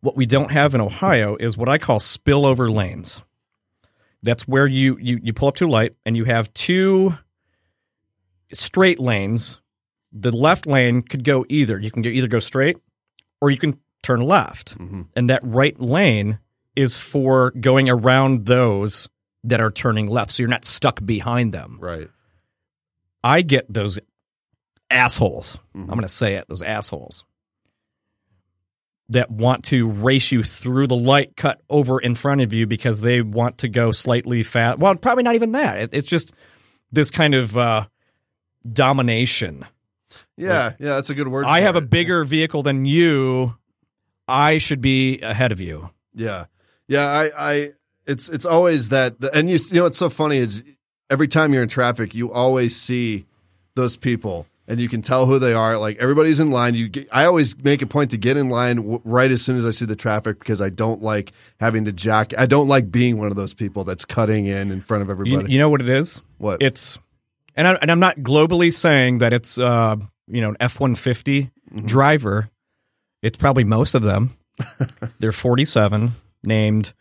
[0.00, 3.24] What we don't have in Ohio is what I call spillover lanes.
[4.22, 7.14] That's where you, you you pull up to a light and you have two
[8.52, 9.60] straight lanes.
[10.12, 11.78] The left lane could go either.
[11.78, 12.78] You can either go straight
[13.40, 14.76] or you can turn left.
[15.16, 16.38] And that right lane
[16.76, 19.08] is for going around those
[19.44, 20.32] that are turning left.
[20.32, 21.78] So you're not stuck behind them.
[21.80, 22.08] Right.
[23.22, 23.98] I get those
[24.90, 25.58] assholes.
[25.74, 27.24] I'm going to say it, those assholes
[29.10, 33.02] that want to race you through the light cut over in front of you because
[33.02, 34.78] they want to go slightly fast.
[34.78, 35.78] Well, probably not even that.
[35.78, 36.32] It, it's just
[36.90, 37.86] this kind of uh,
[38.70, 39.66] domination.
[40.36, 40.72] Yeah.
[40.78, 40.94] Yeah.
[40.94, 41.44] That's a good word.
[41.44, 41.90] I have a it.
[41.90, 43.54] bigger vehicle than you.
[44.28, 45.90] I should be ahead of you.
[46.14, 46.46] Yeah,
[46.88, 47.06] yeah.
[47.06, 47.68] I, I,
[48.06, 50.62] it's, it's always that, and you, you know, what's so funny is
[51.10, 53.26] every time you're in traffic, you always see
[53.74, 55.76] those people, and you can tell who they are.
[55.76, 56.74] Like everybody's in line.
[56.74, 59.58] You, get, I always make a point to get in line w- right as soon
[59.58, 62.32] as I see the traffic because I don't like having to jack.
[62.38, 65.12] I don't like being one of those people that's cutting in in front of You,
[65.12, 65.52] everybody.
[65.52, 66.22] you know what it is?
[66.38, 66.62] what?
[66.62, 66.98] It's,
[67.56, 69.96] and, I, and I'm not globally saying that it's, uh,
[70.28, 71.50] you know, an F 150
[71.84, 72.48] driver.
[73.24, 74.30] It's probably most of them.
[75.18, 76.92] They're 47, named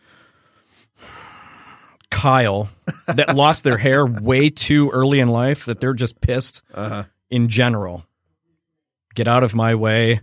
[2.10, 2.70] Kyle,
[3.08, 7.04] that lost their hair way too early in life, that they're just pissed Uh-huh.
[7.30, 8.06] in general.
[9.16, 10.22] Get out of my way.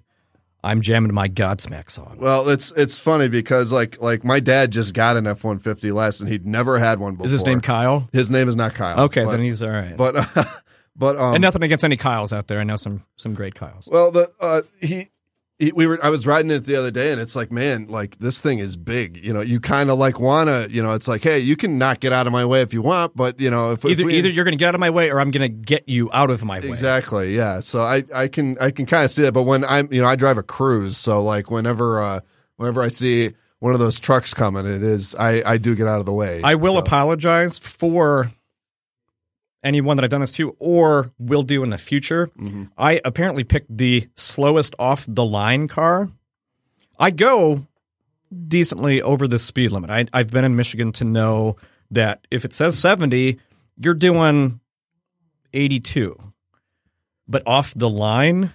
[0.62, 2.18] I'm jamming my Godsmack song.
[2.20, 5.90] well, it's it's funny because like like my dad just got an F one fifty
[5.90, 7.24] last, and he'd never had one before.
[7.27, 8.09] Is his name Kyle?
[8.12, 9.01] His name is not Kyle.
[9.05, 9.97] Okay, but, then he's all right.
[9.97, 10.14] but
[10.97, 12.60] but um, and nothing against any Kyles out there.
[12.60, 13.89] I know some some great Kyles.
[13.90, 15.09] Well, the uh, he
[15.74, 18.41] we were I was riding it the other day, and it's like, man, like this
[18.41, 19.23] thing is big.
[19.23, 22.01] You know, you kind of like wanna, you know, it's like, hey, you can not
[22.01, 24.15] get out of my way if you want, but you know, if, if Either we,
[24.19, 26.09] either you're going to get out of my way, or I'm going to get you
[26.12, 26.69] out of my way.
[26.69, 27.61] exactly, yeah.
[27.61, 30.07] So I I can I can kind of see that, but when I'm you know
[30.09, 32.20] I drive a Cruze, so like whenever uh
[32.57, 36.01] whenever I see one of those trucks coming, it is I I do get out
[36.01, 36.41] of the way.
[36.43, 38.32] I will So, apologize for
[39.62, 42.28] anyone that I've done this to, or will do in the future.
[42.39, 42.65] Mm-hmm.
[42.78, 46.11] I apparently picked the slowest off the line car.
[46.99, 47.66] I go
[48.49, 49.91] decently over the speed limit.
[49.91, 51.57] I, I've been in Michigan to know
[51.91, 53.39] that if it says 70,
[53.77, 54.61] you're doing
[55.53, 56.16] 82.
[57.27, 58.53] But off the line,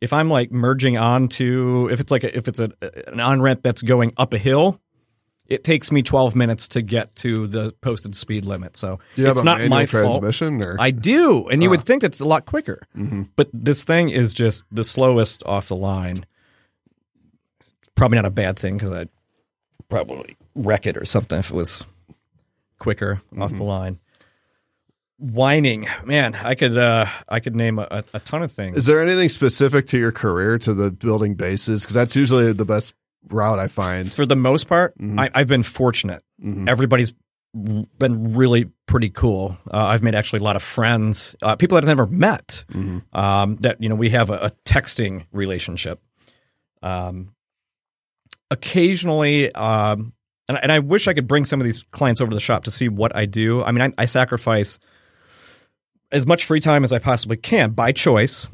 [0.00, 2.72] if I'm like merging onto, if it's like a, if it's a,
[3.06, 4.80] an on ramp that's going up a hill,
[5.52, 8.76] it takes me 12 minutes to get to the posted speed limit.
[8.76, 10.20] So you it's not my fault.
[10.22, 12.78] transmission or I do, and you would think it's a lot quicker.
[12.96, 13.22] Mm-hmm.
[13.36, 16.24] But this thing is just the slowest off the line.
[17.94, 19.08] Probably not a bad thing because I'd
[19.88, 21.84] probably wreck it or something if it was
[22.78, 23.58] quicker off Mm-hmm.
[23.58, 23.98] the line.
[25.18, 28.76] Whining, man, I could uh, I could name a- a ton of things.
[28.76, 31.82] Is there anything specific to your career to the building basses?
[31.82, 32.92] Because that's usually the best
[33.28, 34.10] route I find.
[34.10, 35.18] For the most part, Mm-hmm.
[35.20, 36.22] I, I've been fortunate.
[36.68, 37.14] Everybody's
[37.54, 39.56] been really pretty cool.
[39.70, 42.64] Uh, I've made actually a lot of friends, uh, people that I've never met.
[43.12, 46.00] Um, that you know we have a, a texting relationship.
[46.82, 47.34] Um,
[48.50, 50.12] occasionally, um,
[50.48, 52.64] and, and I wish I could bring some of these clients over to the shop
[52.64, 53.62] to see what I do.
[53.62, 54.78] I mean, I, I sacrifice
[56.10, 58.46] as much free time as I possibly can by choice.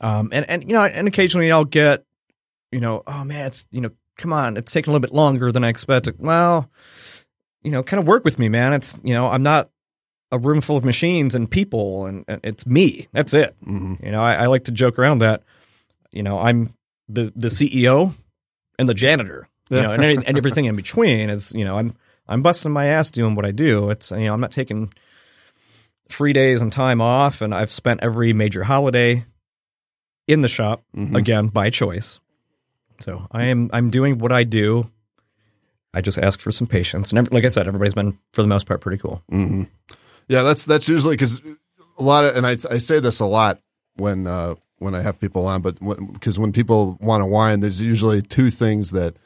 [0.00, 2.04] Um, and and you know, and occasionally I'll get,
[2.72, 5.52] you know, oh man, it's you know, come on, it's taking a little bit longer
[5.52, 6.16] than I expected.
[6.18, 6.70] Well,
[7.62, 8.72] you know, kind of work with me, man.
[8.72, 9.70] It's you know, I'm not
[10.32, 13.08] a room full of machines and people, and, and it's me.
[13.12, 13.54] That's it.
[13.64, 14.04] Mm-hmm.
[14.04, 15.42] You know, I, I like to joke around that.
[16.12, 16.70] You know, I'm
[17.08, 18.14] the the CEO
[18.78, 19.48] and the janitor.
[19.68, 21.94] You know, and, any- and everything in between is you know, I'm
[22.28, 23.90] I'm busting my ass doing what I do.
[23.90, 24.92] It's you know, I'm not taking
[26.08, 29.24] free days and time off, and I've spent every major holiday
[30.26, 31.16] in the shop mm-hmm.
[31.16, 32.20] again by choice.
[33.00, 34.90] So I am I'm doing what I do.
[35.92, 38.48] I just ask for some patience, and ev- like I said, everybody's been for the
[38.48, 39.22] most part pretty cool.
[40.28, 41.40] Yeah, that's that's usually because
[41.98, 43.58] a lot of, and I I say this a lot
[43.96, 45.78] when uh, when I have people on, but
[46.12, 49.16] because when, people want to whine, there's usually two things that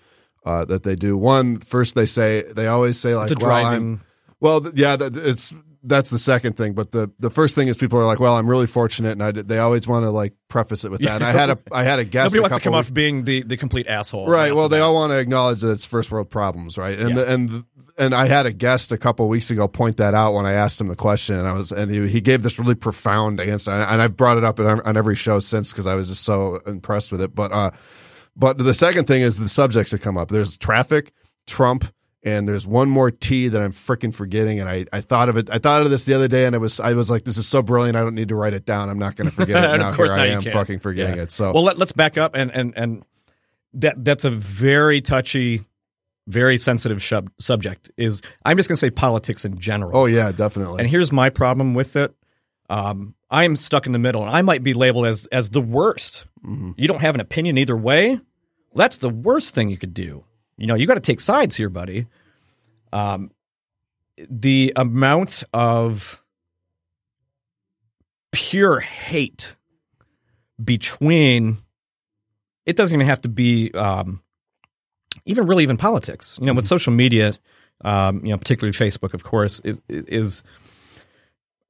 [0.47, 1.19] uh, that they do.
[1.19, 4.01] One, first they say they always say like, well, drive I'm-
[4.41, 5.53] well, th- yeah, that, it's
[5.87, 8.49] that's the second thing, but the the first thing is people are like, well, I'm
[8.49, 11.17] really fortunate, and I did, they always want to like preface it with that.
[11.17, 12.95] And I had a I had a guest Nobody a wants to come weeks- off
[12.95, 14.27] being the, the complete asshole.
[14.27, 14.55] Right.
[14.55, 14.85] Well, they bat.
[14.85, 16.99] all want to acknowledge that it's first world problems, right?
[16.99, 17.15] And Yeah.
[17.17, 17.65] the, and
[17.97, 20.81] and I had a guest a couple weeks ago point that out when I asked
[20.81, 24.03] him the question, and I was and he, he gave this really profound answer, and
[24.03, 27.13] I've brought it up on, on every show since because I was just so impressed
[27.13, 27.35] with it.
[27.35, 27.71] But uh,
[28.37, 30.29] but the second thing is the subjects that come up.
[30.29, 31.13] There's traffic,
[31.47, 31.85] Trump.
[32.27, 35.51] And there's one more T that I'm freaking forgetting, and I, I thought of it.
[35.51, 37.47] I thought of this the other day, and I was I was like, "This is
[37.47, 37.97] so brilliant.
[37.97, 38.89] I don't need to write it down.
[38.89, 39.91] I'm not going to forget it now.
[39.91, 40.53] of course Here I am, can.
[40.53, 41.25] fucking forgetting Yeah.
[41.25, 43.05] it." So well, let, let's back up and and and
[43.75, 45.65] that that's a very touchy,
[46.27, 47.91] very sensitive shub, subject.
[47.99, 49.95] Is I'm just going to say politics in general.
[49.95, 50.81] oh yeah, definitely.
[50.81, 52.15] And here's my problem with it.
[52.71, 56.25] Um, I'm stuck in the middle, and I might be labeled as as the worst.
[56.43, 58.19] You don't have an opinion either way.
[58.75, 60.25] That's the worst thing you could do.
[60.57, 62.07] You know, you got to take sides here, buddy.
[62.93, 63.31] Um,
[64.31, 66.23] the amount of
[68.33, 69.57] pure hate
[70.63, 71.59] between
[72.67, 74.23] it doesn't even have to be um,
[75.27, 76.39] even really even politics.
[76.41, 77.35] You know, with social media,
[77.85, 80.43] um, you know, particularly Facebook, of course, is is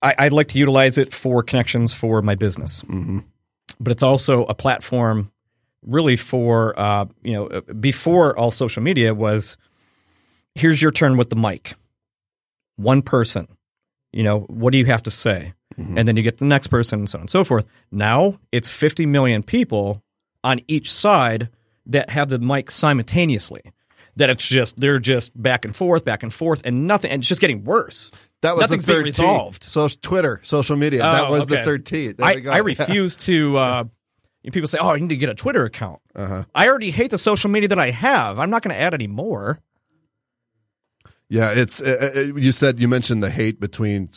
[0.02, 3.20] I, I'd like to utilize it for connections for my business, Mm-hmm.
[3.80, 5.32] but it's also a platform
[5.86, 9.56] really for uh, you know uh, before all social media was
[10.54, 11.74] here's your turn with the mic,
[12.76, 13.48] one person.
[14.12, 15.54] You know, what do you have to say?
[15.76, 17.66] And then you get the next person, and so on and so forth.
[17.90, 20.04] Now it's 50 million people
[20.44, 21.48] on each side
[21.86, 23.60] that have the mic simultaneously.
[24.14, 27.28] That it's just they're just back and forth, back and forth, and nothing, and it's
[27.28, 28.12] just getting worse.
[28.42, 29.62] That was Nothing's the being third resolved.
[29.62, 29.68] T.
[29.68, 31.00] So Twitter, social media.
[31.00, 31.64] that Oh, was the okay.
[31.64, 32.12] third T.
[32.12, 32.50] There I, we go.
[32.52, 33.56] I refuse to.
[33.56, 33.84] Uh,
[34.50, 37.18] know, people say, "Oh, I need to get a Twitter account." I already hate the
[37.18, 38.38] social media that I have.
[38.38, 39.60] I'm not going to add any more.
[41.28, 41.80] yeah, it's.
[41.80, 44.10] Uh, uh, you said you mentioned the hate between.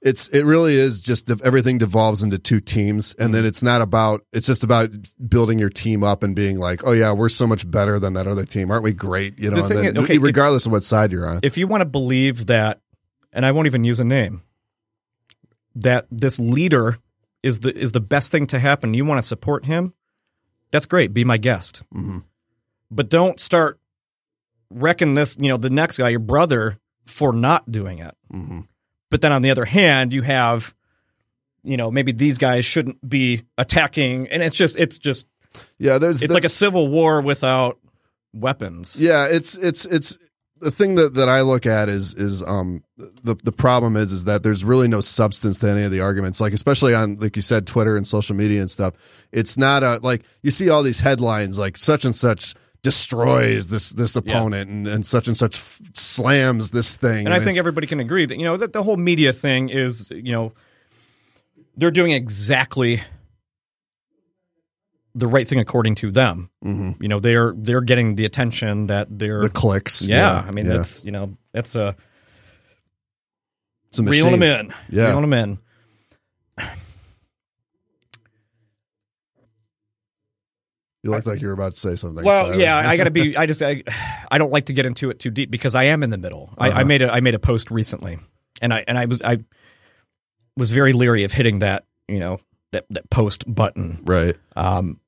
[0.00, 0.28] It's.
[0.28, 4.24] It really is just if everything devolves into two teams, and then it's not about.
[4.32, 4.90] It's just about
[5.28, 8.26] building your team up and being like, oh yeah, we're so much better than that
[8.26, 8.92] other team, aren't we?
[8.92, 9.56] Great, you know.
[9.56, 11.40] The and then, is- okay, if- regardless of what side you're on.
[11.42, 12.80] If you want to believe that,
[13.32, 14.42] and I won't even use a name,
[15.74, 16.98] that this leader
[17.42, 18.94] is the is the best thing to happen.
[18.94, 19.94] You want to support him?
[20.70, 21.12] That's great.
[21.12, 21.82] Be my guest.
[21.94, 22.18] Mm-hmm.
[22.90, 23.80] But don't start
[24.70, 25.36] wrecking this.
[25.38, 28.14] You know, the next guy, your brother, for not doing it.
[28.32, 28.60] Mm-hmm.
[29.10, 30.74] But then on the other hand, you have,
[31.62, 35.26] you know, maybe these guys shouldn't be attacking, and it's just it's just
[35.78, 36.22] yeah, there's.
[36.22, 37.78] it's like a civil war without
[38.34, 38.96] weapons.
[38.96, 40.18] Yeah, it's it's it's
[40.60, 44.24] the thing that, that I look at is is um the the problem is is
[44.24, 46.40] that there's really no substance to any of the arguments.
[46.40, 48.94] Like especially on like you said Twitter and social media and stuff.
[49.32, 53.90] It's not a like you see all these headlines like such and such destroys this
[53.90, 57.26] this opponent and, and such and such f- slams this thing.
[57.26, 60.10] And I think everybody can agree that you know that the whole media thing is
[60.10, 60.52] you know
[61.76, 63.02] they're doing exactly
[65.14, 66.50] the right thing according to them.
[66.64, 67.02] Mm-hmm.
[67.02, 70.02] You know they're they're getting the attention that they're the clicks.
[70.02, 70.76] yeah, I mean yeah.
[70.78, 71.96] that's you know that's a
[73.88, 74.24] it's a machine.
[74.24, 75.08] reeling them in, Yeah.
[75.08, 75.58] reeling them in.
[81.04, 82.24] You look like you're about to say something.
[82.24, 82.60] Well, Sorry.
[82.60, 83.36] yeah, I got to be.
[83.36, 83.84] I just I,
[84.30, 86.52] I don't like to get into it too deep because I am in the middle.
[86.58, 88.18] I, I made a I made a post recently,
[88.60, 89.38] and I and I was I
[90.56, 92.40] was very leery of hitting that you know
[92.72, 94.02] that that post button.
[94.04, 94.36] right.
[94.56, 95.00] Um,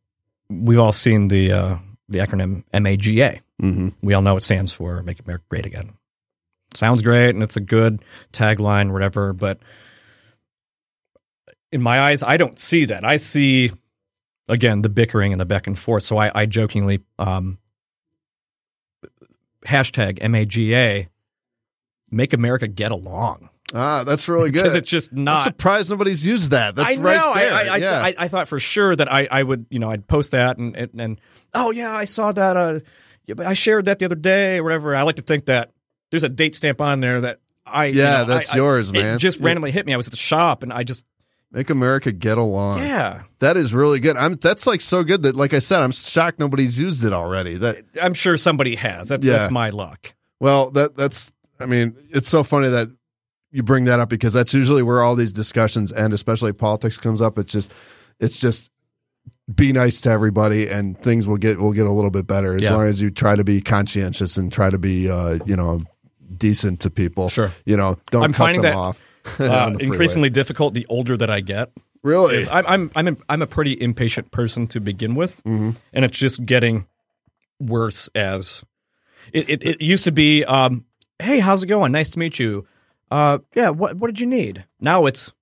[0.49, 1.77] we've all seen the uh,
[2.09, 3.41] the acronym MAGA.
[3.63, 3.89] Mm-hmm.
[4.03, 5.93] We all know it stands for Make America Great Again.
[6.75, 9.33] sounds great and it's a good tagline, whatever.
[9.33, 9.59] But
[11.71, 13.05] in my eyes, I don't see that.
[13.05, 13.71] I see
[14.49, 16.03] again the bickering and the back and forth.
[16.03, 17.59] So I, I jokingly um,
[19.65, 21.09] hashtag MAGA
[22.11, 24.61] make America get along Ah, that's really good.
[24.61, 25.39] because it's just not.
[25.39, 26.75] I'm surprised nobody's used that.
[26.77, 27.03] That's I know.
[27.03, 27.53] right there.
[27.55, 28.03] I, I, yeah.
[28.03, 30.77] I, I thought for sure that I, I would, you know, I'd post that and,
[30.77, 31.21] and, and
[31.55, 32.57] oh yeah, I saw that.
[32.57, 32.81] Uh,
[33.45, 34.97] I shared that the other day or whatever.
[34.97, 35.71] I like to think that
[36.11, 37.87] there's a date stamp on there that I.
[37.87, 39.19] you Yeah, know, that's yours, it man.
[39.19, 39.47] just Yeah.
[39.47, 39.95] randomly hit me.
[39.95, 41.05] I was at the shop and I just
[41.53, 42.79] Make America get along.
[42.79, 43.23] yeah.
[43.41, 44.17] That is really good.
[44.17, 47.57] I'm that's like so good that like I said, I'm shocked nobody's used it already.
[47.57, 49.09] That I'm sure somebody has.
[49.09, 49.39] That's Yeah.
[49.39, 50.15] that's my luck.
[50.41, 52.89] well, that that's I mean, it's so funny that
[53.53, 57.21] you bring that up because that's usually where all these discussions end, especially politics comes
[57.23, 57.39] up.
[57.39, 57.73] It's just
[58.19, 58.71] it's just
[59.53, 62.63] be nice to everybody and things will get will get a little bit better as
[62.63, 62.71] Yeah.
[62.75, 65.83] long as you try to be conscientious and try to be uh, you know,
[66.37, 67.29] decent to people.
[67.29, 67.51] Sure.
[67.65, 69.05] You know, don't I'm cut them that, off.
[69.39, 69.93] Uh, on the freeway.
[69.93, 71.71] increasingly difficult the older that I get.
[72.03, 72.39] Really?
[72.39, 75.71] is I'm I'm I'm a, I'm a pretty impatient person to begin with, Mm-hmm.
[75.93, 76.87] and it's just getting
[77.59, 78.63] worse as
[79.33, 80.45] it, it, it used to be.
[80.45, 80.87] Um,
[81.19, 81.93] hey, how's it going?
[81.93, 82.67] Nice to meet you.
[83.11, 83.71] Uh, yeah.
[83.71, 84.65] What what did you need?
[84.79, 85.33] Now it's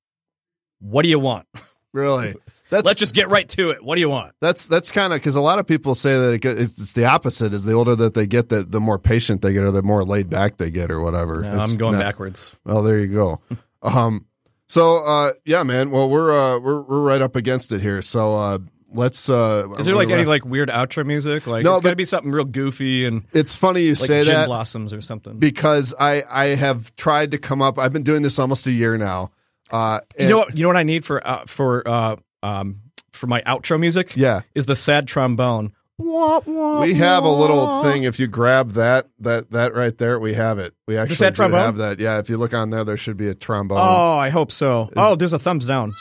[0.80, 1.46] what do you want?
[1.92, 2.34] really.
[2.70, 3.82] That's Let's just get right to it.
[3.82, 4.34] What do you want?
[4.42, 7.54] That's that's kind of because a lot of people say that it, it's the opposite.
[7.54, 10.04] Is the older that they get, the the more patient they get, or the more
[10.04, 11.40] laid back they get, or whatever.
[11.40, 12.54] No, I'm going not- backwards.
[12.66, 13.40] Well, there you go.
[13.82, 14.26] um,
[14.68, 15.90] so uh, yeah, man.
[15.90, 18.02] Well, we're uh, we're we're right up against it here.
[18.02, 18.58] So uh,
[18.92, 19.28] let's.
[19.28, 21.46] Uh, Is there like any like weird outro music?
[21.46, 24.22] Like No, it's got to be something real goofy and It's funny you like say
[24.24, 25.38] that Blossoms or something.
[25.38, 27.78] because I I have tried to come up.
[27.78, 29.30] I've been doing this almost a year now.
[29.70, 30.56] Uh, you know what?
[30.56, 32.80] You know what I need for uh, for uh, um,
[33.12, 34.14] for my outro music?
[34.16, 34.42] Yeah.
[34.54, 35.72] is the sad trombone.
[36.00, 38.04] Wah, wah, We have a little thing.
[38.04, 40.72] If you grab that, that, that right there, we have it.
[40.86, 41.60] We actually that do trombone?
[41.60, 41.98] have that.
[41.98, 42.18] Yeah.
[42.20, 43.78] If you look on there, there should be a trombone.
[43.80, 44.90] Oh, I hope so.
[44.96, 45.94] oh, there's a thumbs down.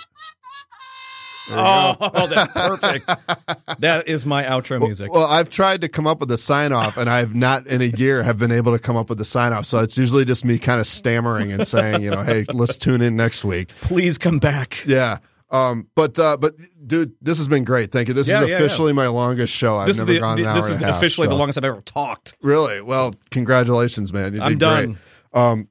[1.50, 3.06] Oh, that's perfect.
[3.80, 5.12] that is my outro music.
[5.14, 7.86] Well, I've tried to come up with a sign off, and I've not in a
[7.86, 9.66] year have been able to come up with a sign off.
[9.66, 13.02] So it's usually just me kind of stammering and saying, you know, hey, let's tune
[13.02, 13.70] in next week.
[13.82, 14.84] Please come back.
[14.86, 15.20] Yeah.
[15.50, 16.56] Um, but uh, but
[16.86, 17.92] dude, this has been great.
[17.94, 18.14] Thank you.
[18.14, 19.78] This Yeah, is yeah, officially my longest show.
[19.78, 21.36] I've This never the, gone the- an hour this and is a half, officially the
[21.36, 22.36] longest I've ever talked.
[22.42, 22.82] Really?
[22.82, 24.34] Well, congratulations, man.
[24.34, 24.60] You did I'm great.
[24.60, 24.98] done.
[25.34, 25.68] Um,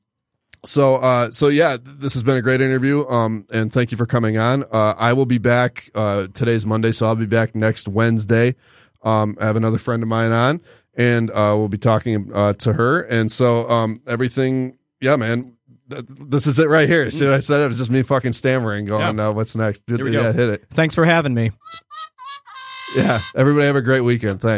[0.66, 3.06] so, uh, so yeah, th- this has been a great interview.
[3.08, 4.64] Um, and thank you for coming on.
[4.64, 5.88] Uh, I will be back.
[5.94, 8.54] Uh, today's Monday, so I'll be back next Wednesday.
[9.02, 10.60] Um, I have another friend of mine on,
[10.94, 13.02] and uh, we'll be talking uh, to her.
[13.02, 15.54] And so, um, everything, yeah, man.
[15.90, 17.08] th- This is it right here.
[17.10, 17.60] See what I said?
[17.60, 19.28] It was just me fucking stammering, going, Yeah.
[19.28, 20.32] uh, "What's next?" Did, yeah, go.
[20.32, 20.64] hit it.
[20.70, 21.52] Thanks for having me.
[22.96, 23.20] Yeah.
[23.34, 24.40] Everybody have a great weekend.
[24.40, 24.54] Thanks.